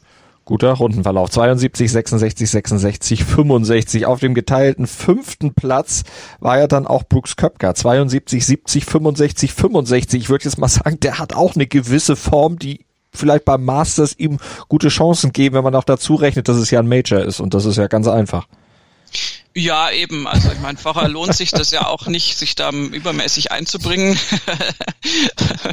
Guter 0.50 0.72
Rundenverlauf. 0.72 1.30
72, 1.30 1.92
66, 1.92 2.50
66, 2.50 3.24
65. 3.24 4.08
Auf 4.08 4.20
dem 4.20 4.34
geteilten 4.34 4.88
fünften 4.88 5.54
Platz 5.54 6.02
war 6.40 6.58
ja 6.58 6.66
dann 6.66 6.88
auch 6.88 7.04
Brooks 7.04 7.36
Köpker. 7.36 7.76
72, 7.76 8.44
70, 8.44 8.84
65, 8.84 9.54
65. 9.54 10.24
Ich 10.24 10.30
würde 10.32 10.46
jetzt 10.46 10.58
mal 10.58 10.68
sagen, 10.68 11.00
der 11.02 11.20
hat 11.20 11.34
auch 11.34 11.54
eine 11.54 11.68
gewisse 11.68 12.16
Form, 12.16 12.58
die 12.58 12.88
vielleicht 13.14 13.46
beim 13.46 13.64
Masters 13.64 14.18
ihm 14.18 14.40
gute 14.70 14.88
Chancen 14.88 15.34
geben, 15.34 15.56
wenn 15.56 15.64
man 15.64 15.76
auch 15.76 15.84
dazu 15.84 16.16
rechnet, 16.16 16.48
dass 16.48 16.58
es 16.58 16.72
ja 16.72 16.80
ein 16.80 16.88
Major 16.88 17.20
ist. 17.20 17.40
Und 17.40 17.54
das 17.54 17.66
ist 17.66 17.78
ja 17.78 17.86
ganz 17.86 18.08
einfach. 18.08 18.48
Ja, 19.60 19.92
eben. 19.92 20.26
Also 20.26 20.54
ich 20.54 20.60
meine, 20.60 20.78
vorher 20.78 21.10
lohnt 21.10 21.36
sich 21.36 21.52
das 21.52 21.72
ja 21.72 21.86
auch 21.86 22.08
nicht, 22.08 22.38
sich 22.38 22.56
da 22.56 22.72
übermäßig 22.72 23.52
einzubringen. 23.52 24.18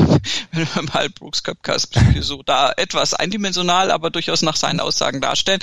Wenn 0.51 0.69
wir 0.75 0.83
mal 0.93 1.09
Brooks 1.09 1.45
Köpka 1.45 1.77
so 2.19 2.43
da 2.43 2.73
etwas 2.77 3.15
eindimensional, 3.15 3.93
aber 3.93 4.11
durchaus 4.11 4.43
nach 4.43 4.57
seinen 4.57 4.81
Aussagen 4.81 5.21
darstellen. 5.21 5.61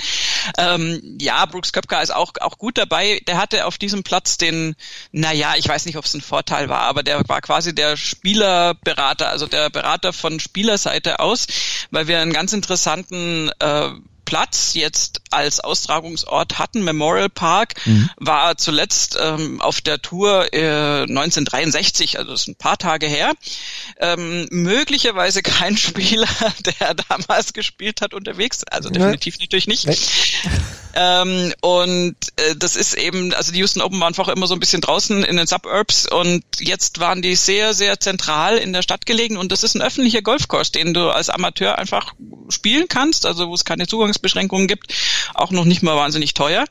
Ähm, 0.56 1.18
ja, 1.20 1.44
Brooks 1.44 1.74
Köpka 1.74 2.00
ist 2.00 2.14
auch, 2.14 2.32
auch 2.40 2.56
gut 2.56 2.78
dabei. 2.78 3.20
Der 3.26 3.36
hatte 3.36 3.66
auf 3.66 3.76
diesem 3.76 4.04
Platz 4.04 4.38
den, 4.38 4.74
naja, 5.12 5.52
ich 5.58 5.68
weiß 5.68 5.84
nicht, 5.84 5.98
ob 5.98 6.06
es 6.06 6.14
ein 6.14 6.22
Vorteil 6.22 6.70
war, 6.70 6.84
aber 6.84 7.02
der 7.02 7.28
war 7.28 7.42
quasi 7.42 7.74
der 7.74 7.98
Spielerberater, 7.98 9.28
also 9.28 9.46
der 9.46 9.68
Berater 9.68 10.14
von 10.14 10.40
Spielerseite 10.40 11.20
aus, 11.20 11.46
weil 11.90 12.08
wir 12.08 12.20
einen 12.20 12.32
ganz 12.32 12.54
interessanten 12.54 13.50
äh, 13.58 13.90
Platz 14.24 14.74
jetzt 14.74 15.20
als 15.30 15.60
Austragungsort 15.60 16.58
hatten. 16.58 16.82
Memorial 16.84 17.28
Park 17.28 17.74
mhm. 17.84 18.10
war 18.16 18.56
zuletzt 18.56 19.18
ähm, 19.20 19.60
auf 19.60 19.80
der 19.80 20.00
Tour 20.00 20.52
äh, 20.52 21.02
1963, 21.02 22.18
also 22.18 22.32
das 22.32 22.42
ist 22.42 22.48
ein 22.48 22.56
paar 22.56 22.78
Tage 22.78 23.06
her. 23.06 23.32
Ähm, 23.98 24.46
möglicherweise 24.50 25.42
kein 25.42 25.76
Spieler, 25.76 26.28
der 26.80 26.94
damals 26.94 27.52
gespielt 27.52 28.00
hat, 28.00 28.14
unterwegs. 28.14 28.64
Also 28.64 28.90
definitiv 28.90 29.38
natürlich 29.38 29.66
nicht. 29.66 29.86
Nee. 29.86 29.96
Ähm, 30.96 31.52
und 31.60 32.14
äh, 32.36 32.54
das 32.56 32.76
ist 32.76 32.94
eben, 32.94 33.34
also 33.34 33.50
die 33.50 33.58
Houston 33.58 33.82
Open 33.82 34.00
waren 34.00 34.14
vorher 34.14 34.36
immer 34.36 34.46
so 34.46 34.54
ein 34.54 34.60
bisschen 34.60 34.80
draußen 34.80 35.24
in 35.24 35.36
den 35.36 35.46
Suburbs 35.46 36.06
und 36.06 36.44
jetzt 36.60 37.00
waren 37.00 37.20
die 37.20 37.34
sehr, 37.34 37.74
sehr 37.74 37.98
zentral 37.98 38.58
in 38.58 38.72
der 38.72 38.82
Stadt 38.82 39.04
gelegen 39.04 39.36
und 39.36 39.50
das 39.50 39.64
ist 39.64 39.74
ein 39.74 39.82
öffentlicher 39.82 40.22
Golfkurs, 40.22 40.70
den 40.70 40.94
du 40.94 41.10
als 41.10 41.30
Amateur 41.30 41.78
einfach 41.78 42.14
spielen 42.48 42.86
kannst, 42.88 43.26
also 43.26 43.48
wo 43.48 43.54
es 43.54 43.64
keine 43.64 43.88
Zugangsbeschränkungen 44.14 44.68
gibt, 44.68 44.94
auch 45.34 45.50
noch 45.50 45.64
nicht 45.64 45.82
mal 45.82 45.96
wahnsinnig 45.96 46.34
teuer. 46.34 46.64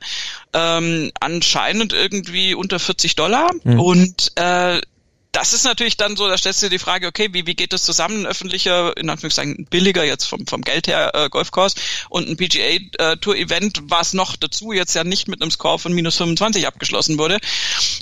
Ähm, 0.54 1.12
anscheinend 1.20 1.94
irgendwie 1.94 2.56
unter 2.56 2.80
40 2.80 3.16
Dollar 3.16 3.52
mhm. 3.64 3.80
und 3.80 4.32
äh, 4.36 4.82
das 5.32 5.52
ist 5.52 5.64
natürlich 5.64 5.98
dann 5.98 6.16
so, 6.16 6.28
da 6.28 6.38
stellst 6.38 6.62
du 6.62 6.68
dir 6.68 6.78
die 6.78 6.84
Frage, 6.84 7.08
okay, 7.08 7.30
wie, 7.32 7.48
wie 7.48 7.56
geht 7.56 7.74
das 7.74 7.82
zusammen, 7.82 8.20
ein 8.20 8.26
öffentlicher, 8.28 8.96
in 8.98 9.10
Anführungszeichen 9.10 9.66
billiger 9.66 10.04
jetzt 10.04 10.26
vom, 10.26 10.46
vom 10.46 10.62
Geld 10.62 10.86
her 10.86 11.10
äh, 11.16 11.28
Golfkurs 11.28 11.74
und 12.10 12.30
ein 12.30 12.38
PGA-Tour-Event, 12.38 13.80
äh, 13.80 13.82
was 13.86 14.14
noch 14.14 14.36
dazu 14.36 14.74
jetzt 14.74 14.94
ja 14.94 15.04
nicht 15.04 15.28
mit 15.28 15.42
einem 15.42 15.50
Score 15.50 15.80
von 15.80 15.92
minus 15.92 16.18
25 16.18 16.68
abgeschlossen 16.68 17.18
wurde. 17.18 17.40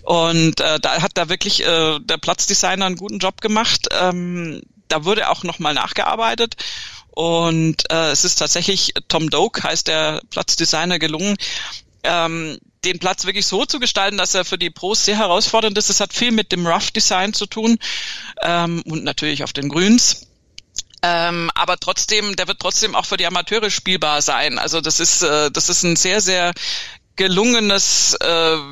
Und 0.04 0.60
äh, 0.60 0.82
da 0.82 1.02
hat 1.02 1.12
da 1.14 1.30
wirklich 1.30 1.66
äh, 1.66 2.00
der 2.02 2.18
Platzdesigner 2.18 2.86
einen 2.86 2.98
guten 2.98 3.20
Job 3.20 3.40
gemacht. 3.40 3.88
Ähm, 3.98 4.62
da 4.90 5.06
wurde 5.06 5.30
auch 5.30 5.44
nochmal 5.44 5.74
nachgearbeitet. 5.74 6.58
Und 7.12 7.92
äh, 7.92 8.12
es 8.12 8.24
ist 8.24 8.36
tatsächlich 8.36 8.94
Tom 9.08 9.30
Doak, 9.30 9.64
heißt 9.64 9.88
der 9.88 10.22
Platzdesigner, 10.30 10.98
gelungen, 10.98 11.36
ähm, 12.04 12.58
den 12.84 13.00
Platz 13.00 13.26
wirklich 13.26 13.46
so 13.46 13.66
zu 13.66 13.80
gestalten, 13.80 14.18
dass 14.18 14.34
er 14.34 14.46
für 14.46 14.58
die 14.58 14.70
Pros 14.70 15.06
sehr 15.06 15.18
herausfordernd 15.18 15.78
ist. 15.78 15.90
Das 15.90 16.00
hat 16.00 16.14
viel 16.14 16.32
mit 16.32 16.52
dem 16.52 16.66
Rough 16.66 16.92
Design 16.92 17.34
zu 17.34 17.46
tun 17.46 17.78
ähm, 18.42 18.82
und 18.86 19.04
natürlich 19.04 19.44
auf 19.44 19.54
den 19.54 19.70
Grüns. 19.70 20.28
Ähm, 21.04 21.50
aber 21.56 21.78
trotzdem, 21.78 22.36
der 22.36 22.48
wird 22.48 22.60
trotzdem 22.60 22.96
auch 22.96 23.06
für 23.06 23.18
die 23.18 23.26
Amateure 23.26 23.70
spielbar 23.70 24.22
sein. 24.22 24.60
Also 24.60 24.82
das 24.82 25.00
ist, 25.00 25.24
äh, 25.24 25.52
das 25.52 25.70
ist 25.70 25.84
ein 25.84 25.96
sehr, 25.96 26.22
sehr 26.22 26.54
gelungenes, 27.16 28.16
äh, 28.20 28.28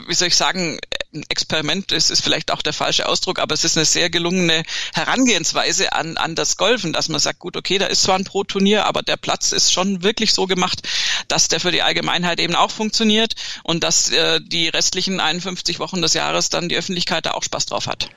wie 0.07 0.13
soll 0.13 0.29
ich 0.29 0.35
sagen, 0.35 0.79
Experiment 1.27 1.91
ist, 1.91 2.11
ist 2.11 2.21
vielleicht 2.23 2.51
auch 2.51 2.61
der 2.61 2.73
falsche 2.73 3.07
Ausdruck, 3.07 3.39
aber 3.39 3.55
es 3.55 3.63
ist 3.63 3.77
eine 3.77 3.85
sehr 3.85 4.11
gelungene 4.11 4.63
Herangehensweise 4.93 5.93
an, 5.93 6.17
an 6.17 6.35
das 6.35 6.55
Golfen, 6.55 6.93
dass 6.93 7.09
man 7.09 7.19
sagt, 7.19 7.39
gut, 7.39 7.57
okay, 7.57 7.79
da 7.79 7.87
ist 7.87 8.03
zwar 8.03 8.15
ein 8.15 8.25
Pro-Turnier, 8.25 8.85
aber 8.85 9.01
der 9.01 9.17
Platz 9.17 9.51
ist 9.51 9.73
schon 9.73 10.03
wirklich 10.03 10.33
so 10.33 10.45
gemacht, 10.45 10.81
dass 11.27 11.47
der 11.47 11.59
für 11.59 11.71
die 11.71 11.81
Allgemeinheit 11.81 12.39
eben 12.39 12.55
auch 12.55 12.71
funktioniert 12.71 13.33
und 13.63 13.83
dass 13.83 14.11
äh, 14.11 14.39
die 14.41 14.69
restlichen 14.69 15.19
51 15.19 15.79
Wochen 15.79 16.01
des 16.01 16.13
Jahres 16.13 16.49
dann 16.49 16.69
die 16.69 16.77
Öffentlichkeit 16.77 17.25
da 17.25 17.31
auch 17.31 17.43
Spaß 17.43 17.65
drauf 17.65 17.87
hat. 17.87 18.09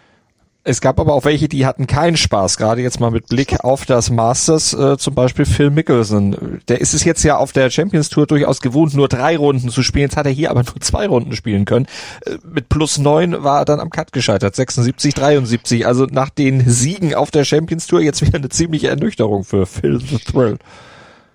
Es 0.65 0.81
gab 0.81 1.01
aber 1.01 1.15
auch 1.15 1.25
welche, 1.25 1.49
die 1.49 1.67
hatten 1.67 1.89
keinen 1.89 2.17
Spaß, 2.17 2.57
gerade 2.57 2.83
jetzt 2.83 3.01
mal 3.01 3.11
mit 3.11 3.27
Blick 3.27 3.65
auf 3.65 3.85
das 3.85 4.11
Masters, 4.11 4.73
äh, 4.73 4.97
zum 4.97 5.15
Beispiel 5.15 5.45
Phil 5.45 5.71
Mickelson. 5.71 6.61
Der 6.69 6.81
ist 6.81 6.95
es 6.95 7.03
jetzt 7.03 7.25
ja 7.25 7.37
auf 7.37 7.51
der 7.51 7.69
Champions 7.69 8.11
Tour 8.11 8.29
durchaus 8.29 8.61
gewohnt, 8.61 8.95
nur 8.95 9.09
drei 9.09 9.37
Runden 9.37 9.71
zu 9.71 9.83
spielen. 9.83 10.05
Jetzt 10.05 10.17
hat 10.17 10.27
er 10.27 10.33
hier 10.33 10.51
aber 10.51 10.63
nur 10.63 10.81
zwei 10.81 11.09
Runden 11.09 11.35
spielen 11.35 11.65
können. 11.65 11.87
Äh, 12.25 12.39
mit 12.45 12.69
plus 12.69 12.99
neun 12.99 13.43
war 13.43 13.63
er 13.63 13.65
dann 13.65 13.81
am 13.81 13.91
Cut 13.91 14.13
gescheitert, 14.13 14.55
76, 14.55 15.15
73. 15.15 15.85
Also 15.85 16.07
nach 16.07 16.31
den 16.31 16.69
Siegen 16.69 17.13
auf 17.15 17.33
der 17.33 17.45
Champions 17.45 17.89
Tour 17.89 18.01
jetzt 18.01 18.23
wieder 18.23 18.39
eine 18.39 18.49
ziemliche 18.49 18.89
Ernüchterung 18.89 19.43
für 19.43 19.67
Phil 19.67 19.99
the 20.01 20.19
Thrill. 20.19 20.59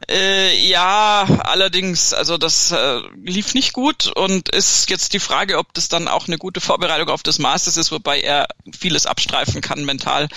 Äh, 0.09 0.55
ja, 0.65 1.27
allerdings, 1.39 2.13
also 2.13 2.37
das 2.37 2.71
äh, 2.71 3.01
lief 3.25 3.53
nicht 3.55 3.73
gut 3.73 4.07
und 4.15 4.47
ist 4.49 4.89
jetzt 4.89 5.13
die 5.13 5.19
Frage, 5.19 5.57
ob 5.57 5.73
das 5.73 5.89
dann 5.89 6.07
auch 6.07 6.27
eine 6.27 6.37
gute 6.37 6.61
Vorbereitung 6.61 7.09
auf 7.09 7.23
das 7.23 7.39
Masters 7.39 7.77
ist, 7.77 7.91
wobei 7.91 8.21
er 8.21 8.47
vieles 8.77 9.05
abstreifen 9.05 9.59
kann 9.59 9.83
mental. 9.83 10.29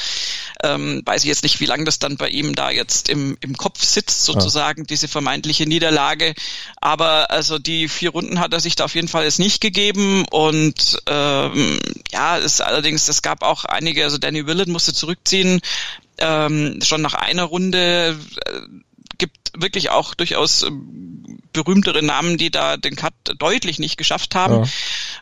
Ähm, 0.63 1.03
weiß 1.05 1.23
ich 1.23 1.29
jetzt 1.29 1.43
nicht, 1.43 1.61
wie 1.61 1.67
lange 1.67 1.85
das 1.85 1.99
dann 1.99 2.17
bei 2.17 2.29
ihm 2.29 2.55
da 2.55 2.71
jetzt 2.71 3.09
im, 3.09 3.37
im 3.41 3.57
Kopf 3.57 3.85
sitzt, 3.85 4.25
sozusagen, 4.25 4.83
ja. 4.83 4.87
diese 4.87 5.09
vermeintliche 5.09 5.67
Niederlage. 5.67 6.35
Aber 6.81 7.31
also 7.31 7.59
die 7.59 7.89
vier 7.89 8.11
Runden 8.11 8.41
hat 8.41 8.53
er 8.53 8.61
sich 8.61 8.75
da 8.75 8.87
auf 8.87 8.95
jeden 8.95 9.09
Fall 9.09 9.25
jetzt 9.25 9.39
nicht 9.39 9.61
gegeben 9.61 10.25
und 10.31 10.99
ähm, 11.07 11.79
ja, 12.11 12.39
ist 12.39 12.61
allerdings, 12.61 13.09
es 13.09 13.23
gab 13.23 13.43
auch 13.43 13.65
einige, 13.67 14.05
also 14.05 14.19
Danny 14.19 14.47
Willett 14.47 14.69
musste 14.69 14.95
zurückziehen, 14.95 15.61
ähm, 16.19 16.81
schon 16.83 17.03
nach 17.03 17.15
einer 17.15 17.45
Runde. 17.45 18.19
Äh, 18.47 18.61
wirklich 19.57 19.91
auch 19.91 20.15
durchaus 20.15 20.63
ähm, 20.63 21.41
berühmtere 21.53 22.03
Namen, 22.03 22.37
die 22.37 22.51
da 22.51 22.77
den 22.77 22.97
Cut 22.97 23.13
deutlich 23.39 23.79
nicht 23.79 23.97
geschafft 23.97 24.35
haben. 24.35 24.65
Ja. 24.65 24.65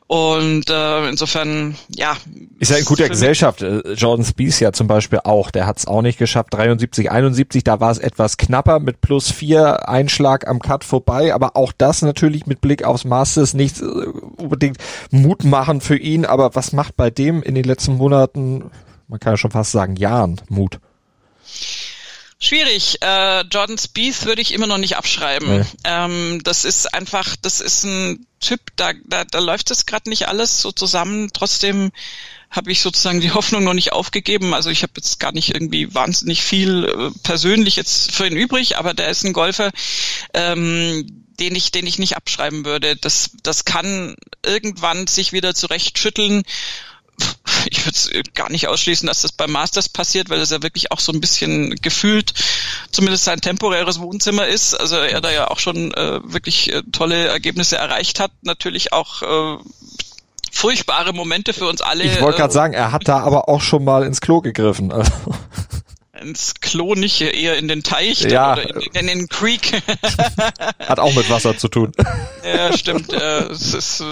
Und 0.07 0.71
äh, 0.71 1.09
insofern, 1.09 1.77
ja. 1.95 2.17
Ist 2.59 2.71
ja 2.71 2.79
in 2.79 2.85
guter 2.85 3.09
Gesellschaft. 3.09 3.63
Äh, 3.63 3.93
Jordan 3.93 4.25
Spieth 4.25 4.61
ja 4.61 4.73
zum 4.73 4.87
Beispiel 4.87 5.21
auch. 5.25 5.51
Der 5.51 5.67
hat 5.67 5.79
es 5.79 5.87
auch 5.87 6.03
nicht 6.03 6.19
geschafft. 6.19 6.55
73, 6.55 7.11
71, 7.11 7.65
da 7.65 7.81
war 7.81 7.91
es 7.91 7.99
etwas 7.99 8.37
knapper 8.37 8.81
mit 8.81 9.01
plus 9.01 9.31
vier 9.31 9.89
Einschlag 9.89 10.47
am 10.47 10.61
Cut 10.61 10.85
vorbei. 10.85 11.35
Aber 11.35 11.57
auch 11.57 11.73
das 11.77 12.03
natürlich 12.03 12.47
mit 12.47 12.61
Blick 12.61 12.85
aufs 12.85 13.05
Masters 13.05 13.55
nicht 13.55 13.81
äh, 13.81 13.85
unbedingt 13.85 14.79
Mut 15.11 15.45
machen 15.45 15.81
für 15.81 15.97
ihn. 15.97 16.25
Aber 16.25 16.55
was 16.55 16.73
macht 16.73 16.97
bei 16.97 17.11
dem 17.11 17.43
in 17.43 17.55
den 17.55 17.65
letzten 17.65 17.97
Monaten, 17.97 18.71
man 19.09 19.21
kann 19.21 19.35
ja 19.35 19.37
schon 19.37 19.51
fast 19.51 19.73
sagen, 19.73 19.97
Jahren 19.97 20.41
Mut? 20.49 20.79
Schwierig. 22.41 22.99
Äh, 23.03 23.41
Jordan 23.51 23.79
Spieth 23.79 24.25
würde 24.25 24.41
ich 24.41 24.55
immer 24.55 24.69
noch 24.69 24.79
nicht 24.79 24.97
abschreiben. 24.97 25.59
Nee. 25.59 25.65
Ähm, 25.83 26.41
das 26.45 26.65
ist 26.65 26.95
einfach, 26.95 27.35
das 27.43 27.61
ist 27.61 27.83
ein 27.83 28.27
Typ, 28.39 28.61
da, 28.77 28.93
da, 29.07 29.25
da 29.25 29.41
läuft 29.41 29.73
es 29.73 29.87
gerade 29.87 30.09
nicht 30.09 30.29
alles 30.29 30.63
so 30.63 30.71
zusammen. 30.71 31.31
Trotzdem 31.33 31.91
habe 32.51 32.71
ich 32.71 32.81
sozusagen 32.81 33.21
die 33.21 33.31
Hoffnung 33.35 33.65
noch 33.65 33.75
nicht 33.75 33.93
aufgegeben. 33.93 34.55
Also 34.55 34.71
ich 34.71 34.85
habe 34.85 34.93
jetzt 34.97 35.19
gar 35.19 35.33
nicht 35.33 35.53
irgendwie 35.53 35.93
wahnsinnig 35.95 36.43
viel 36.43 36.85
äh, 36.85 37.19
persönlich 37.25 37.75
jetzt 37.75 38.13
für 38.13 38.29
ihn 38.29 38.37
übrig, 38.37 38.79
aber 38.79 38.95
der 38.95 39.09
ist 39.09 39.25
ein 39.25 39.33
Golfer, 39.33 39.73
ähm, 40.33 41.25
den 41.41 41.57
ich, 41.57 41.73
den 41.73 41.89
ich 41.89 41.99
nicht 41.99 42.17
abschreiben 42.17 42.65
würde. 42.65 42.95
Das, 42.95 43.31
das 43.43 43.65
kann 43.65 44.15
irgendwann 44.45 45.09
sich 45.09 45.33
wieder 45.33 45.57
zurechtschütteln 45.57 46.45
ich 47.71 47.85
würde 47.85 47.97
es 47.97 48.11
gar 48.35 48.51
nicht 48.51 48.69
ausschließen, 48.69 49.07
dass 49.07 49.23
das 49.23 49.33
beim 49.33 49.53
Masters 49.53 49.89
passiert, 49.89 50.31
weil 50.31 50.39
das 50.39 50.51
ja 50.51 50.63
wirklich 50.63 50.93
auch 50.93 51.01
so 51.01 51.13
ein 51.13 51.21
bisschen 51.21 51.75
gefühlt 51.77 52.35
zumindest 52.91 53.25
sein 53.25 53.41
temporäres 53.41 54.01
Wohnzimmer 54.01 54.47
ist. 54.47 54.75
Also 54.75 54.97
er 54.97 55.21
da 55.21 55.31
ja 55.31 55.49
auch 55.49 55.59
schon 55.59 55.93
äh, 55.95 56.21
wirklich 56.25 56.73
äh, 56.73 56.83
tolle 56.93 57.29
Ergebnisse 57.29 57.77
erreicht 57.77 58.21
hat. 58.21 58.31
Natürlich 58.43 58.93
auch 58.93 59.23
äh, 59.23 59.63
furchtbare 60.51 61.13
Momente 61.13 61.53
für 61.53 61.67
uns 61.67 61.81
alle. 61.81 62.05
Ich 62.05 62.21
wollte 62.21 62.39
gerade 62.39 62.51
äh, 62.51 62.55
sagen, 62.55 62.75
er 62.75 62.93
hat 62.93 63.09
da 63.09 63.21
aber 63.21 63.49
auch 63.49 63.61
schon 63.61 63.85
mal 63.85 64.05
ins 64.05 64.21
Klo 64.21 64.41
gegriffen. 64.41 64.93
Also. 64.99 65.13
ins 66.21 66.55
Klo 66.61 66.95
nicht, 66.95 67.21
eher 67.21 67.57
in 67.59 67.69
den 67.69 67.85
Teich 67.85 68.23
ja. 68.23 68.55
oder 68.55 68.69
in, 68.69 68.81
in, 68.93 69.07
den 69.07 69.29
Creek. 69.29 69.81
Hat 70.81 70.99
auch 70.99 71.15
mit 71.15 71.31
Wasser 71.31 71.57
zu 71.57 71.69
tun. 71.69 71.93
Ja, 72.45 72.77
stimmt. 72.77 73.13
Äh, 73.13 73.45
es 73.51 73.75
ist 73.75 74.01
äh, 74.01 74.05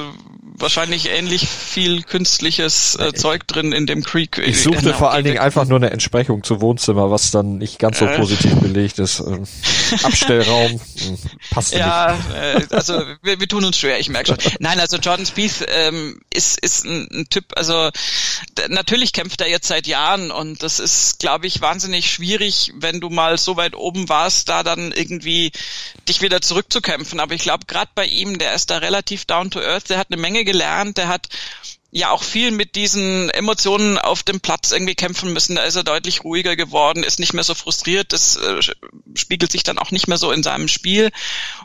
wahrscheinlich 0.59 1.11
ähnlich 1.11 1.49
viel 1.49 2.03
künstliches 2.03 2.97
äh, 2.97 3.12
Zeug 3.12 3.47
drin 3.47 3.73
in 3.73 3.87
dem 3.87 4.03
Creek. 4.03 4.38
Ich 4.38 4.62
suchte 4.62 4.83
genau, 4.83 4.97
vor 4.97 5.12
allen 5.12 5.25
Dingen 5.25 5.38
einfach 5.38 5.66
nur 5.66 5.79
eine 5.79 5.90
Entsprechung 5.90 6.42
zu 6.42 6.61
Wohnzimmer, 6.61 7.11
was 7.11 7.31
dann 7.31 7.59
nicht 7.59 7.79
ganz 7.79 7.99
so 7.99 8.07
äh. 8.07 8.16
positiv 8.19 8.55
belegt 8.57 8.99
ist. 8.99 9.21
Ähm, 9.21 9.45
Abstellraum 10.03 10.71
hm, 10.71 11.19
passt 11.51 11.75
ja, 11.75 12.16
nicht. 12.16 12.71
Äh, 12.71 12.75
also 12.75 13.03
wir, 13.23 13.40
wir 13.40 13.49
tun 13.49 13.64
uns 13.64 13.79
schwer, 13.79 13.99
ich 13.99 14.09
merke 14.09 14.29
schon. 14.29 14.53
Nein, 14.59 14.81
also 14.81 14.97
Jordan 14.97 15.27
Spieth 15.27 15.66
ähm, 15.69 16.21
ist, 16.33 16.59
ist 16.61 16.85
ein, 16.85 17.09
ein 17.12 17.27
Typ, 17.29 17.45
also 17.57 17.90
natürlich 18.69 19.12
kämpft 19.12 19.40
er 19.40 19.49
jetzt 19.49 19.69
seit 19.69 19.87
Jahren 19.87 20.31
und 20.31 20.62
das 20.62 20.81
ist, 20.81 21.19
glaube 21.19 21.47
ich, 21.47 21.61
wahnsinnig 21.61 22.11
schwierig, 22.11 22.73
wenn 22.77 23.01
du 23.01 23.11
mal 23.11 23.38
so 23.38 23.57
weit 23.57 23.75
oben 23.75 24.09
warst, 24.09 24.49
da 24.49 24.62
dann 24.62 24.92
irgendwie 24.92 25.53
dich 26.09 26.23
wieder 26.23 26.40
zurückzukämpfen. 26.40 27.21
Aber 27.21 27.35
ich 27.35 27.42
glaube, 27.42 27.66
gerade 27.66 27.90
bei 27.95 28.07
ihm, 28.07 28.38
der 28.38 28.55
ist 28.55 28.71
da 28.71 28.79
relativ 28.79 29.25
down 29.25 29.51
to 29.51 29.61
earth, 29.61 29.90
der 29.90 29.99
hat 29.99 30.09
eine 30.11 30.21
Menge 30.21 30.45
gelernt, 30.46 30.96
der 30.96 31.09
hat 31.09 31.28
ja 31.90 32.11
auch 32.11 32.22
viel 32.22 32.50
mit 32.50 32.74
diesen 32.74 33.30
Emotionen 33.30 33.98
auf 33.98 34.22
dem 34.22 34.40
Platz 34.40 34.70
irgendwie 34.70 34.94
kämpfen 34.94 35.32
müssen. 35.32 35.56
Da 35.56 35.62
ist 35.62 35.76
er 35.76 35.85
deutlich 35.85 36.24
ruhiger 36.24 36.56
geworden, 36.56 37.02
ist 37.02 37.18
nicht 37.18 37.32
mehr 37.32 37.44
so 37.44 37.54
frustriert. 37.54 38.12
Das 38.12 38.37
äh, 38.37 38.61
spiegelt 39.14 39.52
sich 39.52 39.62
dann 39.62 39.78
auch 39.78 39.90
nicht 39.90 40.09
mehr 40.09 40.18
so 40.18 40.32
in 40.32 40.42
seinem 40.42 40.68
Spiel. 40.68 41.11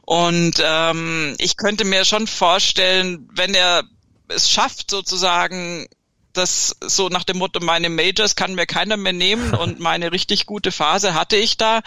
Und 0.03 0.53
ähm, 0.63 1.35
ich 1.37 1.57
könnte 1.57 1.85
mir 1.85 2.05
schon 2.05 2.27
vorstellen, 2.27 3.29
wenn 3.33 3.53
er 3.53 3.83
es 4.29 4.49
schafft, 4.49 4.91
sozusagen 4.91 5.87
das 6.33 6.75
so 6.81 7.09
nach 7.09 7.23
dem 7.23 7.37
Motto, 7.37 7.59
meine 7.59 7.89
Majors 7.89 8.35
kann 8.35 8.55
mir 8.55 8.65
keiner 8.65 8.97
mehr 8.97 9.13
nehmen 9.13 9.53
und 9.55 9.79
meine 9.79 10.11
richtig 10.11 10.45
gute 10.45 10.71
Phase 10.71 11.13
hatte 11.13 11.35
ich 11.35 11.57
da. 11.57 11.81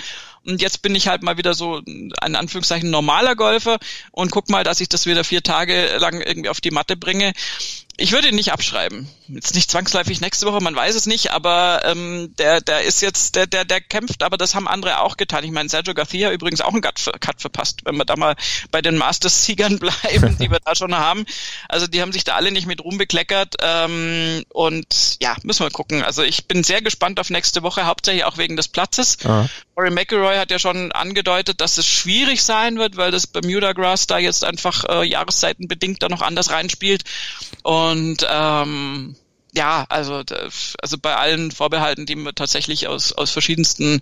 Und 0.45 0.61
jetzt 0.61 0.83
bin 0.83 0.95
ich 0.95 1.09
halt 1.09 1.23
mal 1.23 1.39
wieder 1.39 1.55
so 1.55 1.81
ein 2.21 2.37
Anführungszeichen 2.37 2.91
normaler 2.91 3.35
Golfer 3.35 3.79
und 4.13 4.31
guck 4.31 4.51
mal, 4.51 4.63
dass 4.63 4.81
ich 4.81 4.91
das 4.91 5.07
wieder 5.07 5.25
vier 5.25 5.43
Tage 5.43 5.97
lang 5.99 6.21
irgendwie 6.21 6.51
auf 6.51 6.61
die 6.61 6.71
Matte 6.71 6.97
bringe 6.97 7.33
ich 7.97 8.13
würde 8.13 8.29
ihn 8.29 8.35
nicht 8.35 8.53
abschreiben. 8.53 9.09
Jetzt 9.29 9.55
nicht 9.55 9.71
zwangsläufig 9.71 10.21
nächste 10.21 10.47
Woche, 10.47 10.61
man 10.61 10.75
weiß 10.75 10.95
es 10.97 11.07
nicht, 11.07 11.31
aber 11.31 11.83
ähm, 11.85 12.35
der, 12.39 12.61
der 12.61 12.83
ist 12.83 13.01
jetzt, 13.01 13.37
der, 13.37 13.47
der, 13.47 13.65
der 13.65 13.81
kämpft, 13.81 14.23
aber 14.23 14.37
das 14.37 14.55
haben 14.55 14.67
andere 14.67 15.01
auch 15.01 15.17
getan. 15.17 15.45
Ich 15.45 15.53
meine, 15.53 15.69
Sergio 15.69 15.95
Garcia 15.95 16.33
übrigens 16.33 16.61
auch 16.61 16.73
einen 16.73 16.83
Cut, 16.83 17.01
Cut 17.21 17.41
verpasst, 17.41 17.81
wenn 17.85 17.97
wir 17.97 18.05
da 18.05 18.17
mal 18.17 18.35
bei 18.71 18.83
den 18.83 18.97
Masters-Siegern 18.97 19.79
bleiben, 20.03 20.37
die 20.39 20.51
wir 20.51 20.59
da 20.65 20.75
schon 20.75 20.95
haben. 20.95 21.25
Also 21.69 21.87
die 21.87 22.03
haben 22.03 22.13
sich 22.13 22.25
da 22.25 22.35
alle 22.35 22.51
nicht 22.51 22.67
mit 22.67 22.83
Ruhm 22.83 22.99
bekleckert. 22.99 23.55
Ähm, 23.63 24.45
und 24.49 25.17
ja, 25.23 25.37
müssen 25.43 25.65
wir 25.65 25.71
gucken. 25.71 26.03
Also 26.03 26.23
ich 26.23 26.47
bin 26.47 26.65
sehr 26.65 26.83
gespannt 26.83 27.21
auf 27.21 27.31
nächste 27.31 27.63
Woche, 27.63 27.87
hauptsächlich 27.87 28.25
auch 28.25 28.39
wegen 28.39 28.57
des 28.57 28.69
Platzes. 28.69 29.19
Ah. 29.25 29.49
Rory 29.77 29.91
McIlroy 29.91 30.37
hat 30.37 30.51
ja 30.51 30.59
schon 30.59 30.93
angedeutet, 30.93 31.61
dass 31.61 31.79
es 31.79 31.87
schwierig 31.87 32.43
sein 32.43 32.79
wird, 32.79 32.97
weil 32.97 33.11
das 33.11 33.27
Bermuda 33.27 33.73
Grass 33.73 34.07
da 34.07 34.19
jetzt 34.19 34.45
einfach 34.45 34.85
äh, 34.89 35.05
jahreszeitenbedingt 35.05 36.03
da 36.03 36.09
noch 36.09 36.23
anders 36.23 36.51
reinspielt. 36.51 37.03
Und 37.63 38.25
ähm, 38.29 39.17
ja, 39.57 39.87
also 39.89 40.23
also 40.83 40.99
bei 41.01 41.15
allen 41.15 41.51
Vorbehalten, 41.53 42.07
die 42.07 42.17
man 42.17 42.35
tatsächlich 42.35 42.89
aus 42.89 43.13
aus 43.13 43.31
verschiedensten 43.31 44.01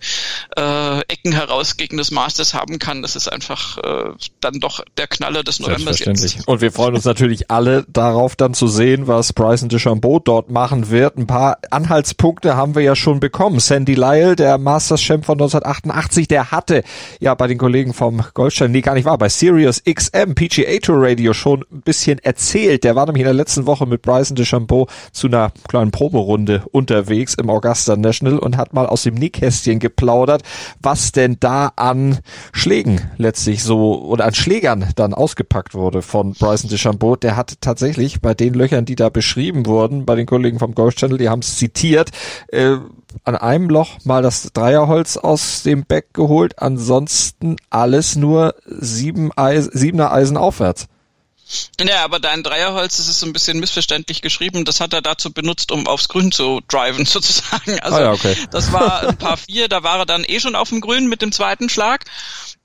äh, 0.57 1.01
Ecken 1.09 1.33
heraus 1.33 1.77
gegen 1.77 1.99
das 1.99 2.11
Masters 2.11 2.55
haben 2.55 2.79
kann, 2.79 3.03
das 3.03 3.17
ist 3.17 3.29
einfach 3.29 3.79
äh, 3.79 4.15
dann 4.41 4.61
doch 4.61 4.83
der 4.97 5.07
Knaller 5.07 5.43
des 5.43 5.61
Novembers 5.61 5.99
jetzt. 5.99 6.49
Und 6.49 6.61
wir 6.61 6.73
freuen 6.73 6.95
uns 6.95 7.05
natürlich 7.05 7.51
alle 7.51 7.85
darauf, 7.89 8.35
dann 8.37 8.55
zu 8.55 8.67
sehen, 8.67 9.07
was 9.09 9.33
Bryson 9.33 9.69
DeChambeau 9.69 10.19
dort 10.19 10.51
machen 10.51 10.91
wird. 10.91 11.19
Ein 11.19 11.27
paar 11.27 11.59
Anhaltspunkte 11.71 12.57
haben 12.57 12.75
wir 12.75 12.83
ja 12.83 12.97
schon 12.97 13.21
bekommen. 13.21 13.61
Sandy 13.61 13.95
Lyle, 13.95 14.37
der 14.37 14.57
Masters-Champ 14.59 15.27
von 15.27 15.35
1988, 15.35 16.29
der 16.29 16.51
hatte 16.51 16.83
ja 17.21 17.35
bei 17.35 17.47
den 17.47 17.59
Kollegen 17.59 17.93
vom 17.93 18.25
Goldstein, 18.33 18.73
nee, 18.73 18.81
gar 18.81 18.95
nicht 18.95 19.05
wahr, 19.05 19.19
bei 19.19 19.29
Sirius 19.29 19.83
XM 19.85 20.35
PGA 20.35 20.79
Tour 20.81 20.97
Radio 21.03 21.35
schon 21.35 21.65
ein 21.71 21.83
bisschen 21.83 22.19
erzählt. 22.21 22.85
Der 22.85 22.97
war 22.97 23.07
nämlich 23.07 23.21
in 23.21 23.27
der 23.27 23.35
letzten 23.35 23.67
Woche 23.67 23.87
mit 23.87 24.03
Bryson 24.03 24.37
DeChambeau 24.37 24.89
zu 25.13 25.27
einer 25.27 25.42
kleinen 25.69 25.91
Proberunde 25.91 26.63
unterwegs 26.71 27.35
im 27.35 27.51
Augusta 27.51 27.97
National 27.97 28.39
und 28.39 28.57
hat 28.57 28.73
mal 28.75 28.87
aus 28.87 29.03
dem 29.03 29.15
Nickkästchen 29.15 29.79
geplaudert, 29.79 30.43
was 30.81 31.13
denn 31.13 31.39
da 31.41 31.73
an 31.77 32.19
Schlägen 32.53 33.01
letztlich 33.17 33.65
so 33.65 34.03
oder 34.03 34.27
an 34.27 34.35
Schlägern 34.35 34.87
dann 34.97 35.15
ausgepackt 35.15 35.75
wurde 35.75 36.03
von 36.03 36.35
Bryson 36.35 36.71
DeChambeau. 36.71 37.17
Der 37.17 37.37
hat 37.37 37.57
tatsächlich 37.61 38.21
bei 38.21 38.35
den 38.35 38.55
Löchern, 38.55 38.85
die 38.85 38.97
da 38.97 39.09
beschrieben 39.09 39.67
wurden, 39.67 40.05
bei 40.05 40.15
den 40.15 40.27
Kollegen 40.27 40.59
vom 40.59 40.75
Golf 40.75 40.95
Channel, 40.95 41.19
die 41.19 41.29
haben 41.29 41.41
es 41.41 41.57
zitiert, 41.57 42.11
äh, 42.49 42.77
an 43.25 43.37
einem 43.37 43.69
Loch 43.69 43.99
mal 44.05 44.23
das 44.23 44.53
Dreierholz 44.53 45.17
aus 45.17 45.63
dem 45.63 45.85
Back 45.85 46.15
geholt, 46.15 46.59
ansonsten 46.59 47.57
alles 47.71 48.17
nur 48.17 48.55
sieben 48.65 49.31
Eis, 49.37 49.67
siebener 49.67 50.13
Eisen 50.13 50.37
aufwärts. 50.37 50.89
Ja, 51.81 52.05
aber 52.05 52.21
dein 52.21 52.43
Dreierholz, 52.43 52.97
das 52.97 53.09
ist 53.09 53.21
so 53.21 53.27
ein 53.27 53.33
bisschen 53.33 53.59
missverständlich 53.59 54.23
geschrieben. 54.23 54.65
Das 54.65 54.81
hat 54.81 54.93
er 54.93 55.03
dazu 55.03 55.33
benutzt, 55.33 55.73
um 55.73 55.87
aufs 55.87 56.09
Grün 56.09 56.33
zu 56.33 56.61
driven, 56.69 57.05
sozusagen. 57.07 57.81
Also, 57.81 57.97
ah 57.97 58.01
ja, 58.01 58.13
okay. 58.13 58.37
das 58.51 58.73
war 58.73 59.09
ein 59.09 59.17
paar 59.17 59.37
vier, 59.37 59.69
da 59.69 59.83
war 59.83 59.99
er 59.99 60.07
dann 60.07 60.25
eh 60.27 60.41
schon 60.41 60.55
auf 60.55 60.69
dem 60.69 60.81
Grün 60.81 61.09
mit 61.09 61.23
dem 61.23 61.33
zweiten 61.33 61.69
Schlag. 61.69 62.05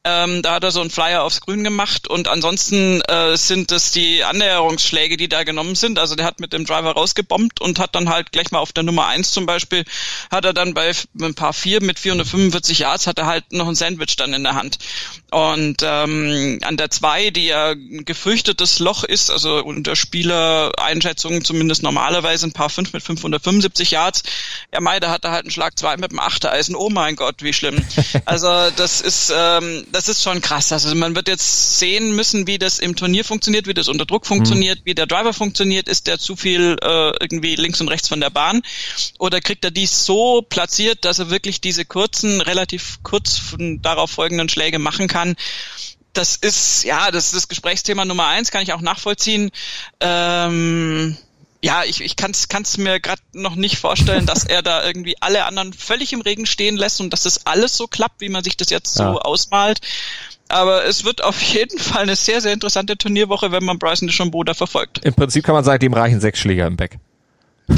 Ähm, 0.04 0.42
da 0.42 0.54
hat 0.54 0.64
er 0.64 0.72
so 0.72 0.80
einen 0.80 0.90
Flyer 0.90 1.24
aufs 1.24 1.42
Grün 1.42 1.64
gemacht 1.64 2.08
und 2.08 2.30
ansonsten 2.30 3.02
äh, 3.02 3.36
sind 3.36 3.72
es 3.72 3.92
die 3.92 4.24
Annäherungsschläge, 4.24 5.18
die 5.18 5.28
da 5.28 5.44
genommen 5.44 5.76
sind. 5.76 6.00
Also 6.00 6.16
der 6.16 6.26
hat 6.26 6.40
mit 6.40 6.54
dem 6.54 6.66
Driver 6.66 6.92
rausgebombt 6.92 7.60
und 7.60 7.80
hat 7.80 7.94
dann 7.94 8.08
halt 8.08 8.32
gleich 8.32 8.52
mal 8.52 8.60
auf 8.60 8.72
der 8.72 8.84
Nummer 8.84 9.08
eins 9.08 9.32
zum 9.32 9.46
Beispiel, 9.46 9.84
hat 10.32 10.46
er 10.46 10.54
dann 10.54 10.74
bei 10.74 10.92
ein 11.20 11.36
paar 11.36 11.52
vier 11.52 11.84
mit 11.84 12.00
445 12.00 12.80
Yards, 12.80 13.08
hat 13.08 13.20
er 13.20 13.26
halt 13.26 13.52
noch 13.52 13.68
ein 13.68 13.76
Sandwich 13.76 14.16
dann 14.16 14.34
in 14.34 14.44
der 14.44 14.56
Hand. 14.56 14.78
Und 15.30 15.82
ähm, 15.84 16.60
an 16.64 16.78
der 16.78 16.90
zwei, 16.90 17.30
die 17.30 17.48
ja 17.48 17.72
ein 17.72 18.06
gefürchtetes 18.06 18.80
Loch 18.80 19.04
ist, 19.04 19.30
also 19.30 19.62
unter 19.64 19.98
Spielereinschätzungen 19.98 21.44
zumindest 21.44 21.84
normalerweise 21.84 22.48
ein 22.48 22.54
paar 22.54 22.70
fünf 22.70 22.94
mit 22.94 23.04
575 23.04 23.92
Yards, 23.92 24.24
ja 24.74 24.80
Mai, 24.80 25.02
da 25.02 25.10
hat 25.10 25.26
er 25.26 25.32
halt 25.32 25.44
einen 25.44 25.52
Schlag 25.52 25.78
zwei 25.78 25.98
mit 25.98 26.12
dem 26.12 26.20
Achtereisen. 26.20 26.76
Oh 26.76 26.90
mein 26.90 27.18
Gott, 27.18 27.44
wie 27.44 27.54
schlimm. 27.54 27.86
Also 28.26 28.48
das 28.76 29.02
ist 29.02 29.32
ähm, 29.36 29.86
das 29.92 30.08
ist 30.08 30.24
schon 30.24 30.42
krass. 30.42 30.72
Also 30.72 30.94
man 30.96 31.16
wird 31.16 31.28
jetzt 31.28 31.80
sehen 31.80 32.16
müssen, 32.16 32.48
wie 32.48 32.58
das 32.58 32.80
im 32.80 32.96
Turnier 32.96 33.24
funktioniert, 33.24 33.68
wie 33.68 33.74
das 33.74 33.88
unter 33.88 34.06
Druck 34.06 34.26
funktioniert, 34.26 34.80
mhm. 34.80 34.86
wie 34.86 34.96
der 34.96 35.08
Driver 35.08 35.34
funktioniert. 35.34 35.88
Ist 35.88 36.08
der 36.08 36.20
zu 36.20 36.36
viel 36.36 36.78
äh, 36.82 37.12
irgendwie 37.20 37.56
links 37.56 37.82
und 37.82 37.88
rechts 37.88 38.08
von 38.08 38.20
der 38.20 38.30
Bahn? 38.30 38.62
Oder 39.20 39.42
kriegt 39.42 39.64
er 39.64 39.72
dies 39.72 40.06
so 40.06 40.42
platziert, 40.42 41.06
dass 41.06 41.20
er 41.20 41.30
wirklich 41.30 41.62
diese 41.62 41.86
kurzen, 41.86 42.42
relativ 42.42 43.00
kurz 43.04 43.42
darauf 43.58 44.12
folgenden 44.12 44.50
Schläge 44.50 44.80
machen 44.80 45.08
kann? 45.08 45.36
Das 46.14 46.36
ist, 46.36 46.84
ja, 46.84 47.12
das 47.12 47.28
ist 47.28 47.36
das 47.36 47.48
Gesprächsthema 47.48 48.04
Nummer 48.04 48.28
eins, 48.28 48.52
kann 48.52 48.64
ich 48.64 48.74
auch 48.74 48.82
nachvollziehen. 48.82 49.52
Ähm, 50.00 51.18
ja, 51.64 51.84
ich, 51.84 52.02
ich 52.02 52.16
kann 52.16 52.32
es 52.32 52.78
mir 52.78 53.00
gerade 53.00 53.22
noch 53.34 53.56
nicht 53.56 53.78
vorstellen, 53.78 54.26
dass 54.26 54.44
er 54.46 54.62
da 54.62 54.84
irgendwie 54.86 55.16
alle 55.22 55.46
anderen 55.46 55.74
völlig 55.74 56.14
im 56.14 56.22
Regen 56.22 56.46
stehen 56.46 56.78
lässt 56.78 57.02
und 57.02 57.12
dass 57.12 57.24
das 57.24 57.46
alles 57.46 57.76
so 57.76 57.88
klappt, 57.88 58.22
wie 58.22 58.30
man 58.30 58.44
sich 58.44 58.58
das 58.58 58.70
jetzt 58.70 58.98
ja. 59.00 59.12
so 59.12 59.20
ausmalt. 59.20 59.82
Aber 60.50 60.86
es 60.86 61.04
wird 61.04 61.24
auf 61.24 61.42
jeden 61.42 61.78
Fall 61.80 62.04
eine 62.04 62.16
sehr, 62.16 62.42
sehr 62.42 62.54
interessante 62.54 62.98
Turnierwoche, 62.98 63.52
wenn 63.52 63.66
man 63.66 63.80
Bryson 63.80 64.08
DeChambeau 64.08 64.44
da 64.44 64.54
verfolgt. 64.54 65.00
Im 65.04 65.14
Prinzip 65.14 65.44
kann 65.44 65.56
man 65.56 65.64
sagen, 65.64 65.80
dem 65.80 65.94
reichen 65.94 66.22
sechs 66.22 66.40
Schläger 66.40 66.68
im 66.68 66.78
Back. 66.78 67.00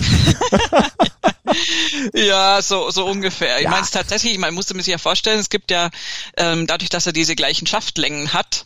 ja, 2.13 2.61
so, 2.61 2.91
so 2.91 3.05
ungefähr. 3.07 3.57
Ich 3.57 3.63
ja. 3.63 3.71
meine 3.71 3.84
es 3.84 3.91
tatsächlich, 3.91 4.38
man 4.38 4.53
musste 4.53 4.75
mir 4.75 4.84
sich 4.84 4.91
ja 4.91 4.99
vorstellen, 4.99 5.39
es 5.39 5.49
gibt 5.49 5.71
ja, 5.71 5.89
ähm, 6.38 6.67
dadurch, 6.67 6.89
dass 6.89 7.07
er 7.07 7.13
diese 7.13 7.36
gleichen 7.36 7.65
Schaftlängen 7.65 8.34
hat, 8.34 8.65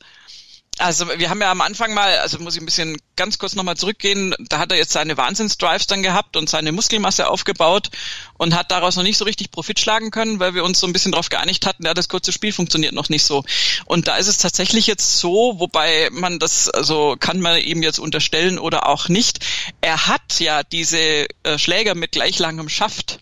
also 0.80 1.08
wir 1.18 1.30
haben 1.30 1.42
ja 1.42 1.52
am 1.52 1.62
Anfang 1.62 1.94
mal, 1.94 2.18
also 2.18 2.40
muss 2.40 2.56
ich 2.56 2.62
ein 2.62 2.66
bisschen 2.66 2.98
ganz 3.16 3.38
kurz 3.38 3.56
nochmal 3.56 3.78
zurückgehen, 3.78 4.34
da 4.50 4.60
hat 4.60 4.72
er 4.72 4.78
jetzt 4.78 4.92
seine 4.92 5.18
Wahnsinnsdrives 5.18 5.88
dann 5.88 6.02
gehabt 6.02 6.36
und 6.36 6.50
seine 6.50 6.72
Muskelmasse 6.72 7.30
aufgebaut 7.30 7.90
und 8.38 8.56
hat 8.56 8.72
daraus 8.72 8.96
noch 8.96 9.04
nicht 9.04 9.18
so 9.18 9.26
richtig 9.26 9.52
Profit 9.52 9.80
schlagen 9.80 10.10
können, 10.10 10.40
weil 10.40 10.56
wir 10.56 10.64
uns 10.64 10.80
so 10.80 10.88
ein 10.88 10.94
bisschen 10.94 11.12
darauf 11.12 11.30
geeinigt 11.30 11.66
hatten, 11.66 11.86
ja, 11.86 11.94
das 11.94 12.10
kurze 12.10 12.32
Spiel 12.32 12.52
funktioniert 12.52 12.94
noch 12.94 13.10
nicht 13.10 13.24
so. 13.24 13.44
Und 13.86 14.08
da 14.08 14.18
ist 14.18 14.28
es 14.28 14.38
tatsächlich 14.38 14.88
jetzt 14.88 15.20
so, 15.20 15.60
wobei 15.60 16.10
man 16.12 16.40
das, 16.40 16.70
also 16.70 17.16
kann 17.20 17.40
man 17.40 17.60
ihm 17.60 17.84
jetzt 17.84 18.00
unterstellen 18.00 18.58
oder 18.58 18.88
auch 18.90 19.10
nicht, 19.10 19.46
er 19.82 20.08
hat 20.08 20.40
ja 20.40 20.64
diese 20.64 21.28
äh, 21.44 21.58
Schläger 21.58 21.94
mit 21.94 22.14
gleich 22.14 22.40
langem 22.40 22.70
Schaft 22.70 23.20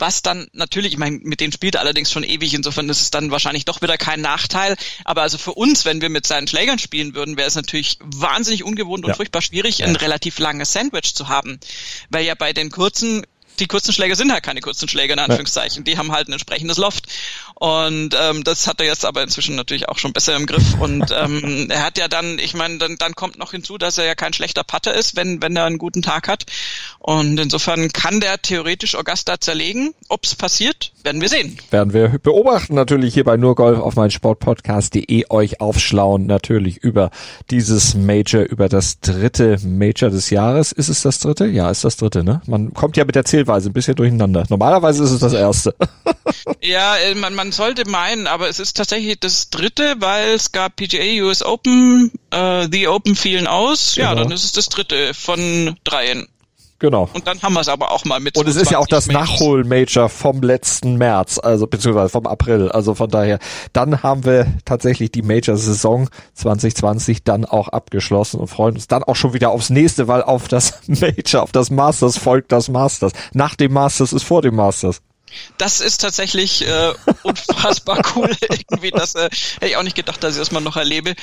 was 0.00 0.22
dann 0.22 0.48
natürlich, 0.52 0.92
ich 0.92 0.98
meine, 0.98 1.18
mit 1.22 1.40
denen 1.40 1.52
spielt 1.52 1.74
er 1.74 1.80
allerdings 1.80 2.10
schon 2.10 2.24
ewig, 2.24 2.54
insofern 2.54 2.88
ist 2.88 3.02
es 3.02 3.10
dann 3.10 3.30
wahrscheinlich 3.30 3.64
doch 3.64 3.82
wieder 3.82 3.98
kein 3.98 4.20
Nachteil. 4.20 4.76
Aber 5.04 5.22
also 5.22 5.38
für 5.38 5.52
uns, 5.52 5.84
wenn 5.84 6.00
wir 6.00 6.08
mit 6.08 6.26
seinen 6.26 6.48
Schlägern 6.48 6.78
spielen 6.78 7.14
würden, 7.14 7.36
wäre 7.36 7.48
es 7.48 7.54
natürlich 7.54 7.98
wahnsinnig 8.00 8.64
ungewohnt 8.64 9.04
und 9.04 9.10
ja. 9.10 9.14
furchtbar 9.14 9.42
schwierig, 9.42 9.78
ja. 9.78 9.86
ein 9.86 9.96
relativ 9.96 10.38
langes 10.38 10.72
Sandwich 10.72 11.14
zu 11.14 11.28
haben. 11.28 11.60
Weil 12.08 12.24
ja 12.24 12.34
bei 12.34 12.52
den 12.52 12.70
kurzen 12.70 13.24
die 13.60 13.66
kurzen 13.66 13.92
Schläge 13.92 14.16
sind 14.16 14.32
halt 14.32 14.42
keine 14.42 14.60
kurzen 14.60 14.88
Schläge 14.88 15.12
in 15.12 15.18
Anführungszeichen. 15.18 15.84
Die 15.84 15.98
haben 15.98 16.12
halt 16.12 16.28
ein 16.28 16.32
entsprechendes 16.32 16.78
Loft. 16.78 17.06
Und 17.54 18.16
ähm, 18.18 18.42
das 18.42 18.66
hat 18.66 18.80
er 18.80 18.86
jetzt 18.86 19.04
aber 19.04 19.22
inzwischen 19.22 19.54
natürlich 19.54 19.88
auch 19.88 19.98
schon 19.98 20.12
besser 20.12 20.34
im 20.34 20.46
Griff. 20.46 20.80
Und 20.80 21.10
ähm, 21.16 21.68
er 21.70 21.84
hat 21.84 21.98
ja 21.98 22.08
dann, 22.08 22.38
ich 22.38 22.54
meine, 22.54 22.78
dann, 22.78 22.96
dann 22.98 23.14
kommt 23.14 23.38
noch 23.38 23.50
hinzu, 23.50 23.76
dass 23.76 23.98
er 23.98 24.06
ja 24.06 24.14
kein 24.14 24.32
schlechter 24.32 24.64
Putter 24.64 24.94
ist, 24.94 25.14
wenn, 25.14 25.42
wenn 25.42 25.54
er 25.56 25.66
einen 25.66 25.78
guten 25.78 26.02
Tag 26.02 26.26
hat. 26.26 26.46
Und 26.98 27.38
insofern 27.38 27.90
kann 27.92 28.20
der 28.20 28.40
theoretisch 28.40 28.94
Augusta 28.94 29.40
zerlegen. 29.40 29.94
Ob's 30.08 30.34
passiert, 30.34 30.92
werden 31.02 31.20
wir 31.20 31.28
sehen. 31.28 31.58
Werden 31.70 31.92
wir 31.92 32.08
beobachten 32.18 32.74
natürlich 32.74 33.14
hier 33.14 33.24
bei 33.24 33.36
nurgolf 33.36 33.78
auf 33.78 33.94
mein 33.94 34.10
Sportpodcast.de 34.10 35.26
euch 35.28 35.60
aufschlauen 35.60 36.26
natürlich 36.26 36.78
über 36.78 37.10
dieses 37.50 37.94
Major, 37.94 38.42
über 38.42 38.68
das 38.68 39.00
dritte 39.00 39.58
Major 39.64 40.10
des 40.10 40.30
Jahres. 40.30 40.72
Ist 40.72 40.88
es 40.88 41.02
das 41.02 41.18
dritte? 41.18 41.46
Ja, 41.46 41.70
ist 41.70 41.84
das 41.84 41.96
dritte, 41.96 42.24
ne? 42.24 42.40
Man 42.46 42.72
kommt 42.72 42.96
ja 42.96 43.04
mit 43.04 43.14
der 43.14 43.24
Zählweise 43.50 43.70
ein 43.70 43.72
bisschen 43.72 43.94
durcheinander. 43.94 44.44
Normalerweise 44.48 45.02
ist 45.02 45.10
es 45.10 45.20
das 45.20 45.32
erste. 45.32 45.74
ja, 46.62 46.96
äh, 46.96 47.14
man, 47.14 47.34
man 47.34 47.52
sollte 47.52 47.88
meinen, 47.88 48.26
aber 48.26 48.48
es 48.48 48.60
ist 48.60 48.76
tatsächlich 48.76 49.18
das 49.18 49.50
dritte, 49.50 49.96
weil 49.98 50.30
es 50.30 50.52
gab 50.52 50.76
PGA 50.76 51.24
US 51.24 51.42
Open, 51.42 52.12
äh, 52.30 52.68
The 52.70 52.88
Open 52.88 53.16
fielen 53.16 53.46
aus. 53.46 53.94
Genau. 53.96 54.08
Ja, 54.08 54.14
dann 54.14 54.30
ist 54.30 54.44
es 54.44 54.52
das 54.52 54.68
dritte 54.68 55.14
von 55.14 55.76
dreien. 55.84 56.28
Genau. 56.80 57.10
Und 57.12 57.26
dann 57.26 57.40
haben 57.42 57.52
wir 57.52 57.60
es 57.60 57.68
aber 57.68 57.92
auch 57.92 58.06
mal 58.06 58.20
mit. 58.20 58.38
Und 58.38 58.48
es 58.48 58.56
ist 58.56 58.70
ja 58.70 58.78
auch 58.78 58.86
das 58.86 59.06
Nachhol-Major 59.06 60.08
vom 60.08 60.40
letzten 60.40 60.96
März, 60.96 61.38
also 61.38 61.66
beziehungsweise 61.66 62.08
vom 62.08 62.26
April. 62.26 62.70
Also 62.70 62.94
von 62.94 63.10
daher, 63.10 63.38
dann 63.74 64.02
haben 64.02 64.24
wir 64.24 64.46
tatsächlich 64.64 65.12
die 65.12 65.20
Major-Saison 65.20 66.08
2020 66.34 67.22
dann 67.22 67.44
auch 67.44 67.68
abgeschlossen 67.68 68.40
und 68.40 68.48
freuen 68.48 68.76
uns 68.76 68.88
dann 68.88 69.04
auch 69.04 69.14
schon 69.14 69.34
wieder 69.34 69.50
aufs 69.50 69.68
nächste, 69.68 70.08
weil 70.08 70.22
auf 70.22 70.48
das 70.48 70.80
Major, 70.86 71.42
auf 71.42 71.52
das 71.52 71.70
Masters 71.70 72.16
folgt 72.16 72.50
das 72.50 72.70
Masters. 72.70 73.12
Nach 73.34 73.54
dem 73.54 73.74
Masters 73.74 74.14
ist 74.14 74.22
vor 74.22 74.40
dem 74.40 74.56
Masters. 74.56 75.02
Das 75.58 75.80
ist 75.80 75.98
tatsächlich 75.98 76.66
äh, 76.66 76.92
unfassbar 77.22 78.02
cool 78.14 78.30
irgendwie. 78.40 78.90
Das 78.90 79.14
äh, 79.14 79.30
hätte 79.54 79.66
ich 79.66 79.76
auch 79.76 79.82
nicht 79.82 79.96
gedacht, 79.96 80.22
dass 80.22 80.34
ich 80.34 80.38
das 80.38 80.52
mal 80.52 80.60
noch 80.60 80.76
erlebe. 80.76 81.14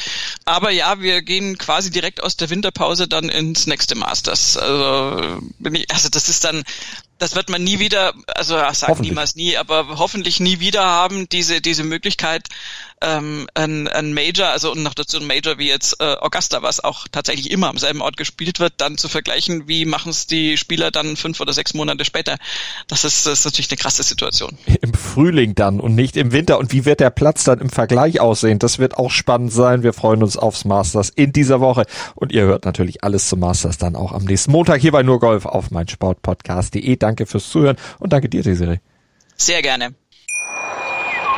Aber 0.45 0.71
ja, 0.71 0.99
wir 0.99 1.21
gehen 1.21 1.57
quasi 1.57 1.91
direkt 1.91 2.21
aus 2.23 2.37
der 2.37 2.49
Winterpause 2.49 3.07
dann 3.07 3.29
ins 3.29 3.67
nächste 3.67 3.95
Masters. 3.95 4.57
Also, 4.57 5.39
bin 5.59 5.75
ich, 5.75 5.89
also 5.91 6.09
das 6.09 6.29
ist 6.29 6.43
dann 6.43 6.63
das 7.19 7.35
wird 7.35 7.49
man 7.49 7.63
nie 7.63 7.79
wieder, 7.79 8.13
also 8.27 8.57
sagt 8.73 8.99
niemals 8.99 9.35
nie, 9.35 9.57
aber 9.57 9.97
hoffentlich 9.97 10.39
nie 10.39 10.59
wieder 10.59 10.85
haben, 10.85 11.27
diese, 11.29 11.61
diese 11.61 11.83
Möglichkeit, 11.83 12.47
ähm, 13.01 13.47
ein, 13.53 13.87
ein 13.87 14.13
Major, 14.13 14.47
also 14.47 14.71
und 14.71 14.81
noch 14.81 14.93
dazu 14.93 15.17
ein 15.17 15.27
Major 15.27 15.57
wie 15.57 15.67
jetzt 15.67 16.01
äh, 16.01 16.15
Augusta, 16.19 16.63
was 16.63 16.83
auch 16.83 17.07
tatsächlich 17.11 17.51
immer 17.51 17.69
am 17.69 17.77
selben 17.77 18.01
Ort 18.01 18.17
gespielt 18.17 18.59
wird, 18.59 18.73
dann 18.77 18.97
zu 18.97 19.07
vergleichen, 19.07 19.67
wie 19.67 19.85
machen 19.85 20.09
es 20.09 20.25
die 20.25 20.57
Spieler 20.57 20.89
dann 20.89 21.15
fünf 21.15 21.39
oder 21.39 21.53
sechs 21.53 21.73
Monate 21.73 22.05
später. 22.05 22.37
Das 22.87 23.03
ist, 23.03 23.25
das 23.25 23.39
ist 23.39 23.45
natürlich 23.45 23.69
eine 23.69 23.77
krasse 23.77 24.03
Situation. 24.03 24.57
Im 24.81 24.93
Frühling 24.93 25.53
dann 25.53 25.79
und 25.79 25.95
nicht 25.95 26.17
im 26.17 26.31
Winter. 26.31 26.57
Und 26.57 26.71
wie 26.71 26.85
wird 26.85 26.99
der 26.99 27.11
Platz 27.11 27.43
dann 27.43 27.59
im 27.59 27.69
Vergleich 27.69 28.19
aussehen? 28.19 28.57
Das 28.59 28.79
wird 28.79 28.97
auch 28.97 29.11
spannend 29.11 29.53
sein. 29.53 29.83
Wir 29.83 29.93
freuen 29.93 30.23
uns 30.23 30.37
aufs 30.37 30.65
Masters 30.65 31.09
in 31.09 31.31
dieser 31.33 31.59
Woche. 31.59 31.85
Und 32.15 32.31
ihr 32.31 32.43
hört 32.43 32.65
natürlich 32.65 33.03
alles 33.03 33.29
zum 33.29 33.39
Masters 33.39 33.77
dann 33.77 33.95
auch 33.95 34.11
am 34.11 34.25
nächsten 34.25 34.51
Montag 34.51 34.81
hier 34.81 34.91
bei 34.91 35.03
Nur 35.03 35.19
Golf 35.19 35.45
auf 35.45 35.69
mein 35.69 35.87
Sportpodcast.de. 35.87 36.95
Danke 36.95 37.25
fürs 37.27 37.49
Zuhören 37.49 37.77
und 37.99 38.13
danke 38.13 38.29
dir, 38.29 38.41
Desiree. 38.41 38.79
Sehr 39.35 39.61
gerne. 39.61 39.93